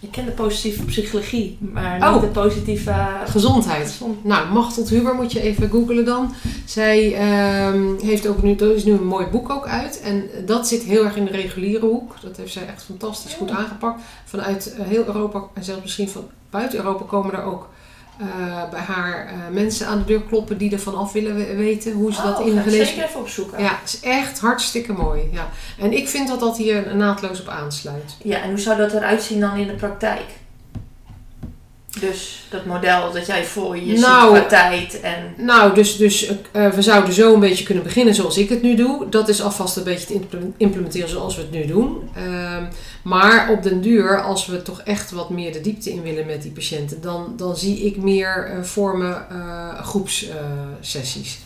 Ik 0.00 0.10
ken 0.10 0.24
de 0.24 0.30
positieve 0.30 0.84
psychologie, 0.84 1.58
maar 1.60 2.00
Oh. 2.02 2.12
niet 2.12 2.20
de 2.22 2.40
positieve 2.40 2.94
gezondheid. 3.26 3.90
gezond. 3.90 4.24
Nou, 4.24 4.52
Machteld 4.52 4.88
Huber 4.88 5.14
moet 5.14 5.32
je 5.32 5.40
even 5.40 5.70
googlen 5.70 6.04
dan. 6.04 6.34
Zij 6.64 7.14
ehm, 7.14 7.84
heeft 8.02 8.26
ook 8.26 8.42
nu, 8.42 8.54
er 8.54 8.74
is 8.74 8.84
nu 8.84 8.92
een 8.92 9.06
mooi 9.06 9.26
boek 9.26 9.50
ook 9.50 9.66
uit. 9.66 10.00
En 10.00 10.24
dat 10.46 10.68
zit 10.68 10.82
heel 10.82 11.04
erg 11.04 11.16
in 11.16 11.24
de 11.24 11.30
reguliere 11.30 11.86
hoek. 11.86 12.14
Dat 12.22 12.36
heeft 12.36 12.52
zij 12.52 12.66
echt 12.66 12.82
fantastisch 12.82 13.34
goed 13.34 13.50
aangepakt. 13.50 14.02
Vanuit 14.24 14.74
eh, 14.74 14.86
heel 14.86 15.06
Europa 15.06 15.42
en 15.54 15.64
zelfs 15.64 15.82
misschien 15.82 16.08
van 16.08 16.24
buiten 16.50 16.78
Europa 16.78 17.04
komen 17.04 17.34
er 17.34 17.42
ook 17.42 17.68
eh, 18.18 18.70
bij 18.70 18.80
haar 18.80 19.26
eh, 19.26 19.32
mensen 19.50 19.86
aan 19.86 19.98
de 19.98 20.04
deur 20.04 20.22
kloppen 20.22 20.58
die 20.58 20.72
ervan 20.72 20.94
af 20.96 21.12
willen 21.12 21.36
we- 21.36 21.54
weten 21.56 21.92
hoe 21.92 22.12
ze 22.12 22.22
dat 22.22 22.38
Oh, 22.38 22.46
in 22.46 22.52
ga 22.56 22.62
de 22.62 22.64
ik 22.66 22.70
geneeskunde... 22.72 22.86
zeker 22.86 23.04
even 23.08 23.20
opzoeken. 23.20 23.62
Ja, 23.62 23.78
het 23.82 23.92
is 23.92 24.00
echt 24.00 24.38
hartstikke 24.40 24.92
mooi. 24.92 25.20
Ja. 25.32 25.48
En 25.78 25.92
ik 25.92 26.08
vind 26.08 26.28
dat 26.28 26.40
dat 26.40 26.56
hier 26.56 26.96
naadloos 26.96 27.40
op 27.40 27.48
aansluit. 27.48 28.16
Ja, 28.22 28.42
en 28.42 28.48
hoe 28.48 28.58
zou 28.58 28.76
dat 28.76 28.92
eruit 28.92 29.22
zien 29.22 29.40
dan 29.40 29.56
in 29.56 29.66
de 29.66 29.74
praktijk? 29.74 30.24
Dus 32.00 32.44
dat 32.48 32.64
model 32.64 33.12
dat 33.12 33.26
jij 33.26 33.44
voor 33.44 33.76
je 33.76 33.98
Nou, 33.98 34.36
ziet 34.36 34.46
qua 34.46 34.58
tijd 34.68 35.00
en... 35.00 35.34
Nou, 35.36 35.74
dus, 35.74 35.96
dus 35.96 36.32
eh, 36.52 36.68
we 36.70 36.82
zouden 36.82 37.12
zo 37.14 37.34
een 37.34 37.40
beetje 37.40 37.64
kunnen 37.64 37.84
beginnen 37.84 38.14
zoals 38.14 38.38
ik 38.38 38.48
het 38.48 38.62
nu 38.62 38.74
doe. 38.74 39.08
Dat 39.08 39.28
is 39.28 39.42
alvast 39.42 39.76
een 39.76 39.84
beetje 39.84 40.06
te 40.06 40.12
imple- 40.12 40.50
implementeren 40.56 41.08
zoals 41.08 41.36
we 41.36 41.42
het 41.42 41.50
nu 41.50 41.66
doen. 41.66 42.08
Ehm, 42.14 42.64
maar 43.02 43.50
op 43.50 43.62
den 43.62 43.80
duur, 43.80 44.22
als 44.22 44.46
we 44.46 44.62
toch 44.62 44.80
echt 44.80 45.10
wat 45.10 45.30
meer 45.30 45.52
de 45.52 45.60
diepte 45.60 45.90
in 45.92 46.02
willen 46.02 46.26
met 46.26 46.42
die 46.42 46.50
patiënten, 46.50 47.00
dan, 47.00 47.32
dan 47.36 47.56
zie 47.56 47.78
ik 47.84 47.96
meer 47.96 48.50
eh, 48.50 48.62
vormen 48.62 49.26
eh, 49.30 49.78
groepssessies. 49.82 51.38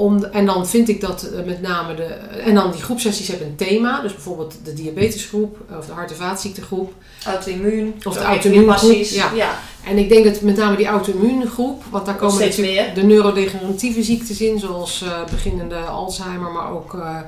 Om, 0.00 0.24
en 0.24 0.46
dan 0.46 0.66
vind 0.66 0.88
ik 0.88 1.00
dat 1.00 1.22
eh, 1.22 1.44
met 1.44 1.60
name 1.62 1.94
de. 1.94 2.02
En 2.44 2.54
dan 2.54 2.70
die 2.72 2.82
groepsessies 2.82 3.28
hebben 3.28 3.46
een 3.46 3.56
thema. 3.56 4.00
Dus 4.00 4.12
bijvoorbeeld 4.12 4.54
de 4.64 4.72
diabetesgroep 4.72 5.58
of 5.78 5.86
de 5.86 5.92
hart- 5.92 6.10
en 6.10 6.16
vaatziektegroep. 6.16 6.92
Auto-immuun. 7.24 7.94
Of 8.04 8.14
de 8.14 8.20
auto-immuungroep, 8.20 9.04
ja. 9.04 9.30
ja. 9.34 9.58
En 9.84 9.98
ik 9.98 10.08
denk 10.08 10.24
dat 10.24 10.40
met 10.40 10.56
name 10.56 10.76
die 10.76 10.86
auto-immuungroep, 10.86 11.82
want 11.90 12.06
daar 12.06 12.16
komen 12.16 12.40
natuurlijk 12.40 12.74
meer. 12.74 12.94
de 12.94 13.02
neurodegeneratieve 13.02 14.02
ziektes 14.02 14.40
in, 14.40 14.58
zoals 14.58 15.02
eh, 15.02 15.24
beginnende 15.30 15.76
Alzheimer, 15.76 16.50
maar 16.50 16.72
ook 16.72 16.94
eh, 16.94 17.00
eh, 17.00 17.22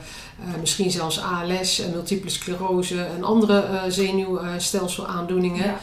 misschien 0.60 0.90
zelfs 0.90 1.20
ALS, 1.20 1.80
en 1.80 1.90
multiple 1.90 2.30
sclerose 2.30 3.06
en 3.16 3.24
andere 3.24 3.60
eh 3.60 3.82
zenuwstelselaandoeningen. 3.88 5.64
Ja. 5.64 5.80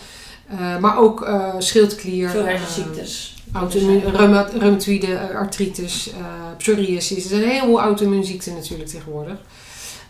Eh, 0.50 0.78
maar 0.78 0.98
ook 0.98 1.22
eh, 1.22 1.54
schildklier, 1.58 2.30
Veel 2.30 2.42
eh, 2.42 2.48
hersenziektes. 2.48 3.39
Reumatoïde 3.54 5.14
eh, 5.14 5.36
artritis, 5.36 6.12
eh 6.12 6.18
psoriasis. 6.58 7.24
Er 7.24 7.30
zijn 7.30 7.44
een 7.44 7.50
heleboel 7.50 7.80
auto-immuunziekten 7.82 8.54
natuurlijk 8.54 8.90
tegenwoordig. 8.90 9.38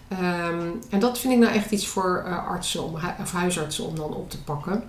Ehm, 0.08 0.68
en 0.90 1.00
dat 1.00 1.20
vind 1.20 1.34
ik 1.34 1.40
nou 1.40 1.54
echt 1.54 1.72
iets 1.72 1.88
voor 1.88 2.24
eh, 2.26 2.48
artsen 2.48 2.84
om, 2.84 2.96
hu- 2.96 3.22
of 3.24 3.32
huisartsen 3.32 3.86
om 3.86 3.96
dan 3.96 4.14
op 4.14 4.30
te 4.30 4.44
pakken. 4.44 4.84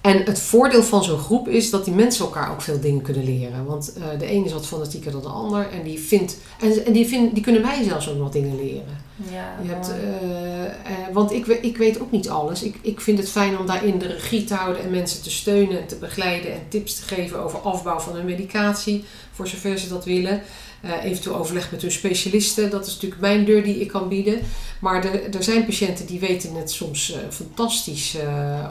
En 0.00 0.22
het 0.24 0.40
voordeel 0.40 0.82
van 0.82 1.04
zo'n 1.04 1.18
groep 1.18 1.48
is 1.48 1.70
dat 1.70 1.84
die 1.84 1.94
mensen 1.94 2.24
elkaar 2.24 2.50
ook 2.50 2.62
veel 2.62 2.80
dingen 2.80 3.02
kunnen 3.02 3.24
leren. 3.24 3.64
Want 3.64 3.94
de 4.18 4.32
een 4.32 4.44
is 4.44 4.52
wat 4.52 4.66
fanatieker 4.66 5.12
dan 5.12 5.20
de 5.22 5.28
ander. 5.28 5.70
En 5.70 5.82
die, 5.82 5.98
vindt, 6.00 6.36
en, 6.60 6.84
en 6.86 6.92
die, 6.92 7.32
die 7.32 7.42
kunnen 7.42 7.62
mij 7.62 7.82
zelfs 7.82 8.08
ook 8.08 8.18
wat 8.18 8.32
dingen 8.32 8.56
leren. 8.56 9.08
Ja, 9.32 9.54
Je 9.62 9.68
hebt, 9.68 9.88
eh, 9.90 10.64
eh, 10.64 10.70
want 11.12 11.32
ik, 11.32 11.46
ik 11.46 11.76
weet 11.76 12.00
ook 12.00 12.10
niet 12.10 12.28
alles. 12.28 12.62
Ik, 12.62 12.74
ik 12.82 13.00
vind 13.00 13.18
het 13.18 13.30
fijn 13.30 13.58
om 13.58 13.66
daarin 13.66 13.98
de 13.98 14.06
regie 14.06 14.44
te 14.44 14.54
houden 14.54 14.82
en 14.82 14.90
mensen 14.90 15.22
te 15.22 15.30
steunen 15.30 15.80
en 15.80 15.86
te 15.86 15.96
begeleiden 15.96 16.52
en 16.52 16.60
tips 16.68 16.94
te 16.94 17.02
geven 17.14 17.42
over 17.42 17.58
afbouw 17.58 17.98
van 17.98 18.14
hun 18.14 18.24
medicatie, 18.24 19.04
voor 19.32 19.48
zover 19.48 19.78
ze 19.78 19.88
dat 19.88 20.04
willen. 20.04 20.42
Eh, 20.82 21.04
eventueel 21.04 21.36
overleg 21.36 21.70
met 21.70 21.82
hun 21.82 21.90
specialisten, 21.90 22.70
dat 22.70 22.86
is 22.86 22.92
natuurlijk 22.94 23.20
mijn 23.20 23.44
deur 23.44 23.62
die 23.64 23.80
ik 23.80 23.88
kan 23.88 24.08
bieden. 24.08 24.40
Maar 24.80 25.04
er, 25.04 25.34
er 25.36 25.42
zijn 25.42 25.64
patiënten 25.64 26.06
die 26.06 26.20
weten 26.20 26.52
net 26.52 26.70
soms 26.70 27.14
fantastische 27.30 28.20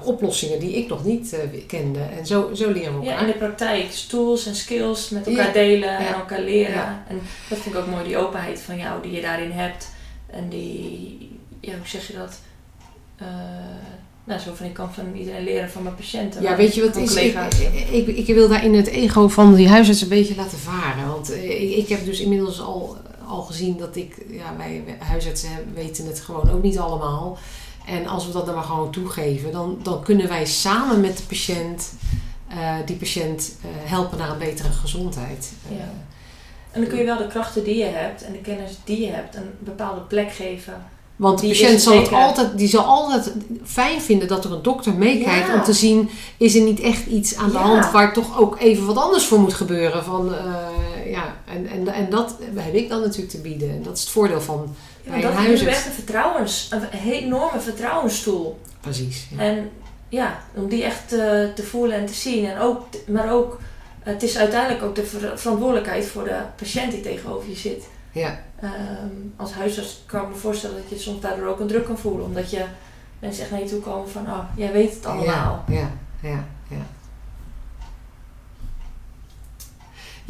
oplossingen 0.03 0.59
die 0.59 0.71
ik 0.77 0.87
nog 0.87 1.03
niet 1.05 1.35
kende. 1.67 1.99
En 2.19 2.25
zo, 2.25 2.49
zo 2.53 2.71
leren 2.71 2.99
we 2.99 3.05
Ja, 3.05 3.11
elkaar. 3.11 3.25
in 3.27 3.31
de 3.31 3.37
praktijk. 3.37 3.91
Tools 3.91 4.45
en 4.45 4.55
skills 4.55 5.09
met 5.09 5.27
elkaar 5.27 5.45
Ja. 5.47 5.51
delen 5.53 5.97
en 5.97 6.03
Ja. 6.03 6.13
elkaar 6.13 6.41
leren. 6.41 6.73
Ja. 6.73 7.03
En 7.07 7.21
dat 7.49 7.57
vind 7.59 7.75
ik 7.75 7.81
ook 7.81 7.87
mooi, 7.87 8.03
die 8.03 8.17
openheid 8.17 8.59
van 8.59 8.77
jou 8.77 9.01
die 9.01 9.11
je 9.11 9.21
daarin 9.21 9.51
hebt. 9.51 9.89
En 10.31 10.49
die, 10.49 11.39
ja, 11.59 11.77
hoe 11.77 11.87
zeg 11.87 12.07
je 12.07 12.13
dat? 12.13 12.39
Eh, 13.15 13.27
nou, 14.23 14.39
zo 14.39 14.53
van 14.53 14.65
ik 14.65 14.73
kan 14.73 14.93
van 14.93 15.15
iedereen 15.15 15.43
leren 15.43 15.69
van 15.69 15.83
mijn 15.83 15.95
patiënten. 15.95 16.41
Ja, 16.41 16.55
weet 16.55 16.75
je 16.75 16.81
wat 16.81 16.95
is? 16.95 17.15
Ik, 17.15 17.35
ik, 17.91 18.07
ik, 18.07 18.35
wil 18.35 18.47
daarin 18.47 18.75
het 18.75 18.87
ego 18.87 19.27
van 19.27 19.55
die 19.55 19.69
huisarts 19.69 20.01
een 20.01 20.09
beetje 20.09 20.35
laten 20.35 20.57
varen. 20.57 21.07
Want 21.07 21.31
eh, 21.31 21.61
ik, 21.61 21.77
ik 21.77 21.89
heb 21.89 22.05
dus 22.05 22.19
inmiddels 22.19 22.61
al, 22.61 22.97
al 23.27 23.41
gezien 23.41 23.77
dat 23.77 23.95
ik, 23.95 24.25
ja, 24.29 24.55
wij 24.57 24.83
huisartsen 24.99 25.49
weten 25.73 26.05
het 26.05 26.19
gewoon 26.19 26.49
ook 26.49 26.63
niet 26.63 26.79
allemaal. 26.79 27.37
En 27.85 28.07
als 28.07 28.25
we 28.25 28.31
dat 28.31 28.45
dan 28.45 28.55
maar 28.55 28.63
gewoon 28.63 28.91
toegeven, 28.91 29.51
dan, 29.51 29.79
dan 29.83 30.03
kunnen 30.03 30.27
wij 30.27 30.45
samen 30.45 30.99
met 30.99 31.17
de 31.17 31.23
patiënt 31.23 31.93
eh, 32.47 32.75
die 32.85 32.95
patiënt 32.95 33.55
helpen 33.67 34.17
naar 34.17 34.29
een 34.29 34.37
betere 34.37 34.71
gezondheid. 34.71 35.51
Ja. 35.67 35.91
En 36.71 36.81
dan 36.81 36.89
kun 36.89 36.99
je 36.99 37.05
wel 37.05 37.17
de 37.17 37.27
krachten 37.27 37.63
die 37.63 37.75
je 37.77 37.83
hebt 37.85 38.23
en 38.23 38.31
de 38.31 38.37
kennis 38.41 38.71
die 38.83 39.01
je 39.01 39.11
hebt 39.11 39.35
een 39.35 39.49
bepaalde 39.59 40.01
plek 40.01 40.31
geven. 40.31 40.73
Want 41.15 41.39
de 41.41 41.47
patiënt 41.47 41.81
zal 41.81 41.97
het 41.99 42.11
altijd, 42.11 42.57
die 42.57 42.67
zal 42.67 42.83
altijd 42.83 43.33
fijn 43.63 44.01
vinden 44.01 44.27
dat 44.27 44.45
er 44.45 44.51
een 44.51 44.61
dokter 44.61 44.93
meekijkt 44.93 45.47
Ja. 45.47 45.53
om 45.53 45.63
te 45.63 45.73
zien, 45.73 46.09
is 46.37 46.55
er 46.55 46.61
niet 46.61 46.79
echt 46.79 47.05
iets 47.05 47.35
aan 47.35 47.47
de 47.49 47.53
Ja. 47.57 47.59
hand 47.61 47.91
waar 47.91 48.13
toch 48.13 48.39
ook 48.39 48.59
even 48.59 48.85
wat 48.85 48.97
anders 48.97 49.25
voor 49.25 49.39
moet 49.39 49.53
gebeuren. 49.53 50.03
Van, 50.03 50.33
eh, 50.35 51.11
ja, 51.11 51.35
en, 51.45 51.67
en, 51.67 51.87
en 51.87 52.09
dat 52.09 52.35
heb 52.55 52.73
ik 52.73 52.89
dan 52.89 52.99
natuurlijk 53.01 53.29
te 53.31 53.41
bieden. 53.41 53.69
En 53.69 53.83
dat 53.83 53.95
is 53.97 54.01
het 54.01 54.09
voordeel 54.11 54.41
van 54.41 54.75
Ja, 55.03 55.09
bij 55.11 55.23
een 55.23 55.35
dat 55.35 55.51
is 55.51 55.63
echt 55.63 55.85
een 55.85 55.91
vertrouwens, 55.91 56.69
een 56.71 56.99
enorme 57.11 57.59
vertrouwenstoel. 57.59 58.59
Precies. 58.81 59.27
En 59.37 59.69
ja, 60.09 60.39
om 60.55 60.67
die 60.67 60.83
echt 60.83 61.13
eh, 61.13 61.19
te 61.55 61.63
voelen 61.69 61.97
en 61.97 62.05
te 62.05 62.13
zien. 62.13 62.45
En 62.45 62.59
ook, 62.59 62.85
maar 63.07 63.31
ook, 63.33 63.59
het 63.99 64.23
is 64.23 64.37
uiteindelijk 64.37 64.83
ook 64.83 64.95
de 64.95 65.05
ver- 65.05 65.39
verantwoordelijkheid 65.39 66.05
voor 66.05 66.23
de 66.23 66.39
patiënt 66.55 66.91
die 66.91 67.01
tegenover 67.01 67.49
je 67.49 67.55
zit. 67.55 67.87
Ja. 68.11 68.39
Ehm, 68.61 68.73
als 69.35 69.53
huisarts 69.53 70.03
kan 70.05 70.21
ik 70.23 70.29
me 70.29 70.35
voorstellen 70.35 70.75
dat 70.75 70.89
je 70.89 70.97
soms 70.99 71.21
daardoor 71.21 71.47
ook 71.47 71.59
een 71.59 71.67
druk 71.67 71.85
kan 71.85 71.97
voelen. 71.97 72.25
Omdat 72.25 72.51
je 72.51 72.63
mensen 73.19 73.41
echt 73.41 73.51
naar 73.51 73.59
je 73.59 73.65
toe 73.69 73.79
komen 73.79 74.09
van, 74.09 74.25
oh, 74.27 74.39
jij 74.55 74.71
weet 74.71 74.93
het 74.93 75.05
allemaal. 75.05 75.63
Ja, 75.67 75.75
ja, 75.75 75.89
ja, 76.29 76.43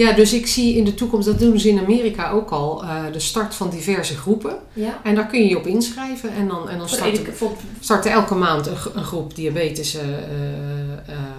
ja. 0.07 0.11
Dus 0.11 0.33
ik 0.33 0.47
zie 0.47 0.75
in 0.75 0.83
de 0.83 0.93
toekomst, 0.93 1.27
dat 1.27 1.39
doen 1.39 1.59
ze 1.59 1.69
in 1.69 1.79
Amerika 1.79 2.31
ook 2.31 2.49
al, 2.49 2.83
eh, 2.83 3.03
de 3.11 3.19
start 3.19 3.55
van 3.55 3.69
diverse 3.69 4.15
groepen. 4.17 4.57
Ja. 4.73 4.99
En 5.03 5.15
daar 5.15 5.27
kun 5.27 5.39
je 5.41 5.49
je 5.49 5.57
op 5.57 5.67
inschrijven. 5.67 6.33
En 6.33 6.47
dan, 6.47 6.69
en 6.69 6.77
dan 6.77 6.87
edu- 7.03 7.31
voor- 7.33 7.55
starten 7.79 8.11
elke 8.11 8.35
maand 8.35 8.67
een, 8.67 8.75
gro- 8.75 8.91
een 8.95 9.03
groep 9.03 9.35
diabetes, 9.35 9.95
eh, 9.95 10.01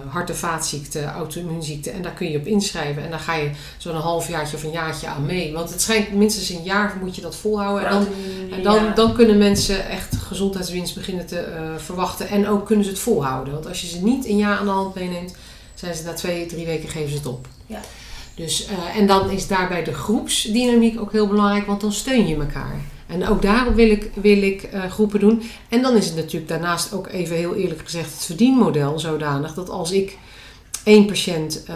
hart- 0.07 0.29
en 0.29 0.35
vaatziekten, 0.35 1.05
auto-immuunziekten. 1.05 1.93
En 1.93 2.01
daar 2.01 2.11
kun 2.13 2.31
je 2.31 2.37
op 2.37 2.45
inschrijven. 2.45 3.03
En 3.03 3.09
dan 3.09 3.19
ga 3.19 3.33
je 3.35 3.49
zo'n 3.77 3.95
halfjaartje 3.95 4.55
of 4.57 4.63
een 4.63 4.71
jaartje 4.71 5.07
aan 5.07 5.25
mee. 5.25 5.53
Want 5.53 5.69
het 5.69 5.81
schijnt 5.81 6.13
minstens 6.13 6.49
een 6.49 6.63
jaar 6.63 6.97
moet 7.01 7.15
je 7.15 7.21
dat 7.21 7.35
volhouden. 7.35 7.87
En 7.87 7.93
dan, 7.93 8.07
en 8.51 8.63
dan, 8.63 8.75
ja. 8.75 8.93
dan 8.93 9.13
kunnen 9.13 9.37
mensen 9.37 9.89
echt 9.89 10.15
gezondheidswinst 10.15 10.95
beginnen 10.95 11.25
te 11.25 11.43
verwachten. 11.77 12.27
En 12.27 12.47
ook 12.47 12.65
kunnen 12.65 12.85
ze 12.85 12.91
het 12.91 12.99
volhouden. 12.99 13.53
Want 13.53 13.67
als 13.67 13.81
je 13.81 13.87
ze 13.87 14.03
niet 14.03 14.25
een 14.25 14.37
jaar 14.37 14.57
aan 14.57 14.65
de 14.65 14.71
hand 14.71 14.95
meeneemt, 14.95 15.35
zijn 15.75 15.95
ze 15.95 16.03
na 16.03 16.13
twee, 16.13 16.45
drie 16.45 16.65
weken 16.65 16.89
geven 16.89 17.09
ze 17.09 17.15
het 17.15 17.25
op. 17.25 17.47
Ja. 17.65 17.79
Dus, 18.41 18.65
eh, 18.65 18.97
en 18.97 19.07
dan 19.07 19.29
is 19.29 19.47
daarbij 19.47 19.83
de 19.83 19.93
groepsdynamiek 19.93 20.99
ook 20.99 21.11
heel 21.11 21.27
belangrijk, 21.27 21.65
want 21.65 21.81
dan 21.81 21.91
steun 21.91 22.27
je 22.27 22.35
elkaar. 22.35 22.81
En 23.07 23.27
ook 23.27 23.41
daarop 23.41 23.75
wil 23.75 23.89
ik, 23.89 24.11
wil 24.13 24.41
ik 24.41 24.63
eh, 24.63 24.91
groepen 24.91 25.19
doen. 25.19 25.41
En 25.69 25.81
dan 25.81 25.95
is 25.95 26.05
het 26.05 26.15
natuurlijk 26.15 26.47
daarnaast 26.47 26.93
ook 26.93 27.07
even 27.07 27.35
heel 27.35 27.55
eerlijk 27.55 27.81
gezegd 27.83 28.13
het 28.13 28.25
verdienmodel 28.25 28.99
zodanig 28.99 29.53
dat 29.53 29.69
als 29.69 29.91
ik 29.91 30.17
één 30.83 31.05
patiënt 31.05 31.63
eh, 31.63 31.75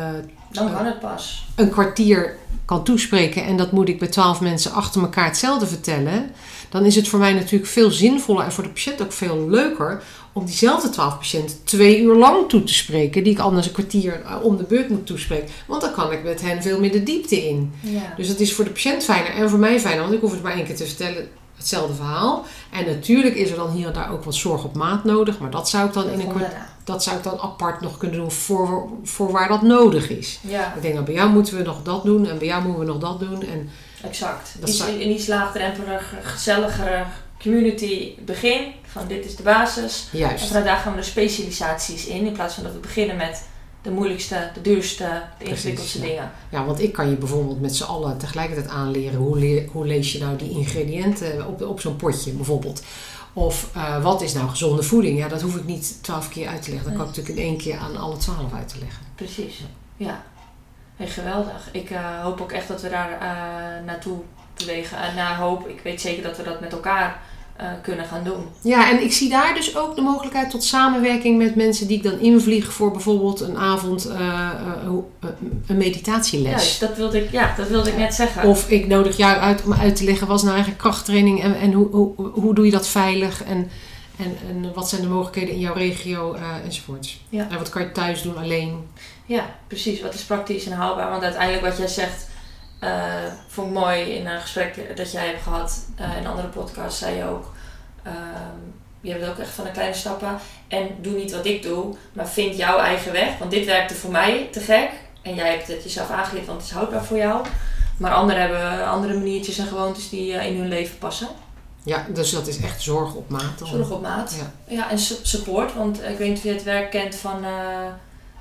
Dan 0.52 0.74
kan 0.74 0.86
het 0.86 1.00
pas. 1.00 1.48
een 1.56 1.70
kwartier 1.70 2.38
kan 2.66 2.84
toespreken 2.84 3.44
en 3.44 3.58
dat 3.58 3.72
moet 3.72 3.90
ik 3.90 4.00
bij 4.00 4.08
twaalf 4.08 4.42
mensen 4.42 4.72
achter 4.72 5.02
elkaar 5.02 5.26
hetzelfde 5.26 5.68
vertellen, 5.68 6.32
dan 6.70 6.86
is 6.86 6.96
het 6.96 7.08
voor 7.08 7.20
mij 7.20 7.34
natuurlijk 7.34 7.72
veel 7.72 7.92
zinvoller 7.92 8.44
en 8.44 8.52
voor 8.52 8.64
de 8.64 8.70
patiënt 8.70 9.02
ook 9.02 9.12
veel 9.12 9.50
leuker 9.50 10.04
om 10.36 10.46
diezelfde 10.46 10.90
twaalf 10.90 11.18
patiënten 11.18 11.58
twee 11.64 12.02
uur 12.02 12.16
lang 12.16 12.50
toe 12.50 12.64
te 12.64 12.74
spreken, 12.74 13.24
die 13.24 13.34
ik 13.34 13.40
anders 13.40 13.68
een 13.68 13.74
kwartier 13.74 14.22
eh, 14.26 14.36
om 14.44 14.58
de 14.58 14.64
beurt 14.64 14.90
moet 14.90 15.06
toespreken. 15.06 15.50
Want 15.68 15.82
dan 15.82 15.94
kan 15.94 16.12
ik 16.12 16.24
met 16.24 16.42
hen 16.42 16.62
veel 16.62 16.80
meer 16.80 16.92
de 16.92 17.04
diepte 17.04 17.48
in. 17.48 17.74
Ja. 17.82 18.14
Dus 18.18 18.28
het 18.28 18.40
is 18.40 18.54
voor 18.54 18.66
de 18.66 18.72
patiënt 18.72 19.04
fijner 19.04 19.32
en 19.34 19.50
voor 19.50 19.60
mij 19.60 19.80
fijner, 19.80 20.02
want 20.02 20.14
ik 20.14 20.20
hoef 20.22 20.32
het 20.32 20.44
maar 20.44 20.54
één 20.54 20.66
keer 20.66 20.76
te 20.76 20.86
vertellen, 20.86 21.28
hetzelfde 21.56 21.94
verhaal. 21.94 22.46
En 22.72 22.86
natuurlijk 22.86 23.36
is 23.36 23.50
er 23.50 23.56
dan 23.56 23.72
hier 23.72 23.88
en 23.88 23.94
daar 23.94 24.12
ook 24.12 24.24
wat 24.24 24.36
zorg 24.36 24.64
op 24.64 24.76
maat 24.76 25.04
nodig, 25.04 25.40
maar 25.40 25.52
dat 25.52 25.70
zou 25.70 25.88
ik 25.88 25.94
dan, 25.94 26.10
in 26.10 26.20
een 26.20 26.28
dat 26.84 27.04
zou 27.04 27.18
ik 27.18 27.24
dan 27.24 27.40
apart 27.40 27.82
nog 27.82 27.98
kunnen 27.98 28.18
doen 28.20 28.32
voor, 28.32 28.90
voor 29.04 29.32
waar 29.32 29.48
dat 29.48 29.62
nodig 29.62 30.10
is. 30.10 30.40
Ja, 30.42 30.74
Ik 30.76 30.82
denk, 30.82 30.94
nou, 30.94 31.06
bij 31.06 31.14
jou 31.16 31.30
moeten 31.30 31.58
we 31.58 31.64
nog 31.64 31.82
dat 31.84 32.04
doen 32.04 32.28
en 32.28 32.38
bij 32.38 32.48
jou 32.48 32.64
moeten 32.64 32.80
we 32.80 32.92
nog 32.92 32.98
dat 33.00 33.20
doen. 33.20 33.42
En 33.42 33.70
exact. 34.04 34.56
Dat 34.60 34.70
Iets, 34.70 34.78
zou- 34.78 34.92
een 34.92 35.12
iets 35.12 35.28
laagdrempeliger, 35.28 36.18
gezelligere 36.22 37.04
community 37.46 38.14
begin. 38.26 38.72
Van 38.84 39.08
dit 39.08 39.26
is 39.26 39.36
de 39.36 39.44
basis. 39.44 40.08
En 40.12 40.20
juist. 40.20 40.46
vanuit 40.46 40.66
daar 40.66 40.78
gaan 40.78 40.92
we 40.92 41.00
de 41.00 41.06
specialisaties 41.06 42.06
in. 42.06 42.26
In 42.26 42.34
plaats 42.34 42.54
van 42.54 42.64
dat 42.64 42.74
we 42.74 42.80
beginnen 42.80 43.16
met 43.16 43.44
de 43.82 43.92
moeilijkste, 43.92 44.50
de 44.54 44.62
duurste, 44.62 45.22
de 45.38 45.46
ingewikkeldste 45.46 46.00
ja. 46.00 46.06
dingen. 46.06 46.32
Ja, 46.50 46.66
want 46.66 46.82
ik 46.82 46.94
kan 46.94 47.10
je 47.10 47.16
bijvoorbeeld 47.16 47.62
met 47.62 47.76
z'n 47.76 47.84
allen 47.84 48.18
tegelijkertijd 48.18 48.70
aanleren 48.70 49.20
hoe, 49.20 49.38
leer- 49.38 49.68
hoe 49.72 49.86
lees 49.86 50.12
je 50.12 50.20
nou 50.20 50.38
die 50.38 50.50
ingrediënten 50.50 51.48
op, 51.48 51.62
op 51.62 51.80
zo'n 51.80 51.96
potje 51.96 52.32
bijvoorbeeld. 52.32 52.84
Of 53.34 53.70
eh, 53.74 54.04
wat 54.04 54.22
is 54.22 54.34
nou 54.34 54.50
gezonde 54.50 54.84
voeding? 54.84 55.18
Ja, 55.18 55.28
dat 55.28 55.42
hoef 55.42 55.56
ik 55.56 55.66
niet 55.66 56.04
twaalf 56.04 56.30
keer 56.30 56.48
uit 56.48 56.62
te 56.62 56.70
leggen. 56.70 56.90
Dat 56.90 56.98
kan 56.98 57.08
ik 57.10 57.16
natuurlijk 57.16 57.40
in 57.40 57.46
één 57.46 57.58
keer 57.58 57.78
aan 57.78 57.98
alle 57.98 58.18
twaalf 58.18 58.54
uit 58.54 58.68
te 58.68 58.80
leggen. 58.80 59.04
Precies. 59.16 59.64
Ja. 59.98 60.24
Hey, 60.96 61.08
geweldig. 61.08 61.70
Ik 61.72 61.90
eh, 61.90 62.22
hoop 62.22 62.42
ook 62.42 62.52
echt 62.52 62.68
dat 62.68 62.82
we 62.82 62.90
daar 62.90 63.12
eh, 63.12 63.86
naartoe 63.86 64.18
bewegen. 64.58 64.98
En 64.98 65.16
na 65.16 65.36
hoop, 65.36 65.68
ik 65.68 65.80
weet 65.84 66.02
zeker 66.02 66.24
dat 66.24 66.38
we 66.38 66.44
dat 66.44 66.60
met 66.60 66.74
elkaar 66.74 67.22
eh, 67.56 67.68
kunnen 67.82 68.06
gaan 68.06 68.24
doen. 68.24 68.48
Ja, 68.62 68.92
en 68.92 69.04
ik 69.04 69.14
zie 69.14 69.30
daar 69.30 69.54
dus 69.54 69.78
ook 69.78 69.96
de 69.96 70.02
mogelijkheid 70.02 70.50
tot 70.50 70.64
samenwerking 70.64 71.38
met 71.38 71.56
mensen 71.56 71.88
die 71.88 71.98
ik 71.98 72.04
dan 72.04 72.20
invlieg 72.20 72.74
voor 72.74 72.92
bijvoorbeeld 72.92 73.40
een 73.40 73.58
avond 73.58 74.06
eh, 74.06 74.20
eh, 74.20 75.30
een 75.68 75.78
meditatieles. 75.78 76.52
Juist, 76.52 76.80
dat 76.80 76.98
wilde 76.98 77.24
ik, 77.24 77.32
ja, 77.32 77.54
dat 77.58 77.68
wilde 77.68 77.90
ik 77.90 77.98
net 77.98 78.14
zeggen. 78.14 78.50
Of 78.50 78.70
ik 78.70 78.88
nodig 78.88 79.18
jou 79.18 79.38
uit 79.38 79.64
om 79.64 79.74
uit 79.74 79.96
te 79.96 80.04
leggen 80.04 80.28
wat 80.28 80.38
is 80.38 80.44
nou 80.44 80.56
eigenlijk 80.56 80.84
krachttraining 80.84 81.44
en, 81.44 81.56
en 81.56 81.72
hoe, 81.72 81.88
hoe, 81.88 82.14
hoe 82.34 82.56
doe 82.56 82.66
je 82.66 82.72
dat 82.72 82.88
veilig 82.88 83.44
en, 83.44 83.70
en, 84.18 84.38
en 84.50 84.74
wat 84.74 84.90
zijn 84.90 85.02
de 85.02 85.08
mogelijkheden 85.08 85.54
in 85.54 85.60
jouw 85.60 85.74
regio 85.74 86.38
enzovoorts. 86.66 87.20
Ja. 87.30 87.48
En 87.50 87.58
wat 87.58 87.70
kan 87.70 87.82
je 87.82 87.92
thuis 87.92 88.22
doen 88.22 88.38
alleen? 88.38 88.88
Ja, 89.26 89.46
precies. 89.68 90.02
Wat 90.02 90.14
is 90.14 90.24
praktisch 90.24 90.66
en 90.66 90.72
haalbaar? 90.72 91.10
Want 91.10 91.24
uiteindelijk 91.24 91.66
wat 91.66 91.78
jij 91.78 91.88
zegt, 91.88 92.28
vond 93.48 93.68
ik 93.68 93.74
mooi 93.74 94.02
in 94.02 94.28
een 94.28 94.42
gesprek 94.42 94.98
dat 94.98 95.12
jij 95.12 95.26
hebt 95.28 95.42
gehad. 95.44 95.86
eh, 95.96 96.12
in 96.12 96.18
een 96.24 96.28
andere 96.28 96.48
podcast 96.48 96.98
zei 96.98 97.16
je 97.16 97.24
ook, 97.24 97.52
ehm, 98.04 98.60
je 99.02 99.10
hebt 99.10 99.22
het 99.22 99.32
ook 99.32 99.40
echt 99.40 99.50
van 99.54 99.64
de 99.66 99.72
kleine 99.72 99.96
stappen. 99.96 100.38
En 100.68 100.88
doe 101.02 101.14
niet 101.14 101.32
wat 101.32 101.46
ik 101.46 101.64
doe, 101.64 101.96
maar 102.14 102.28
vind 102.28 102.58
jouw 102.58 102.80
eigen 102.80 103.12
weg. 103.12 103.38
Want 103.38 103.52
dit 103.52 103.66
werkte 103.66 103.94
voor 103.96 104.12
mij 104.12 104.48
te 104.52 104.60
gek. 104.60 104.90
En 105.22 105.36
jij 105.36 105.50
hebt 105.52 105.68
het 105.68 105.84
jezelf 105.84 106.10
aangeleerd, 106.10 106.46
want 106.46 106.58
het 106.62 106.70
is 106.70 106.76
houdbaar 106.76 107.04
voor 107.06 107.18
jou. 107.18 107.46
Maar 107.98 108.14
anderen 108.14 108.42
hebben 108.42 108.88
andere 108.88 109.14
maniertjes 109.14 109.58
en 109.58 109.68
gewoontes 109.68 110.10
die 110.10 110.34
eh, 110.38 110.48
in 110.48 110.58
hun 110.60 110.68
leven 110.68 110.98
passen. 110.98 111.28
Ja, 111.84 112.06
dus 112.14 112.32
dat 112.32 112.48
is 112.48 112.60
echt 112.62 112.82
zorg 112.82 113.14
op 113.14 113.30
maat. 113.30 113.60
dan. 113.60 113.68
Zorg 113.68 113.90
op 113.90 114.02
maat. 114.02 114.36
Ja. 114.40 114.76
Ja, 114.76 114.90
en 114.90 115.00
su- 115.00 115.16
support. 115.22 115.74
Want 115.74 116.04
ik 116.04 116.18
weet 116.18 116.28
niet 116.28 116.38
of 116.38 116.44
je 116.44 116.50
het 116.54 116.64
werk 116.64 116.92
kent 116.92 117.16
van... 117.16 117.44
eh, 117.44 117.52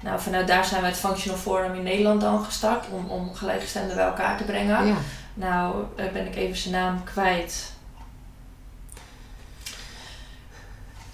nou, 0.05 0.21
vanuit 0.21 0.47
daar 0.47 0.65
zijn 0.65 0.81
we 0.81 0.87
het 0.87 0.97
Functional 0.97 1.39
Forum 1.39 1.75
in 1.75 1.83
Nederland 1.83 2.21
dan 2.21 2.45
gestart. 2.45 2.85
Om, 2.91 3.07
om 3.09 3.35
gelijkgestemden 3.35 3.97
bij 3.97 4.05
elkaar 4.05 4.37
te 4.37 4.45
brengen. 4.45 4.87
Ja. 4.87 4.95
Nou, 5.35 5.85
eh, 5.97 6.05
ben 6.13 6.27
ik 6.27 6.37
even 6.37 6.57
zijn 6.57 6.75
naam 6.75 7.05
kwijt. 7.05 7.73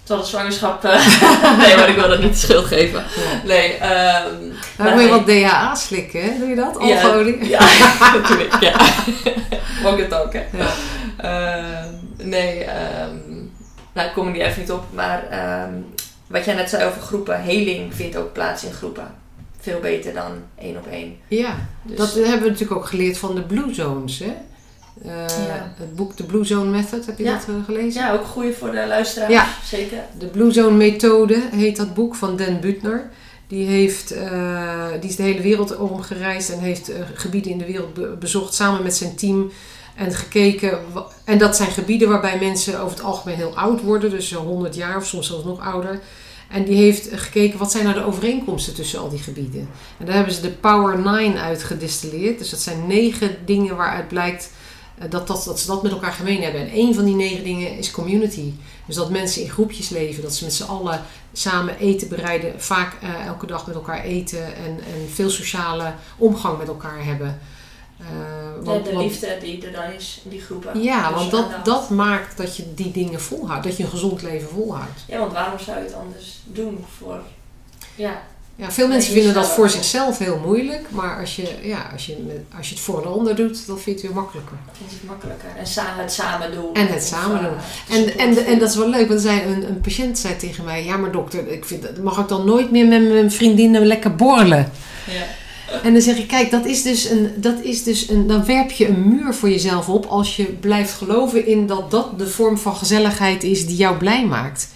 Terwijl 0.03 0.21
de 0.21 0.29
zwangerschap... 0.29 0.83
eh, 0.83 1.07
nee, 1.63 1.75
maar 1.75 1.89
ik 1.89 1.95
wil 1.95 2.07
dat 2.07 2.19
niet 2.19 2.31
de 2.31 2.37
schuld 2.37 2.65
geven. 2.65 2.99
Ja. 2.99 3.47
Nee, 3.47 3.73
ehm 3.77 4.35
Nou, 4.77 4.93
moet 4.93 5.01
je 5.01 5.09
wat 5.09 5.27
DHA 5.27 5.75
slikken, 5.75 6.23
hè? 6.23 6.37
Doe 6.39 6.47
je 6.47 6.55
dat? 6.55 6.77
Ja. 6.79 7.01
Alfolie? 7.01 7.47
Ja, 7.47 7.59
natuurlijk. 8.17 8.59
Ja. 8.59 8.77
Walk 9.83 9.97
the 9.97 10.07
talk, 10.09 10.33
hè. 10.33 10.43
Ja. 10.51 10.71
Ehm, 11.17 11.93
nee, 12.17 12.63
ehm 12.63 13.15
nou, 13.93 14.07
ik 14.07 14.13
kom 14.13 14.25
er 14.25 14.31
niet 14.31 14.41
even 14.41 14.61
niet 14.61 14.71
op. 14.71 14.85
Maar 14.93 15.23
wat 16.31 16.45
jij 16.45 16.53
net 16.55 16.69
zei 16.69 16.85
over 16.85 17.01
groepen, 17.01 17.41
heling 17.41 17.95
vindt 17.95 18.17
ook 18.17 18.33
plaats 18.33 18.63
in 18.63 18.71
groepen. 18.73 19.13
Veel 19.59 19.79
beter 19.79 20.13
dan 20.13 20.31
één 20.59 20.77
op 20.77 20.87
één. 20.87 21.15
Ja, 21.27 21.55
Dus, 21.83 21.97
dat 21.97 22.13
hebben 22.13 22.41
we 22.41 22.49
natuurlijk 22.49 22.79
ook 22.79 22.85
geleerd 22.87 23.17
van 23.17 23.35
de 23.35 23.41
Blue 23.41 23.73
Zones. 23.73 24.19
Hè? 24.19 24.33
Eh, 25.05 25.45
Ja. 25.47 25.73
Het 25.77 25.95
boek 25.95 26.13
The 26.15 26.23
Blue 26.23 26.45
Zone 26.45 26.69
Method, 26.69 27.05
heb 27.05 27.17
je 27.17 27.23
Ja. 27.23 27.31
dat 27.33 27.45
eh, 27.47 27.53
gelezen? 27.65 28.01
ja, 28.01 28.13
ook 28.13 28.25
goed 28.25 28.55
voor 28.55 28.71
de 28.71 28.87
luisteraars. 28.87 29.31
Ja. 29.31 29.47
Zeker. 29.63 29.97
De 30.19 30.25
Blue 30.25 30.51
Zone 30.51 30.75
Methode 30.77 31.41
heet 31.51 31.75
dat 31.77 31.93
boek 31.93 32.15
van 32.15 32.35
Dan 32.37 32.59
Butner. 32.59 33.09
Die, 33.47 33.65
heeft, 33.67 34.11
eh, 34.11 34.87
die 34.99 35.09
is 35.09 35.15
de 35.15 35.23
hele 35.23 35.41
wereld 35.41 35.77
omgereisd 35.77 36.49
en 36.49 36.59
heeft 36.59 36.91
gebieden 37.13 37.51
in 37.51 37.57
de 37.57 37.65
wereld 37.65 37.93
be- 37.93 38.15
bezocht 38.19 38.53
samen 38.53 38.83
met 38.83 38.95
zijn 38.95 39.15
team. 39.15 39.51
En 39.95 40.11
gekeken. 40.13 40.79
En 41.25 41.37
dat 41.37 41.55
zijn 41.55 41.71
gebieden 41.71 42.09
waarbij 42.09 42.37
mensen 42.39 42.79
over 42.79 42.95
het 42.97 43.05
algemeen 43.05 43.35
heel 43.37 43.57
oud 43.57 43.81
worden, 43.81 44.09
dus 44.09 44.27
zo'n 44.29 44.45
100 44.45 44.75
jaar 44.75 44.97
of 44.97 45.05
soms 45.05 45.27
zelfs 45.27 45.45
nog 45.45 45.59
ouder. 45.59 45.99
En 46.51 46.63
die 46.63 46.75
heeft 46.75 47.09
gekeken 47.11 47.59
wat 47.59 47.71
zijn 47.71 47.83
nou 47.83 47.95
de 47.95 48.05
overeenkomsten 48.05 48.73
tussen 48.73 48.99
al 48.99 49.09
die 49.09 49.19
gebieden. 49.19 49.69
En 49.97 50.05
daar 50.05 50.15
hebben 50.15 50.33
ze 50.33 50.41
de 50.41 50.49
Power 50.49 50.99
9 50.99 51.41
uit 51.41 51.63
gedistilleerd. 51.63 52.37
Dus 52.37 52.49
dat 52.49 52.59
zijn 52.59 52.87
negen 52.87 53.37
dingen 53.45 53.75
waaruit 53.75 54.07
blijkt 54.07 54.51
eh, 54.97 55.09
dat, 55.09 55.27
dat, 55.27 55.43
dat 55.43 55.59
ze 55.59 55.67
dat 55.67 55.83
met 55.83 55.91
elkaar 55.91 56.11
gemeen 56.11 56.41
hebben. 56.41 56.61
En 56.61 56.69
één 56.69 56.95
van 56.95 57.05
die 57.05 57.15
negen 57.15 57.43
dingen 57.43 57.77
is 57.77 57.91
community. 57.91 58.53
Dus 58.85 58.95
dat 58.95 59.09
mensen 59.09 59.41
in 59.41 59.49
groepjes 59.49 59.89
leven, 59.89 60.23
dat 60.23 60.35
ze 60.35 60.43
met 60.43 60.53
z'n 60.53 60.63
allen 60.63 61.01
samen 61.33 61.77
eten 61.77 62.09
bereiden, 62.09 62.61
vaak 62.61 62.93
eh, 63.01 63.25
elke 63.25 63.45
dag 63.45 63.67
met 63.67 63.75
elkaar 63.75 64.03
eten 64.03 64.55
en, 64.55 64.79
en 64.79 65.09
veel 65.13 65.29
sociale 65.29 65.93
omgang 66.17 66.57
met 66.57 66.67
elkaar 66.67 67.05
hebben. 67.05 67.39
Eh, 68.01 68.07
De, 68.59 68.69
want- 68.69 68.85
de 68.85 68.97
liefde 68.97 69.37
die 69.41 69.65
er 69.65 69.71
dan 69.71 69.91
is 69.97 70.21
in 70.23 70.29
die 70.29 70.41
groepen. 70.41 70.81
Ja, 70.81 71.07
Dus 71.07 71.17
want 71.17 71.31
dat, 71.31 71.43
aandacht. 71.43 71.65
dat 71.65 71.89
maakt 71.89 72.37
dat 72.37 72.57
je 72.57 72.73
die 72.73 72.91
dingen 72.91 73.21
volhoudt, 73.21 73.63
dat 73.63 73.77
je 73.77 73.83
een 73.83 73.89
gezond 73.89 74.21
leven 74.21 74.49
volhoudt. 74.49 74.99
Ja, 75.07 75.19
want 75.19 75.33
waarom 75.33 75.59
zou 75.59 75.77
je 75.77 75.83
het 75.83 75.93
anders 75.93 76.39
doen 76.45 76.85
voor... 76.97 77.19
Ja, 77.95 78.21
Ja, 78.55 78.71
veel 78.71 78.87
mensen 78.87 79.13
vinden 79.13 79.33
dat 79.33 79.47
voor 79.49 79.69
zichzelf 79.69 80.17
heel 80.17 80.37
moeilijk, 80.45 80.85
maar 80.91 81.19
als 81.19 81.35
je, 81.35 81.55
ja, 81.61 81.89
als 81.93 82.05
je, 82.05 82.41
als 82.57 82.67
je 82.69 82.73
het 82.75 82.83
voor 82.83 83.05
een 83.05 83.11
ander 83.11 83.35
doet, 83.35 83.67
dan 83.67 83.79
vind 83.79 83.85
je 83.85 83.91
het 83.91 84.01
weer 84.01 84.21
makkelijker. 84.23 84.57
dat 84.65 84.87
is 84.87 84.93
het 84.93 85.03
makkelijker. 85.07 85.49
En 85.57 85.67
samen 85.67 86.01
het 86.03 86.11
samen 86.13 86.51
doen. 86.51 86.73
En 86.73 86.87
het 86.87 87.03
samen 87.03 87.37
eh, 87.39 87.43
doen. 87.45 87.53
de 88.05 88.11
En, 88.13 88.17
en, 88.37 88.45
en 88.45 88.59
dat 88.59 88.69
is 88.69 88.75
wel 88.75 88.89
leuk, 88.89 89.07
want 89.07 89.21
zei, 89.21 89.41
een, 89.43 89.67
een 89.67 89.81
patiënt 89.81 90.17
zei 90.19 90.35
tegen 90.35 90.63
mij: 90.63 90.85
Ja, 90.85 90.97
maar 90.97 91.11
dokter, 91.11 91.47
ik 91.47 91.65
vind, 91.65 91.81
dat- 91.81 91.97
mag 91.97 92.17
ik 92.19 92.27
dan 92.27 92.45
nooit 92.45 92.71
meer 92.71 92.87
met 92.87 93.09
mijn 93.09 93.31
vriendinnen 93.31 93.85
lekker 93.85 94.15
borrelen? 94.15 94.71
Ja. 95.07 95.23
En 95.83 95.93
dan 95.93 96.01
zeg 96.01 96.17
ik: 96.17 96.27
Kijk, 96.27 96.51
dat 96.51 96.65
is 96.65 96.81
dus 96.83 97.09
een, 97.09 97.33
dat 97.35 97.59
is 97.61 97.83
dus 97.83 98.09
een, 98.09 98.27
dan 98.27 98.45
werp 98.45 98.71
je 98.71 98.87
een 98.87 99.07
muur 99.07 99.33
voor 99.33 99.49
jezelf 99.49 99.89
op 99.89 100.05
als 100.05 100.35
je 100.35 100.43
blijft 100.43 100.93
geloven 100.93 101.45
in 101.47 101.67
dat 101.67 101.91
dat 101.91 102.19
de 102.19 102.27
vorm 102.27 102.57
van 102.57 102.75
gezelligheid 102.75 103.43
is 103.43 103.65
die 103.67 103.75
jou 103.75 103.97
blij 103.97 104.25
maakt. 104.25 104.67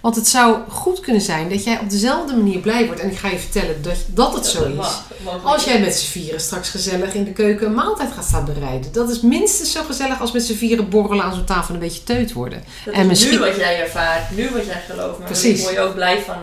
Want 0.00 0.16
het 0.16 0.28
zou 0.28 0.56
goed 0.68 1.00
kunnen 1.00 1.22
zijn 1.22 1.48
dat 1.48 1.64
jij 1.64 1.78
op 1.78 1.90
dezelfde 1.90 2.36
manier 2.36 2.58
blij 2.58 2.86
wordt. 2.86 3.00
En 3.00 3.10
ik 3.10 3.16
ga 3.18 3.28
je 3.28 3.38
vertellen 3.38 3.82
dat, 3.82 3.94
dat 4.06 4.34
het 4.34 4.46
zo 4.46 4.64
is. 4.64 4.86
Als 5.42 5.64
jij 5.64 5.80
met 5.80 5.94
z'n 5.94 6.10
vieren 6.10 6.40
straks 6.40 6.68
gezellig 6.70 7.14
in 7.14 7.24
de 7.24 7.32
keuken 7.32 7.66
een 7.66 7.74
maaltijd 7.74 8.12
gaat 8.12 8.24
staan 8.24 8.44
bereiden. 8.44 8.92
Dat 8.92 9.10
is 9.10 9.20
minstens 9.20 9.72
zo 9.72 9.82
gezellig 9.82 10.20
als 10.20 10.32
met 10.32 10.42
z'n 10.44 10.54
vieren 10.54 10.88
borrelen 10.88 11.24
aan 11.24 11.34
zo'n 11.34 11.44
tafel 11.44 11.68
en 11.68 11.80
een 11.80 11.86
beetje 11.86 12.02
teut 12.02 12.32
worden. 12.32 12.64
Dat 12.84 12.94
en 12.94 13.00
is 13.02 13.06
misschien- 13.08 13.30
nu 13.30 13.38
wat 13.38 13.56
jij 13.56 13.80
ervaart, 13.82 14.36
nu 14.36 14.50
wat 14.50 14.66
jij 14.66 14.82
gelooft. 14.90 15.18
Maar 15.18 15.26
Precies. 15.26 15.54
daar 15.62 15.62
word 15.72 15.74
je 15.74 15.88
ook 15.88 15.94
blij 15.94 16.22
van. 16.26 16.36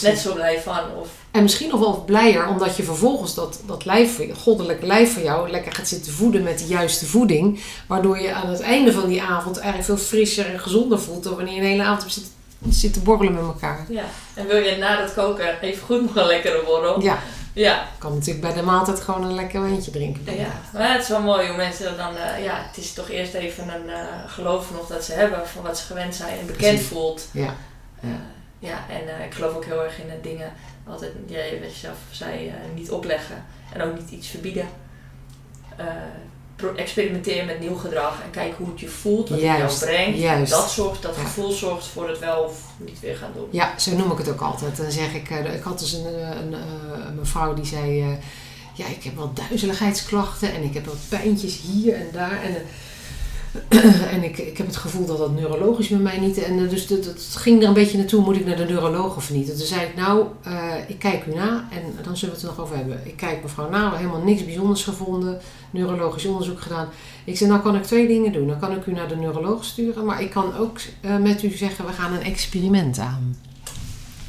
Precies. 0.00 0.08
Net 0.08 0.18
zo 0.18 0.34
blij 0.34 0.60
van. 0.60 0.78
Of, 1.00 1.08
En 1.30 1.42
misschien 1.42 1.68
nog 1.68 1.80
wel 1.80 2.04
blijer 2.04 2.48
omdat 2.48 2.76
je 2.76 2.82
vervolgens 2.82 3.34
dat, 3.34 3.60
dat 3.66 3.84
lijf, 3.84 4.20
goddelijke 4.42 4.86
lijf 4.86 5.12
van 5.12 5.22
jou 5.22 5.50
lekker 5.50 5.72
gaat 5.72 5.88
zitten 5.88 6.12
voeden 6.12 6.42
met 6.42 6.58
de 6.58 6.66
juiste 6.66 7.06
voeding. 7.06 7.60
Waardoor 7.86 8.18
je 8.20 8.32
aan 8.34 8.48
het 8.50 8.60
einde 8.60 8.92
van 8.92 9.08
die 9.08 9.22
avond 9.22 9.56
eigenlijk 9.58 9.84
veel 9.86 10.06
frisser 10.06 10.46
en 10.52 10.60
gezonder 10.60 11.00
voelt 11.00 11.24
dan 11.24 11.34
wanneer 11.34 11.54
je 11.54 11.60
een 11.60 11.66
hele 11.66 11.82
avond 11.82 12.00
hebt 12.00 12.12
zitten, 12.12 12.32
zitten 12.68 13.02
borrelen 13.02 13.34
met 13.34 13.42
elkaar. 13.42 13.86
ja. 13.88 14.04
En 14.34 14.46
wil 14.46 14.56
je 14.56 14.76
na 14.76 14.96
dat 15.00 15.14
koken 15.14 15.60
even 15.60 15.86
goed 15.86 16.02
nog 16.02 16.16
een 16.16 16.26
lekkere 16.26 16.62
borrel? 16.64 17.02
Ja, 17.02 17.18
Ja. 17.54 17.86
kan 17.98 18.12
natuurlijk 18.14 18.40
bij 18.40 18.52
de 18.54 18.62
maaltijd 18.62 19.00
gewoon 19.00 19.22
een 19.24 19.34
lekker 19.34 19.60
wijntje 19.62 19.90
drinken. 19.90 20.36
Ja, 20.36 20.60
maar 20.72 20.92
het 20.92 21.02
is 21.02 21.08
wel 21.08 21.20
mooi 21.20 21.46
hoe 21.48 21.56
mensen 21.56 21.96
dan, 21.96 22.16
eh, 22.16 22.44
ja, 22.44 22.64
het 22.68 22.76
is 22.84 22.92
toch 22.92 23.08
eerst 23.10 23.34
even 23.34 23.68
een 23.74 23.90
eh, 23.90 23.98
geloof 24.26 24.70
nog 24.76 24.86
dat 24.86 25.04
ze 25.04 25.12
hebben 25.12 25.48
van 25.48 25.62
wat 25.62 25.78
ze 25.78 25.84
gewend 25.86 26.14
zijn 26.14 26.38
en 26.38 26.46
bekend 26.46 26.70
Precies. 26.74 26.86
voelt. 26.86 27.26
Ja. 27.32 27.54
Eh, 28.00 28.08
ja, 28.62 28.84
en 28.88 29.18
eh, 29.18 29.24
ik 29.26 29.34
geloof 29.34 29.54
ook 29.54 29.64
heel 29.64 29.84
erg 29.84 29.98
in 29.98 30.08
dingen, 30.22 30.52
altijd, 30.86 31.12
wat 31.60 31.74
je 31.74 31.80
zelf 31.80 31.96
zei, 32.10 32.48
eh, 32.48 32.54
niet 32.74 32.90
opleggen 32.90 33.44
en 33.72 33.82
ook 33.82 33.94
niet 33.98 34.10
iets 34.10 34.28
verbieden. 34.28 34.66
Eh, 35.76 35.86
experimenteer 36.76 37.44
met 37.44 37.60
nieuw 37.60 37.74
gedrag 37.76 38.22
en 38.24 38.30
kijk 38.30 38.54
hoe 38.56 38.68
het 38.68 38.80
je 38.80 38.88
voelt, 38.88 39.28
wat 39.28 39.38
het 39.38 39.46
Juist, 39.46 39.80
jou 39.80 39.92
brengt. 39.92 40.18
juist. 40.18 40.50
Dat 40.52 40.70
zorgt, 40.70 41.02
dat 41.02 41.16
Ja. 41.16 41.22
gevoel 41.22 41.50
zorgt 41.50 41.86
voor 41.86 42.08
het 42.08 42.18
wel 42.18 42.42
of 42.42 42.62
niet 42.76 43.00
weer 43.00 43.16
gaan 43.16 43.30
doen. 43.34 43.48
Ja, 43.50 43.78
zo 43.78 43.96
noem 43.96 44.10
ik 44.12 44.18
het 44.18 44.28
ook 44.30 44.40
altijd. 44.40 44.76
Dan 44.76 44.90
zeg 44.90 45.14
ik, 45.14 45.30
ik 45.30 45.62
had 45.62 45.78
dus 45.78 45.92
een, 45.92 46.36
een, 46.36 46.52
een 47.06 47.14
mevrouw 47.14 47.54
die 47.54 47.64
zei, 47.64 48.18
ja, 48.74 48.86
ik 48.86 49.02
heb 49.02 49.16
wel 49.16 49.32
duizeligheidsklachten 49.32 50.52
en 50.54 50.62
ik 50.62 50.74
heb 50.74 50.86
wat 50.86 50.96
pijntjes 51.08 51.60
hier 51.60 51.94
en 51.94 52.08
daar. 52.12 52.42
En, 52.42 52.56
en 54.14 54.22
ik, 54.22 54.38
ik 54.38 54.56
heb 54.58 54.66
het 54.66 54.76
gevoel 54.76 55.06
dat 55.06 55.18
dat 55.18 55.34
neurologisch 55.34 55.88
met 55.88 56.02
mij 56.02 56.18
niet. 56.18 56.42
En 56.42 56.58
eh, 56.64 56.70
dus 56.70 56.86
dat, 56.86 57.04
dat 57.04 57.22
ging 57.36 57.62
er 57.62 57.68
een 57.68 57.74
beetje 57.74 57.98
naartoe, 57.98 58.22
moet 58.22 58.36
ik 58.36 58.46
naar 58.46 58.56
de 58.56 58.64
neuroloog 58.64 59.16
of 59.16 59.30
niet? 59.30 59.50
En 59.50 59.56
toen 59.56 59.66
zei 59.66 59.80
ik, 59.80 59.96
nou, 59.96 60.26
eh, 60.42 60.74
ik 60.86 60.98
kijk 60.98 61.26
u 61.26 61.34
na 61.34 61.68
en 61.70 61.82
dan 62.02 62.16
zullen 62.16 62.34
we 62.34 62.40
het 62.40 62.50
er 62.50 62.54
nog 62.56 62.64
over 62.64 62.76
hebben. 62.76 63.00
Ik 63.04 63.16
kijk 63.16 63.42
mevrouw 63.42 63.70
na, 63.70 63.96
helemaal 63.96 64.22
niks 64.22 64.44
bijzonders 64.44 64.84
gevonden, 64.84 65.40
neurologisch 65.70 66.26
onderzoek 66.26 66.60
gedaan. 66.60 66.88
Ik 67.24 67.36
zei, 67.36 67.50
nou 67.50 67.62
kan 67.62 67.76
ik 67.76 67.82
twee 67.82 68.06
dingen 68.06 68.32
doen. 68.32 68.46
Dan 68.46 68.58
kan 68.58 68.72
ik 68.72 68.86
u 68.86 68.92
naar 68.92 69.08
de 69.08 69.16
neuroloog 69.16 69.64
sturen, 69.64 70.04
maar 70.04 70.22
ik 70.22 70.30
kan 70.30 70.56
ook 70.56 70.78
eh, 71.00 71.16
met 71.16 71.42
u 71.42 71.50
zeggen, 71.50 71.86
we 71.86 71.92
gaan 71.92 72.12
een 72.12 72.22
experiment 72.22 72.98
aan. 72.98 73.36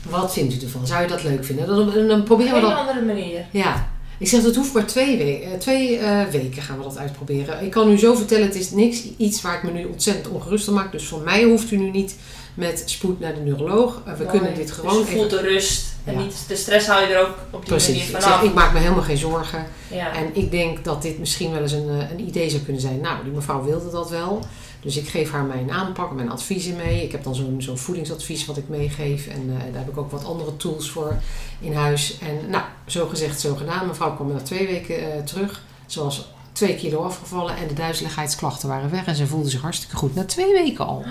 Wat 0.10 0.34
vindt 0.34 0.54
u 0.54 0.60
ervan? 0.66 0.88
Zou 0.88 1.02
je 1.02 1.08
dat 1.08 1.24
leuk 1.24 1.46
vinden? 1.46 1.68
Dan, 1.68 2.08
dan 2.08 2.20
Op 2.20 2.26
proberen 2.26 2.56
een 2.56 2.62
we 2.62 2.68
dat. 2.68 2.78
andere 2.78 3.06
manier. 3.06 3.46
Ja. 3.52 3.92
Ik 4.24 4.30
zeg, 4.30 4.42
dat 4.44 4.56
hoeft 4.56 4.74
maar 4.74 4.86
twee, 4.86 5.18
we- 5.18 5.40
eh, 5.44 5.52
twee 5.60 5.98
eh, 5.98 6.26
weken 6.32 6.62
gaan 6.62 6.78
we 6.78 6.84
dat 6.84 6.98
uitproberen. 6.98 7.64
Ik 7.64 7.72
kan 7.72 7.92
u 7.92 7.98
zo 7.98 8.16
vertellen, 8.16 8.46
het 8.46 8.56
is 8.56 8.72
niks, 8.72 9.04
iets 9.18 9.42
waar 9.42 9.56
ik 9.58 9.64
me 9.64 9.72
nu 9.72 9.86
ontzettend 9.86 10.28
ongerust 10.28 10.68
om 10.68 10.74
maak. 10.74 10.92
Dus 10.92 11.06
voor 11.08 11.22
mij 11.22 11.44
hoeft 11.44 11.72
u 11.72 11.78
nu 11.78 11.90
niet 11.90 12.16
met 12.54 12.84
spoed 12.86 13.20
naar 13.20 13.34
de 13.34 13.40
neuroloog. 13.40 14.02
Eh, 14.06 14.14
we 14.14 14.24
Mooi. 14.24 14.38
kunnen 14.38 14.56
dit 14.56 14.68
Dus 14.68 14.76
gewoon 14.76 14.98
je 15.00 15.06
voelt 15.06 15.32
even... 15.32 15.44
de 15.44 15.50
rust 15.50 15.86
en 16.04 16.14
Ja. 16.14 16.20
niet 16.20 16.36
de 16.48 16.56
stress 16.56 16.88
hou 16.88 17.08
je 17.08 17.14
er 17.14 17.22
ook 17.22 17.36
op 17.50 17.60
die 17.60 17.70
Precies. 17.70 17.88
manier 17.88 18.04
Ik, 18.04 18.22
vanaf. 18.22 18.40
zeg, 18.40 18.50
ik 18.50 18.54
maak 18.54 18.74
me 18.74 18.80
helemaal 18.80 19.04
geen 19.04 19.18
zorgen. 19.18 19.66
ja. 19.88 20.12
En 20.16 20.30
ik 20.36 20.52
denk 20.52 20.84
dat 20.84 21.02
dit 21.02 21.20
misschien 21.20 21.52
wel 21.52 21.62
eens 21.62 21.72
een, 21.72 21.90
eh, 21.90 22.12
een 22.12 22.28
idee 22.28 22.50
zou 22.50 22.62
kunnen 22.64 22.82
zijn. 22.82 23.00
Nou, 23.02 23.24
die 23.24 23.34
mevrouw 23.34 23.64
wilde 23.64 23.90
dat 23.92 24.10
wel. 24.10 24.40
Dus 24.82 24.98
ik 24.98 25.08
geef 25.10 25.32
haar 25.32 25.44
mijn 25.44 25.72
aanpak, 25.72 26.12
mijn 26.12 26.32
adviezen 26.32 26.76
mee. 26.76 27.04
Ik 27.04 27.12
heb 27.12 27.24
dan 27.24 27.36
zo'n 27.36 27.56
zo'n 27.62 27.78
voedingsadvies 27.78 28.46
wat 28.46 28.58
ik 28.58 28.68
meegeef. 28.70 29.28
En 29.28 29.50
eh, 29.58 29.64
daar 29.74 29.82
heb 29.84 29.90
ik 29.90 29.98
ook 29.98 30.12
wat 30.12 30.26
andere 30.26 30.58
tools 30.58 30.90
voor 30.90 31.16
in 31.60 31.74
huis. 31.74 32.18
En 32.22 32.50
nou, 32.50 32.64
zo 32.86 33.08
gezegd, 33.08 33.40
zo 33.40 33.56
gedaan. 33.56 33.88
Mevrouw 33.88 34.16
kwam 34.16 34.32
na 34.34 34.40
twee 34.42 34.68
weken 34.68 35.26
terug. 35.26 35.62
Ze 35.86 36.04
was 36.04 36.28
twee 36.52 36.76
kilo 36.76 37.04
afgevallen 37.04 37.56
en 37.58 37.68
de 37.68 37.74
duizeligheidsklachten 37.74 38.70
waren 38.70 38.92
weg. 38.92 39.06
En 39.06 39.16
ze 39.16 39.28
voelde 39.28 39.50
zich 39.50 39.62
hartstikke 39.62 39.96
goed. 39.96 40.16
Na 40.16 40.26
twee 40.26 40.52
weken 40.54 40.86
al. 40.88 41.04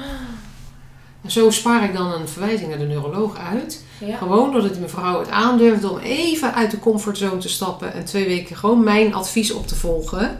En 1.22 1.30
zo 1.30 1.50
spaar 1.50 1.84
ik 1.84 1.94
dan 1.94 2.12
een 2.12 2.28
verwijzing 2.28 2.68
naar 2.68 2.78
de 2.78 2.84
neuroloog 2.84 3.36
uit. 3.38 3.82
ja. 3.98 4.16
Gewoon 4.16 4.52
doordat 4.52 4.72
die 4.72 4.80
mevrouw 4.80 5.20
het 5.20 5.30
aandurfde 5.30 5.90
om 5.90 5.98
even 5.98 6.54
uit 6.54 6.70
de 6.70 6.78
comfortzone 6.78 7.40
te 7.40 7.48
stappen 7.48 7.92
en 7.92 8.04
twee 8.04 8.26
weken 8.26 8.56
gewoon 8.56 8.84
mijn 8.84 9.14
advies 9.14 9.52
op 9.52 9.66
te 9.66 9.74
volgen. 9.74 10.38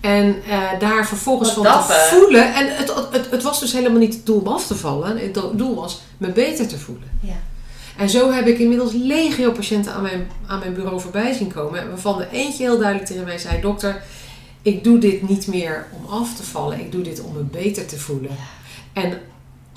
En 0.00 0.36
eh, 0.48 0.60
daar 0.78 1.06
vervolgens 1.06 1.54
Wat 1.54 1.66
van 1.66 1.86
te 1.86 2.08
voelen. 2.10 2.54
En 2.54 2.76
het, 2.76 2.94
het, 3.10 3.30
het 3.30 3.42
was 3.42 3.60
dus 3.60 3.72
helemaal 3.72 3.98
niet 3.98 4.14
het 4.14 4.26
doel 4.26 4.40
om 4.40 4.46
af 4.46 4.66
te 4.66 4.74
vallen. 4.74 5.18
Het 5.18 5.34
doel 5.52 5.74
was 5.74 6.00
me 6.16 6.28
beter 6.28 6.66
te 6.66 6.78
voelen. 6.78 7.10
Ja. 7.20 7.36
En 7.96 8.10
zo 8.10 8.32
heb 8.32 8.46
ik 8.46 8.58
inmiddels 8.58 8.92
legio 8.92 9.50
patiënten 9.50 9.92
aan 9.92 10.02
mijn, 10.02 10.30
aan 10.46 10.58
mijn 10.58 10.74
bureau 10.74 11.00
voorbij 11.00 11.32
zien 11.32 11.52
komen. 11.52 11.88
Waarvan 11.88 12.20
er 12.20 12.28
eentje 12.32 12.62
heel 12.62 12.78
duidelijk 12.78 13.06
tegen 13.06 13.24
mij 13.24 13.38
zei: 13.38 13.60
Dokter, 13.60 14.02
ik 14.62 14.84
doe 14.84 14.98
dit 14.98 15.28
niet 15.28 15.46
meer 15.46 15.86
om 15.90 16.12
af 16.12 16.36
te 16.36 16.42
vallen. 16.42 16.80
Ik 16.80 16.92
doe 16.92 17.02
dit 17.02 17.20
om 17.20 17.32
me 17.32 17.42
beter 17.42 17.86
te 17.86 17.98
voelen. 17.98 18.30
En 18.92 19.18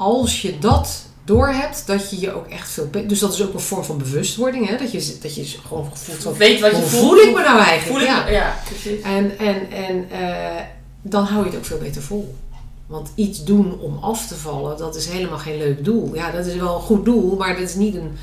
als 0.01 0.41
je 0.41 0.59
dat 0.59 1.05
doorhebt, 1.25 1.83
dat 1.87 2.09
je 2.09 2.19
je 2.19 2.33
ook 2.33 2.47
echt 2.47 2.69
veel 2.69 2.87
beter... 2.87 3.07
Dus 3.07 3.19
dat 3.19 3.33
is 3.33 3.43
ook 3.43 3.53
een 3.53 3.59
vorm 3.59 3.83
van 3.83 3.97
bewustwording. 3.97 4.67
Hè? 4.67 4.77
Dat, 4.77 4.91
je, 4.91 5.17
dat 5.21 5.35
je 5.35 5.43
gewoon 5.67 5.89
voelt 5.93 6.21
van... 6.23 6.33
Weet 6.33 6.59
wat 6.59 6.71
je 6.71 6.77
voelt. 6.81 7.03
voel 7.03 7.17
ik 7.17 7.35
me 7.35 7.41
nou 7.43 7.59
eigenlijk? 7.59 8.05
Ja. 8.05 8.23
me- 8.23 8.31
ja, 8.31 8.55
precies. 8.65 9.01
En, 9.01 9.39
en, 9.39 9.71
en 9.71 10.07
eh, 10.11 10.61
dan 11.01 11.23
hou 11.23 11.43
je 11.43 11.49
het 11.49 11.57
ook 11.57 11.65
veel 11.65 11.77
beter 11.77 12.01
vol. 12.01 12.35
Want 12.87 13.09
iets 13.15 13.43
doen 13.43 13.79
om 13.79 13.97
af 14.01 14.27
te 14.27 14.35
vallen, 14.35 14.77
dat 14.77 14.95
is 14.95 15.07
helemaal 15.07 15.37
geen 15.37 15.57
leuk 15.57 15.83
doel. 15.83 16.15
Ja, 16.15 16.31
dat 16.31 16.45
is 16.45 16.55
wel 16.55 16.75
een 16.75 16.81
goed 16.81 17.05
doel, 17.05 17.35
maar 17.37 17.53
dat 17.53 17.63
is 17.69 17.75
niet 17.75 17.95
een... 17.95 18.17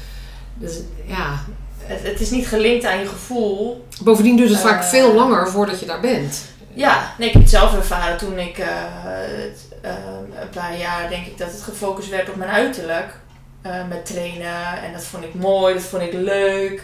Dat 0.54 0.70
is, 0.70 0.76
ja. 1.06 1.44
Het, 1.78 2.02
het 2.02 2.20
is 2.20 2.30
niet 2.30 2.46
gelinkt 2.48 2.84
aan 2.84 2.98
je 2.98 3.06
gevoel. 3.06 3.84
Bovendien 4.02 4.36
duurt 4.36 4.50
het 4.50 4.60
vaak 4.60 4.82
Eh. 4.82 4.88
veel 4.88 5.14
langer 5.14 5.48
voordat 5.50 5.80
je 5.80 5.86
daar 5.86 6.00
bent. 6.00 6.44
Ja, 6.74 7.14
nee, 7.18 7.26
ik 7.28 7.32
heb 7.32 7.42
het 7.42 7.50
zelf 7.50 7.74
ervaren 7.74 8.18
toen 8.18 8.38
ik 8.38 8.58
eh, 8.58 8.66
het, 9.12 9.60
eh, 9.82 9.92
een 10.40 10.48
paar 10.50 10.76
jaar 10.78 11.08
denk 11.08 11.26
ik 11.26 11.38
dat 11.38 11.50
het 11.52 11.62
gefocust 11.62 12.08
werd 12.08 12.28
op 12.28 12.36
mijn 12.36 12.50
uiterlijk. 12.50 13.16
eh, 13.62 13.88
met 13.88 14.06
trainen 14.06 14.82
en 14.82 14.92
dat 14.92 15.04
vond 15.04 15.24
ik 15.24 15.34
mooi, 15.34 15.74
dat 15.74 15.82
vond 15.82 16.02
ik 16.02 16.12
leuk. 16.12 16.76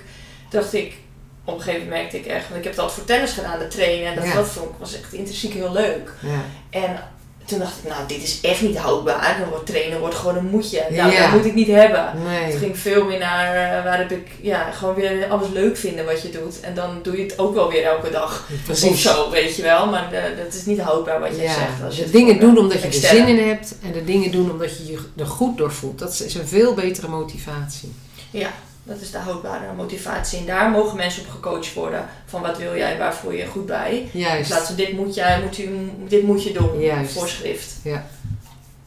Toen 0.50 0.60
dacht 0.60 0.72
ik, 0.72 0.96
op 1.44 1.54
een 1.54 1.60
gegeven 1.60 1.84
moment 1.84 2.00
merkte 2.00 2.18
ik 2.18 2.26
echt, 2.26 2.44
want 2.44 2.56
ik 2.58 2.64
heb 2.64 2.72
het 2.72 2.78
altijd 2.82 2.98
voor 2.98 3.06
tennis 3.06 3.32
gedaan, 3.32 3.58
de 3.58 3.66
trainen. 3.68 4.06
En 4.08 4.14
dat, 4.14 4.24
Ja. 4.24 4.34
dat 4.34 4.48
vond 4.48 4.70
ik, 4.70 4.74
was 4.78 4.98
echt 5.00 5.12
intrinsiek 5.12 5.52
heel 5.52 5.72
leuk. 5.72 6.10
Ja. 6.20 6.40
En 6.70 6.96
Toen 7.44 7.58
dacht 7.58 7.72
ik, 7.82 7.88
nou, 7.90 8.06
dit 8.06 8.22
is 8.22 8.38
echt 8.40 8.62
niet 8.62 8.76
houdbaar. 8.76 9.36
Dan 9.40 9.48
wordt 9.48 9.66
trainen 9.66 9.98
wordt 10.00 10.14
gewoon 10.14 10.36
een 10.36 10.46
moedje. 10.46 10.84
Nou, 10.90 11.12
Ja. 11.12 11.22
dat 11.22 11.30
moet 11.36 11.44
ik 11.46 11.54
niet 11.54 11.68
hebben. 11.68 12.04
Het 12.10 12.24
Nee. 12.24 12.58
ging 12.58 12.78
veel 12.78 13.04
meer 13.04 13.18
naar 13.18 13.46
eh, 13.78 13.84
waar 13.84 13.98
heb 13.98 14.10
ik 14.10 14.26
ja, 14.40 14.70
gewoon 14.70 14.94
weer 14.94 15.26
alles 15.28 15.48
leuk 15.52 15.76
vinden 15.76 16.04
wat 16.04 16.22
je 16.22 16.30
doet. 16.30 16.60
En 16.60 16.74
dan 16.74 16.98
doe 17.02 17.16
je 17.16 17.22
het 17.22 17.38
ook 17.38 17.54
wel 17.54 17.70
weer 17.70 17.84
elke 17.84 18.10
dag. 18.10 18.48
Of 18.52 18.64
Precies. 18.64 19.02
zo, 19.02 19.30
weet 19.30 19.56
je 19.56 19.62
wel. 19.62 19.86
Maar 19.86 20.12
eh, 20.12 20.22
dat 20.44 20.54
is 20.54 20.64
niet 20.64 20.80
houdbaar 20.80 21.20
wat 21.20 21.36
jij 21.36 21.46
zegt. 21.46 21.82
Als 21.84 21.94
je 21.96 22.00
de 22.00 22.06
het 22.08 22.12
dingen 22.16 22.40
doen 22.40 22.58
omdat 22.58 22.80
je 22.80 22.86
er 22.86 22.92
zin 22.92 23.26
in 23.28 23.48
hebt 23.48 23.74
en 23.82 23.92
de 23.92 24.04
dingen 24.04 24.30
doen 24.30 24.50
omdat 24.50 24.76
je 24.78 24.86
je 24.86 24.98
er 25.16 25.26
goed 25.26 25.58
door 25.58 25.72
voelt. 25.72 25.98
Dat 25.98 26.20
is 26.24 26.34
een 26.34 26.46
veel 26.48 26.74
betere 26.74 27.08
motivatie. 27.08 27.92
Ja, 28.30 28.50
dat 28.84 29.00
is 29.00 29.10
de 29.10 29.18
houdbare 29.18 29.72
motivatie. 29.76 30.38
En 30.38 30.46
daar 30.46 30.70
mogen 30.70 30.96
mensen 30.96 31.22
op 31.22 31.30
gecoacht 31.30 31.72
worden. 31.74 32.08
Van 32.26 32.40
wat 32.42 32.58
wil 32.58 32.76
jij, 32.76 32.98
waar 32.98 33.14
voel 33.14 33.30
je 33.30 33.38
je 33.38 33.46
goed 33.46 33.66
bij. 33.66 34.08
In 34.12 34.20
Juist. 34.20 34.48
plaats 34.50 34.66
van 34.66 34.76
dit 34.76 34.92
moet, 34.92 35.14
jij, 35.14 35.40
moet 35.42 35.58
u, 35.58 35.90
dit 36.08 36.22
moet 36.22 36.42
je 36.44 36.52
doen. 36.52 36.80
Juist. 36.80 37.12
Voorschrift. 37.12 37.72
Ja. 37.82 38.04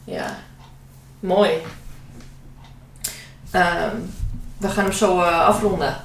Ja. 0.04 0.36
Mooi. 1.20 1.50
Ehm, 3.52 3.96
we 4.58 4.68
gaan 4.70 4.84
hem 4.84 4.94
zo 4.94 5.22
eh, 5.22 5.40
afronden. 5.48 5.96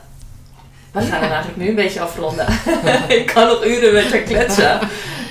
We 0.93 1.01
gaan 1.01 1.21
hem 1.21 1.31
eigenlijk 1.31 1.57
nu 1.57 1.69
een 1.69 1.75
beetje 1.75 2.01
afronden. 2.01 2.47
ik 3.21 3.27
kan 3.35 3.47
nog 3.47 3.65
uren 3.65 3.93
met 3.93 4.11
haar 4.11 4.21
kletsen. 4.21 4.79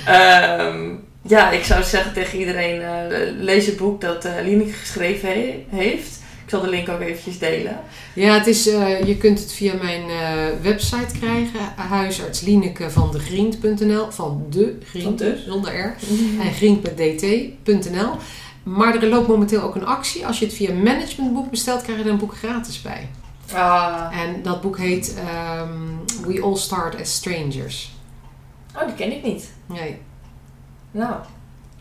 Ehm, 0.06 0.88
ja, 1.22 1.50
ik 1.50 1.64
zou 1.64 1.82
zeggen 1.82 2.12
tegen 2.12 2.38
iedereen, 2.38 2.82
eh, 2.82 2.90
lees 3.38 3.66
het 3.66 3.76
boek 3.76 4.00
dat 4.00 4.26
Lineke 4.42 4.72
geschreven 4.72 5.28
he- 5.28 5.64
heeft. 5.70 6.20
Ik 6.52 6.58
zal 6.58 6.66
de 6.70 6.76
link 6.76 6.88
ook 6.88 7.00
eventjes 7.00 7.38
delen. 7.38 7.80
Ja, 8.14 8.34
het 8.34 8.46
is, 8.46 8.68
eh, 8.68 9.02
je 9.02 9.16
kunt 9.16 9.40
het 9.40 9.52
via 9.52 9.74
mijn 9.82 10.08
eh, 10.10 10.60
website 10.62 11.18
krijgen. 11.18 11.60
Huisarts 11.76 12.40
Lieneke 12.40 12.90
van 12.90 13.10
de 13.10 13.18
Griend.nl. 13.18 14.10
Van 14.10 14.46
de 14.50 14.78
Van 15.02 15.16
de. 15.16 15.42
zonder 15.46 15.80
R. 15.80 15.96
En 16.40 16.52
griend.dt.nl. 16.52 18.10
Maar 18.62 19.02
er 19.02 19.08
loopt 19.08 19.28
momenteel 19.28 19.62
ook 19.62 19.74
een 19.74 19.86
actie. 19.86 20.26
Als 20.26 20.38
je 20.38 20.44
het 20.44 20.54
via 20.54 20.72
managementboek 20.72 21.50
bestelt, 21.50 21.82
krijg 21.82 21.98
je 21.98 22.04
er 22.04 22.10
een 22.10 22.16
boek 22.18 22.36
gratis 22.36 22.82
bij. 22.82 23.08
Ah, 23.52 24.18
En 24.22 24.42
dat 24.42 24.60
boek 24.60 24.78
heet 24.78 25.14
ehm, 25.14 25.72
We 26.26 26.40
All 26.42 26.56
Start 26.56 27.00
as 27.00 27.14
Strangers. 27.14 27.92
oh, 28.76 28.86
die 28.86 28.94
ken 28.94 29.12
ik 29.12 29.22
niet. 29.22 29.52
Nee, 29.66 29.98
Nou, 30.90 31.14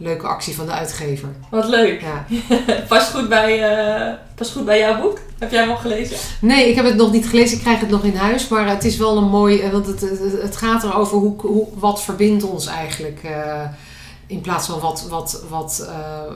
leuke 0.02 0.28
actie 0.28 0.56
van 0.56 0.66
de 0.66 0.72
uitgever. 0.72 1.30
wat 1.49 1.68
leuk. 1.68 2.02
Ja. 2.02 2.26
Past 2.88 3.12
goed 3.12 3.30
bij, 3.30 4.18
past 4.36 4.52
goed 4.52 4.66
bij 4.66 4.80
jouw 4.80 5.02
boek? 5.02 5.20
Heb 5.39 5.52
jij 5.52 5.62
hem 5.62 5.70
al 5.70 5.78
gelezen? 5.78 6.18
Nee, 6.41 6.70
ik 6.70 6.76
heb 6.76 6.86
het 6.86 6.95
nog 6.95 7.12
niet 7.12 7.28
gelezen. 7.30 7.56
Ik 7.58 7.64
krijg 7.64 7.80
het 7.80 7.89
nog 7.89 8.04
in 8.04 8.16
huis. 8.16 8.47
Maar 8.47 8.68
het 8.68 8.84
is 8.84 8.97
wel 8.97 9.18
een 9.18 9.30
mooi... 9.30 9.60
eh, 9.60 9.70
Want 9.72 9.88
het, 9.88 10.02
het, 10.02 10.41
het 10.41 10.58
gaat 10.58 10.84
erover 10.84 11.18
hoe, 11.18 11.41
hoe, 11.41 11.68
wat 11.74 12.02
verbindt 12.04 12.43
ons 12.43 12.66
eigenlijk. 12.66 13.20
eh, 13.24 13.62
in 14.28 14.41
plaats 14.41 14.68
van 14.68 14.80
wat, 14.80 15.06
wat, 15.10 15.43
wat, 15.49 15.88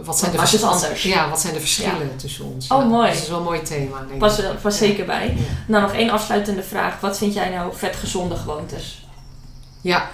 wat 0.04 0.18
zijn 0.20 0.32
de 0.32 0.38
Wat 0.38 0.46
is 0.46 0.60
vers- 0.60 0.64
anders? 0.64 1.04
Ja, 1.04 1.30
wat 1.30 1.40
zijn 1.42 1.54
de 1.54 1.60
verschillen 1.60 2.12
tussen 2.16 2.46
ons. 2.46 2.68
Oh, 2.68 2.80
Ja, 2.82 2.86
mooi. 2.88 3.08
Dat 3.12 3.22
is 3.22 3.30
wel 3.30 3.38
een 3.38 3.44
mooi 3.44 3.62
thema. 3.62 3.98
Denk 4.00 4.12
ik. 4.12 4.18
Pas, 4.18 4.38
er- 4.38 4.56
pas 4.62 4.78
zeker 4.78 5.06
bij. 5.06 5.38
Nou, 5.68 5.82
nog 5.82 5.94
één 5.94 6.10
afsluitende 6.10 6.64
vraag. 6.64 7.00
Wat 7.00 7.18
vind 7.18 7.34
jij 7.34 7.50
nou 7.50 7.72
vetgezonde 7.76 8.36
gewoontes? 8.36 9.08
Ja. 9.82 10.10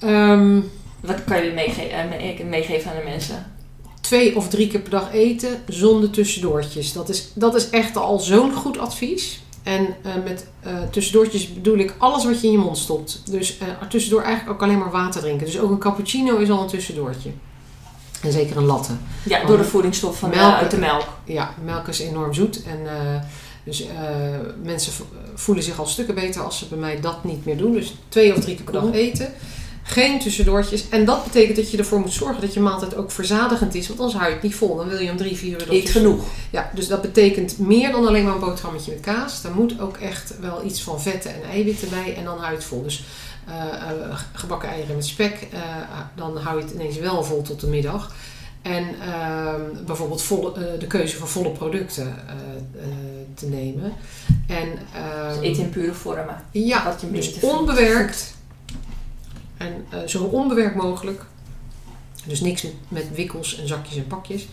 Ehm, 0.00 0.60
Wat 1.06 1.24
kan 1.24 1.44
je 1.44 1.50
meege 1.52 1.82
eh, 1.82 2.08
me- 2.08 2.44
meegeven 2.44 2.90
aan 2.90 2.96
de 2.96 3.04
mensen? 3.04 3.52
twee 4.00 4.36
of 4.36 4.48
drie 4.48 4.68
keer 4.68 4.80
per 4.80 4.90
dag 4.90 5.12
eten 5.12 5.62
zonder 5.68 6.10
tussendoortjes. 6.10 6.92
Dat 6.92 7.08
is, 7.08 7.28
dat 7.34 7.54
is 7.54 7.70
echt 7.70 7.96
al 7.96 8.18
zo'n 8.18 8.52
goed 8.52 8.78
advies. 8.78 9.42
En 9.62 9.86
eh, 10.02 10.12
met 10.24 10.46
eh, 10.60 10.72
tussendoortjes 10.90 11.54
bedoel 11.54 11.78
ik 11.78 11.94
alles 11.98 12.24
wat 12.24 12.40
je 12.40 12.46
in 12.46 12.52
je 12.52 12.58
mond 12.58 12.78
stopt. 12.78 13.22
Dus 13.30 13.58
eh, 13.58 13.66
tussendoor 13.88 14.22
eigenlijk 14.22 14.52
ook 14.54 14.62
alleen 14.68 14.78
maar 14.78 14.90
water 14.90 15.20
drinken. 15.20 15.46
Dus 15.46 15.58
ook 15.58 15.70
een 15.70 15.78
cappuccino 15.78 16.36
is 16.36 16.50
al 16.50 16.60
een 16.62 16.68
tussendoortje. 16.68 17.30
En 18.22 18.32
zeker 18.32 18.56
een 18.56 18.64
latte. 18.64 18.92
Ja, 19.24 19.44
door 19.44 19.56
de 19.56 19.64
voedingsstof 19.64 20.18
van 20.18 20.30
de, 20.30 20.36
Melk. 20.36 20.54
uit 20.54 20.70
de 20.70 20.78
melk. 20.78 21.06
Ja, 21.24 21.54
melk 21.64 21.88
is 21.88 21.98
enorm 22.00 22.34
zoet. 22.34 22.62
En 22.62 22.78
eh, 22.86 23.20
dus 23.64 23.86
eh, 23.86 23.88
mensen 24.62 24.92
vo- 24.92 25.06
voelen 25.34 25.64
zich 25.64 25.78
al 25.78 25.86
stukken 25.86 26.14
beter 26.14 26.42
als 26.42 26.58
ze 26.58 26.66
bij 26.68 26.78
mij 26.78 27.00
dat 27.00 27.24
niet 27.24 27.44
meer 27.44 27.56
doen. 27.56 27.72
Dus 27.72 27.94
twee 28.08 28.34
of 28.34 28.40
drie 28.40 28.54
keer 28.54 28.64
per 28.64 28.72
dag 28.72 28.92
eten. 28.92 29.32
Geen 29.86 30.20
tussendoortjes. 30.20 30.88
En 30.88 31.04
dat 31.04 31.24
betekent 31.24 31.56
dat 31.56 31.70
je 31.70 31.76
ervoor 31.78 32.00
moet 32.00 32.12
zorgen 32.12 32.40
dat 32.40 32.54
je 32.54 32.60
maaltijd 32.60 32.96
ook 32.96 33.10
verzadigend 33.10 33.74
is. 33.74 33.86
Want 33.88 34.00
anders 34.00 34.18
hou 34.18 34.28
je 34.28 34.34
het 34.34 34.42
niet 34.44 34.54
vol. 34.54 34.76
Dan 34.76 34.88
wil 34.88 34.98
je 34.98 35.10
om 35.10 35.16
drie, 35.16 35.36
vier 35.36 35.60
uur... 35.60 35.72
Eet 35.72 35.90
genoeg. 35.90 36.24
Ja, 36.50 36.70
dus 36.74 36.88
dat 36.88 37.02
betekent 37.02 37.58
meer 37.58 37.90
dan 37.92 38.06
alleen 38.06 38.24
maar 38.24 38.34
een 38.34 38.40
boterhammetje 38.40 38.92
met 38.92 39.00
kaas. 39.00 39.42
Daar 39.42 39.52
moet 39.54 39.80
ook 39.80 39.96
echt 39.96 40.34
wel 40.40 40.64
iets 40.64 40.82
van 40.82 41.00
vetten 41.00 41.34
en 41.34 41.48
eiwitten 41.50 41.88
bij. 41.88 42.14
En 42.16 42.24
dan 42.24 42.38
hou 42.38 42.50
je 42.50 42.56
het 42.56 42.64
vol. 42.64 42.82
Dus 42.82 43.04
eh, 43.46 43.54
eh, 43.54 44.18
gebakken 44.32 44.68
eieren 44.68 44.94
met 44.96 45.06
spek. 45.06 45.46
eh, 45.52 45.60
dan 46.14 46.36
hou 46.36 46.58
je 46.58 46.64
het 46.64 46.74
ineens 46.74 46.98
wel 46.98 47.24
vol 47.24 47.42
tot 47.42 47.60
de 47.60 47.66
middag. 47.66 48.14
En 48.62 48.84
ehm, 49.00 49.60
bijvoorbeeld 49.86 50.22
volle, 50.22 50.76
de 50.78 50.86
keuze 50.86 51.16
van 51.16 51.28
volle 51.28 51.50
producten 51.50 52.14
te 53.34 53.46
nemen. 53.46 53.92
En, 54.46 54.68
ehm, 54.94 55.28
Dus 55.40 55.48
eet 55.48 55.58
in 55.58 55.70
pure 55.70 55.94
vormen. 55.94 56.42
ja, 56.50 56.84
wat 56.84 57.00
je 57.00 57.10
dus 57.10 57.40
onbewerkt. 57.40 58.33
En 59.64 59.86
eh, 59.90 60.08
zo 60.08 60.24
onbewerkt 60.24 60.76
mogelijk. 60.76 61.22
Dus 62.26 62.40
niks 62.40 62.66
met, 62.88 63.14
wikkels 63.14 63.58
en 63.58 63.68
zakjes 63.68 63.96
en 63.96 64.06
pakjes. 64.06 64.46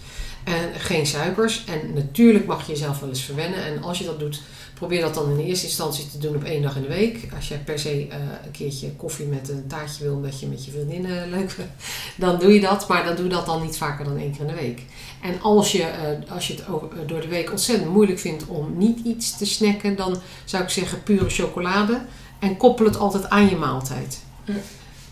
En 0.43 0.80
geen 0.80 1.05
suikers. 1.05 1.64
En 1.66 1.93
natuurlijk 1.93 2.45
mag 2.45 2.66
je 2.66 2.72
jezelf 2.72 2.99
wel 2.99 3.09
eens 3.09 3.24
verwennen. 3.24 3.66
En 3.66 3.84
als 3.84 3.97
je 3.97 4.05
dat 4.05 4.20
doet, 4.20 4.41
probeer 4.74 5.01
dat 5.01 5.14
dan 5.14 5.30
in 5.30 5.45
eerste 5.45 5.66
instantie 5.66 6.09
te 6.09 6.18
doen 6.18 6.36
op 6.36 6.43
één 6.43 6.62
dag 6.62 6.76
in 6.76 6.82
de 6.82 6.88
week. 6.88 7.28
Als 7.36 7.47
je 7.47 7.57
per 7.57 7.80
se 7.80 8.07
eh, 8.09 8.18
een 8.45 8.51
keertje 8.51 8.91
koffie 8.91 9.26
met 9.26 9.49
een 9.49 9.68
taartje 9.68 10.03
wil, 10.03 10.14
omdat 10.14 10.39
je 10.39 10.47
met 10.47 10.66
je 10.66 10.72
vriendinnen 10.72 11.30
leuk 11.30 11.51
vindt, 11.51 11.72
dan 12.18 12.39
doe 12.39 12.53
je 12.53 12.62
dat. 12.62 12.88
Maar 12.88 13.03
dan 13.03 13.16
doe 13.16 13.28
dat 13.28 13.45
dan 13.45 13.62
niet 13.62 13.78
vaker 13.78 14.05
dan 14.05 14.18
één 14.18 14.32
keer 14.32 14.41
in 14.41 14.47
de 14.47 14.53
week. 14.53 14.82
En 15.22 15.41
als 15.41 15.72
je, 15.72 15.84
eh, 15.84 16.32
als 16.32 16.47
je 16.47 16.53
het 16.53 16.64
eh, 16.66 17.07
door 17.07 17.22
de 17.22 17.28
week 17.28 17.51
ontzettend 17.51 17.91
moeilijk 17.91 18.20
vindt 18.20 18.45
om 18.45 18.78
niet 18.78 18.99
iets 19.05 19.38
te 19.38 19.45
snacken, 19.45 19.95
dan 19.95 20.18
zou 20.45 20.64
ik 20.64 20.70
zeggen 20.70 21.03
pure 21.03 21.30
chocolade. 21.30 22.01
En 22.39 22.57
koppel 22.57 22.86
het 22.86 22.97
altijd 22.97 23.30
aan 23.30 23.49
je 23.49 23.55
maaltijd. 23.55 24.20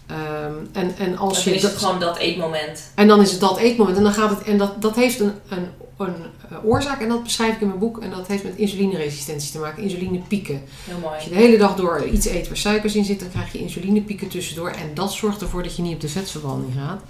Ehm, 0.10 0.54
en, 0.72 0.96
en 0.98 1.18
als 1.18 1.34
Dus 1.34 1.44
je 1.44 1.50
dan 1.50 1.58
is 1.58 1.64
het 1.64 1.72
dat- 1.72 1.82
gewoon 1.82 2.00
dat 2.00 2.18
eetmoment. 2.18 2.92
en 2.96 3.08
dan 3.08 3.22
is 3.22 3.32
het 3.32 3.40
dat 3.40 3.58
eetmoment. 3.58 3.98
En, 3.98 4.04
dan 4.04 4.14
gaat 4.14 4.30
het, 4.30 4.42
en 4.44 4.58
dat, 4.58 4.82
dat 4.82 4.96
heeft 4.96 5.20
een, 5.20 5.32
een, 5.50 5.68
een 5.98 6.14
eh, 6.50 6.58
oorzaak. 6.66 7.02
En 7.02 7.10
dat 7.10 7.24
beschrijf 7.24 7.54
ik 7.56 7.62
in 7.62 7.68
mijn 7.68 7.80
boek. 7.80 8.00
En 8.00 8.10
dat 8.10 8.28
heeft 8.28 8.44
met 8.44 8.56
insulineresistentie 8.56 9.52
te 9.52 9.60
maken. 9.60 9.84
Insulinepieken. 9.84 10.62
Heel 10.86 10.98
mooi. 11.02 11.14
Als 11.16 11.24
je 11.24 11.30
de 11.30 11.36
hele 11.36 11.58
dag 11.58 11.76
door 11.76 12.06
iets 12.08 12.26
eet 12.28 12.48
waar 12.48 12.58
suikers 12.58 12.96
in 12.96 13.06
zit, 13.06 13.20
dan 13.20 13.30
krijg 13.30 13.52
je 13.52 13.60
insulinepieken 13.60 14.28
tussendoor. 14.28 14.70
En 14.70 14.92
dat 14.94 15.14
zorgt 15.14 15.42
ervoor 15.42 15.64
dat 15.64 15.76
je 15.76 15.82
niet 15.82 15.94
op 15.94 16.02
de 16.02 16.10
vetverbranding 16.10 16.74
gaat. 16.78 17.02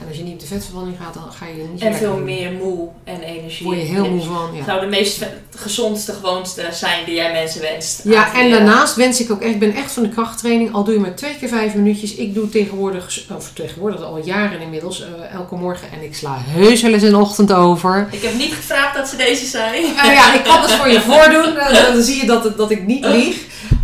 En 0.00 0.08
als 0.08 0.16
je 0.16 0.22
niet 0.22 0.32
op 0.32 0.40
de 0.40 0.46
vetverbranding 0.46 0.96
gaat, 1.02 1.14
dan 1.14 1.32
ga 1.32 1.46
je 1.46 1.68
niet 1.72 1.80
En 1.80 1.94
veel 1.94 2.16
meer 2.16 2.52
moe 2.52 2.88
en 3.04 3.20
energie. 3.22 3.66
Word 3.66 3.78
je 3.78 3.84
heel 3.84 4.10
moe 4.10 4.22
van. 4.22 4.50
Ja. 4.54 4.64
zou 4.64 4.80
de 4.80 4.86
meest 4.86 5.26
gezondste 5.56 6.12
gewoonte 6.12 6.68
zijn 6.72 7.04
die 7.04 7.14
jij 7.14 7.32
mensen 7.32 7.60
wenst. 7.60 8.00
Ja, 8.04 8.34
en 8.34 8.50
daarnaast 8.50 8.94
wens 8.96 9.20
ik 9.20 9.30
ook 9.30 9.40
echt, 9.40 9.52
ik 9.52 9.58
ben 9.58 9.74
echt 9.74 9.92
van 9.92 10.02
de 10.02 10.08
krachttraining. 10.08 10.74
Al 10.74 10.84
doe 10.84 10.94
je 10.94 11.00
maar 11.00 11.14
twee 11.14 11.36
keer 11.36 11.48
vijf 11.48 11.74
minuutjes. 11.74 12.14
Ik 12.14 12.34
doe 12.34 12.48
tegenwoordig, 12.48 13.24
of 13.36 13.50
tegenwoordig 13.52 14.02
al 14.02 14.18
jaren 14.24 14.60
inmiddels, 14.60 15.02
eh, 15.02 15.34
elke 15.34 15.54
morgen. 15.54 15.88
En 15.92 16.02
ik 16.02 16.14
sla 16.14 16.36
heus 16.40 16.82
wel 16.82 16.92
eens 16.92 17.02
een 17.02 17.16
ochtend 17.16 17.52
over. 17.52 18.08
Ik 18.10 18.22
heb 18.22 18.34
niet 18.34 18.52
gevraagd 18.54 18.96
dat 18.96 19.08
ze 19.08 19.16
deze 19.16 19.46
zei. 19.46 19.92
Nou 19.96 20.12
ja, 20.12 20.34
ik 20.34 20.44
kan 20.44 20.60
het 20.62 20.70
voor 20.72 20.88
je 20.88 21.00
voordoen. 21.10 21.56
Eh, 21.56 21.82
Dan 21.92 22.02
zie 22.02 22.20
je 22.20 22.26
dat, 22.26 22.56
dat 22.56 22.70
ik 22.70 22.86
niet 22.86 23.04
lieg. 23.04 23.36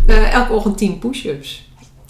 Eh, 0.07 0.33
elke 0.33 0.53
ochtend 0.53 0.77
10 0.77 0.99
push-ups. 0.99 1.63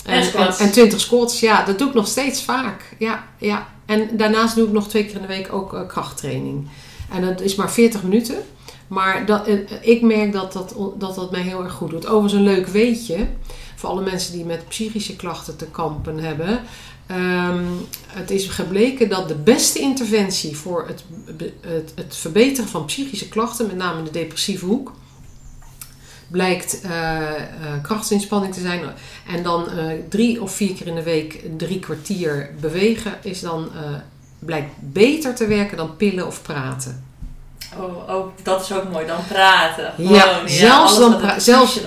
En 0.06 0.24
squats. 0.24 0.60
en 0.60 0.72
20 0.72 0.99
squats. 0.99 1.39
Ja, 1.39 1.64
dat 1.64 1.78
doe 1.80 1.88
ik 1.88 1.93
nog 1.93 2.08
steeds 2.08 2.43
vaak. 2.43 2.82
Ja, 2.99 3.24
ja. 3.38 3.68
En 3.86 4.17
daarnaast 4.17 4.55
doe 4.55 4.67
ik 4.67 4.73
nog 4.73 4.88
twee 4.88 5.05
keer 5.05 5.15
in 5.15 5.21
de 5.21 5.27
week 5.27 5.53
ook 5.53 5.73
eh, 5.73 5.88
krachttraining. 5.88 6.67
En 7.11 7.21
dat 7.21 7.41
is 7.41 7.55
maar 7.55 7.71
40 7.71 8.03
minuten. 8.03 8.38
Maar 8.88 9.25
dat, 9.25 9.47
eh, 9.47 9.57
ik 9.81 10.01
merk 10.01 10.31
dat 10.31 10.53
dat, 10.53 10.75
dat 10.97 11.15
dat 11.15 11.31
mij 11.31 11.41
heel 11.41 11.63
erg 11.63 11.73
goed 11.73 11.89
doet. 11.89 12.05
Overigens 12.05 12.33
een 12.33 12.55
leuk 12.55 12.67
weetje. 12.67 13.27
Voor 13.75 13.89
alle 13.89 14.03
mensen 14.03 14.33
die 14.33 14.45
met 14.45 14.67
psychische 14.67 15.15
klachten 15.15 15.55
te 15.55 15.65
kampen 15.65 16.19
hebben. 16.19 16.61
Ehm, 17.07 17.63
het 18.07 18.31
is 18.31 18.47
gebleken 18.47 19.09
dat 19.09 19.27
de 19.27 19.36
beste 19.36 19.79
interventie 19.79 20.55
voor 20.55 20.88
het, 20.88 21.03
het, 21.61 21.91
het 21.95 22.15
verbeteren 22.15 22.69
van 22.69 22.86
psychische 22.86 23.27
klachten, 23.27 23.67
met 23.67 23.75
name 23.75 24.03
de 24.03 24.11
depressieve 24.11 24.65
hoek, 24.65 24.91
blijkt 26.28 26.82
eh, 26.82 27.19
krachtsinspanning 27.82 28.53
te 28.53 28.59
zijn. 28.59 28.82
En 29.28 29.43
dan 29.43 29.69
eh, 29.69 29.86
drie 30.09 30.41
of 30.41 30.51
vier 30.51 30.73
keer 30.73 30.88
in 30.88 30.95
de 30.95 31.03
week 31.03 31.43
drie 31.57 31.80
kwartier 31.80 32.49
bewegen 32.59 33.13
is 33.21 33.39
dan, 33.39 33.69
blijkt 34.39 34.71
beter 34.80 35.36
te 35.36 35.47
werken 35.47 35.78
dan 35.78 35.95
pillen 35.95 36.28
of 36.28 36.41
praten. 36.41 37.03
Oh, 37.78 38.09
oh, 38.09 38.28
dat 38.43 38.61
is 38.61 38.73
ook 38.73 38.89
mooi. 38.91 39.05
Dan 39.05 39.26
praten. 39.28 39.93
Ja, 39.97 40.19
Gewoon, 40.21 40.49
zelfs 40.49 40.97
dan 40.99 41.11
wat 41.11 41.21
het 41.21 41.30
pra- 41.30 41.39
zelfs-. 41.39 41.80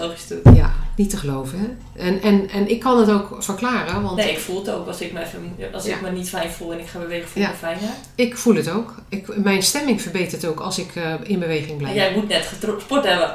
Ja, 0.54 0.72
niet 0.98 1.10
te 1.10 1.16
geloven. 1.16 1.58
Hè? 1.58 2.02
En, 2.06 2.22
en, 2.22 2.48
en 2.50 2.70
ik 2.70 2.80
kan 2.80 2.98
het 2.98 3.10
ook 3.10 3.36
verklaren, 3.38 4.02
want 4.02 4.16
Nee, 4.16 4.30
ik 4.30 4.38
voel 4.38 4.58
het 4.58 4.70
ook. 4.70 4.86
Als 4.86 5.00
ik 5.00 5.12
me, 5.12 5.20
even, 5.20 5.54
als 5.72 5.86
ik 5.86 6.00
me 6.00 6.10
niet 6.10 6.28
fijn 6.28 6.50
voel 6.50 6.72
en 6.72 6.78
ik 6.80 6.86
ga 6.86 6.98
bewegen, 6.98 7.28
voel 7.28 7.42
ik 7.42 7.48
Ja. 7.48 7.54
me 7.54 7.58
fijner. 7.58 7.94
ik 8.14 8.36
voel 8.36 8.54
het 8.54 8.70
ook. 8.70 8.94
Ik, 9.08 9.36
mijn 9.36 9.62
stemming 9.62 10.02
verbetert 10.02 10.44
ook 10.44 10.60
als 10.60 10.78
ik 10.78 10.94
eh, 10.94 11.12
in 11.22 11.38
beweging 11.38 11.78
blijf. 11.78 11.94
Jij 11.94 12.12
moet 12.14 12.28
net 12.28 12.48
sport 12.80 13.04
hebben. 13.04 13.34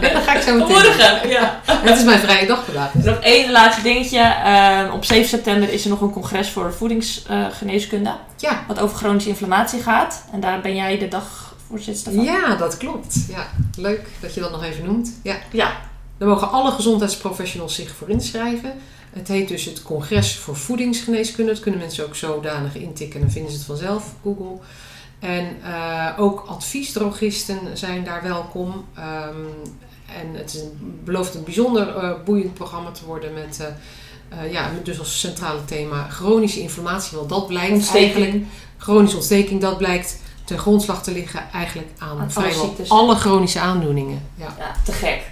Nee, 0.00 0.12
dat 0.12 0.22
ga 0.22 0.34
ik 0.34 0.42
zo 0.42 0.52
meteen. 0.54 0.72
Morgen, 0.72 1.28
ja. 1.28 1.60
Het 1.66 1.98
is 1.98 2.04
mijn 2.04 2.18
vrije 2.18 2.46
dag 2.46 2.64
vandaag. 2.64 2.94
Nog 2.94 3.18
één 3.20 3.50
laatste 3.52 3.82
dingetje. 3.82 4.18
Ehm, 4.44 4.90
op 4.90 5.04
7 5.04 5.28
september 5.28 5.72
is 5.72 5.84
er 5.84 5.90
nog 5.90 6.00
een 6.00 6.10
congres 6.12 6.50
voor 6.50 6.72
voedingsgeneeskunde. 6.72 8.10
Ja. 8.36 8.64
wat 8.68 8.80
over 8.80 8.96
chronische 8.96 9.28
inflammatie 9.28 9.82
gaat. 9.82 10.24
En 10.32 10.40
daar 10.40 10.60
ben 10.60 10.74
jij 10.74 10.98
de 10.98 11.08
ja, 12.10 12.56
dat 12.56 12.76
klopt. 12.76 13.26
Ja, 13.28 13.50
leuk 13.76 14.08
dat 14.20 14.34
je 14.34 14.40
dat 14.40 14.50
nog 14.50 14.64
even 14.64 14.84
noemt. 14.84 15.12
Ja. 15.22 15.36
Ja. 15.52 15.80
Daar 16.18 16.28
mogen 16.28 16.50
alle 16.50 16.70
gezondheidsprofessionals 16.70 17.74
zich 17.74 17.94
voor 17.94 18.08
inschrijven. 18.08 18.72
Het 19.12 19.28
heet 19.28 19.48
dus 19.48 19.64
het 19.64 19.82
Congres 19.82 20.36
voor 20.36 20.56
Voedingsgeneeskunde. 20.56 21.52
Dat 21.52 21.60
kunnen 21.60 21.80
mensen 21.80 22.04
ook 22.06 22.14
zodanig 22.14 22.74
intikken, 22.76 23.20
dan 23.20 23.30
vinden 23.30 23.50
ze 23.50 23.56
het 23.56 23.66
vanzelf 23.66 24.14
op 24.22 24.36
Google. 24.36 24.58
En 25.18 25.56
eh, 25.62 26.08
ook 26.18 26.44
adviesdrogisten 26.46 27.58
zijn 27.72 28.04
daar 28.04 28.22
welkom. 28.22 28.84
Ehm, 28.94 29.36
en 30.06 30.34
het 30.34 30.54
is 30.54 30.62
belooft 31.04 31.34
een 31.34 31.44
bijzonder 31.44 31.96
eh, 31.96 32.10
boeiend 32.24 32.54
programma 32.54 32.90
te 32.90 33.04
worden 33.04 33.32
met, 33.34 33.66
eh, 34.28 34.52
ja, 34.52 34.70
dus 34.82 34.98
als 34.98 35.20
centrale 35.20 35.64
thema 35.64 36.08
chronische 36.08 36.60
inflammatie. 36.60 37.16
Want 37.16 37.28
dat 37.28 37.46
blijkt 37.46 37.94
eigenlijk, 37.94 38.44
chronische 38.76 39.16
ontsteking, 39.16 39.60
dat 39.60 39.78
blijkt 39.78 40.20
ten 40.52 40.60
grondslag 40.60 41.02
te 41.02 41.12
liggen 41.12 41.50
eigenlijk 41.52 41.88
aan, 41.98 42.30
vrijwel 42.30 42.74
alle 42.88 43.14
chronische 43.14 43.60
aandoeningen. 43.60 44.28
Ja. 44.34 44.54
Ja, 44.58 44.74
te 44.84 44.92
gek. 44.92 45.30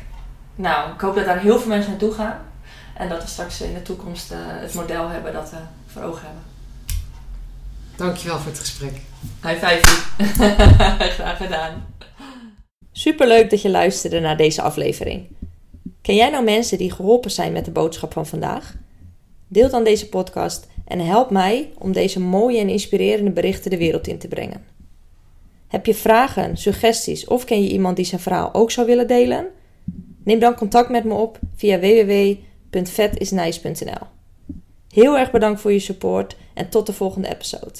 Nou, 0.54 0.92
ik 0.92 1.00
hoop 1.00 1.14
dat 1.14 1.24
daar 1.24 1.40
heel 1.40 1.58
veel 1.58 1.68
mensen 1.68 1.90
naartoe 1.90 2.12
gaan. 2.12 2.38
En 2.94 3.08
dat 3.08 3.22
we 3.22 3.28
straks 3.28 3.60
in 3.60 3.74
de 3.74 3.82
toekomst 3.82 4.30
eh, 4.30 4.38
het 4.42 4.74
model 4.74 5.08
hebben 5.08 5.32
dat 5.32 5.50
we 5.50 5.56
voor 5.86 6.02
ogen 6.02 6.22
hebben. 6.22 6.42
Dankjewel 7.96 8.38
voor 8.38 8.50
het 8.50 8.60
gesprek. 8.60 8.92
High 9.42 9.66
five. 9.66 9.82
Graag 11.16 11.36
gedaan. 11.36 11.86
Superleuk 12.92 13.50
dat 13.50 13.62
je 13.62 13.70
luisterde 13.70 14.20
naar 14.20 14.36
deze 14.36 14.62
aflevering. 14.62 15.26
Ken 16.02 16.14
jij 16.14 16.30
nou 16.30 16.44
mensen 16.44 16.78
die 16.78 16.92
geholpen 16.92 17.30
zijn 17.30 17.52
met 17.52 17.64
de 17.64 17.70
boodschap 17.70 18.12
van 18.12 18.26
vandaag? 18.26 18.74
Deel 19.48 19.70
dan 19.70 19.84
deze 19.84 20.08
podcast 20.08 20.66
en 20.84 21.00
help 21.00 21.30
mij 21.30 21.72
om 21.78 21.92
deze 21.92 22.20
mooie 22.20 22.60
en 22.60 22.68
inspirerende 22.68 23.30
berichten 23.30 23.70
de 23.70 23.78
wereld 23.78 24.06
in 24.06 24.18
te 24.18 24.28
brengen. 24.28 24.78
Heb 25.70 25.86
je 25.86 25.94
vragen, 25.94 26.56
suggesties 26.56 27.26
of 27.26 27.44
ken 27.44 27.62
je 27.62 27.70
iemand 27.70 27.96
die 27.96 28.04
zijn 28.04 28.20
verhaal 28.20 28.54
ook 28.54 28.70
zou 28.70 28.86
willen 28.86 29.06
delen? 29.06 29.46
Neem 30.24 30.38
dan 30.38 30.54
contact 30.54 30.88
met 30.88 31.04
me 31.04 31.14
op 31.14 31.38
via 31.54 31.78
www.vetisnice.nl. 31.78 34.06
Heel 34.88 35.18
erg 35.18 35.30
bedankt 35.30 35.60
voor 35.60 35.72
je 35.72 35.78
support 35.78 36.36
en 36.54 36.68
tot 36.68 36.86
de 36.86 36.92
volgende 36.92 37.28
episode. 37.28 37.78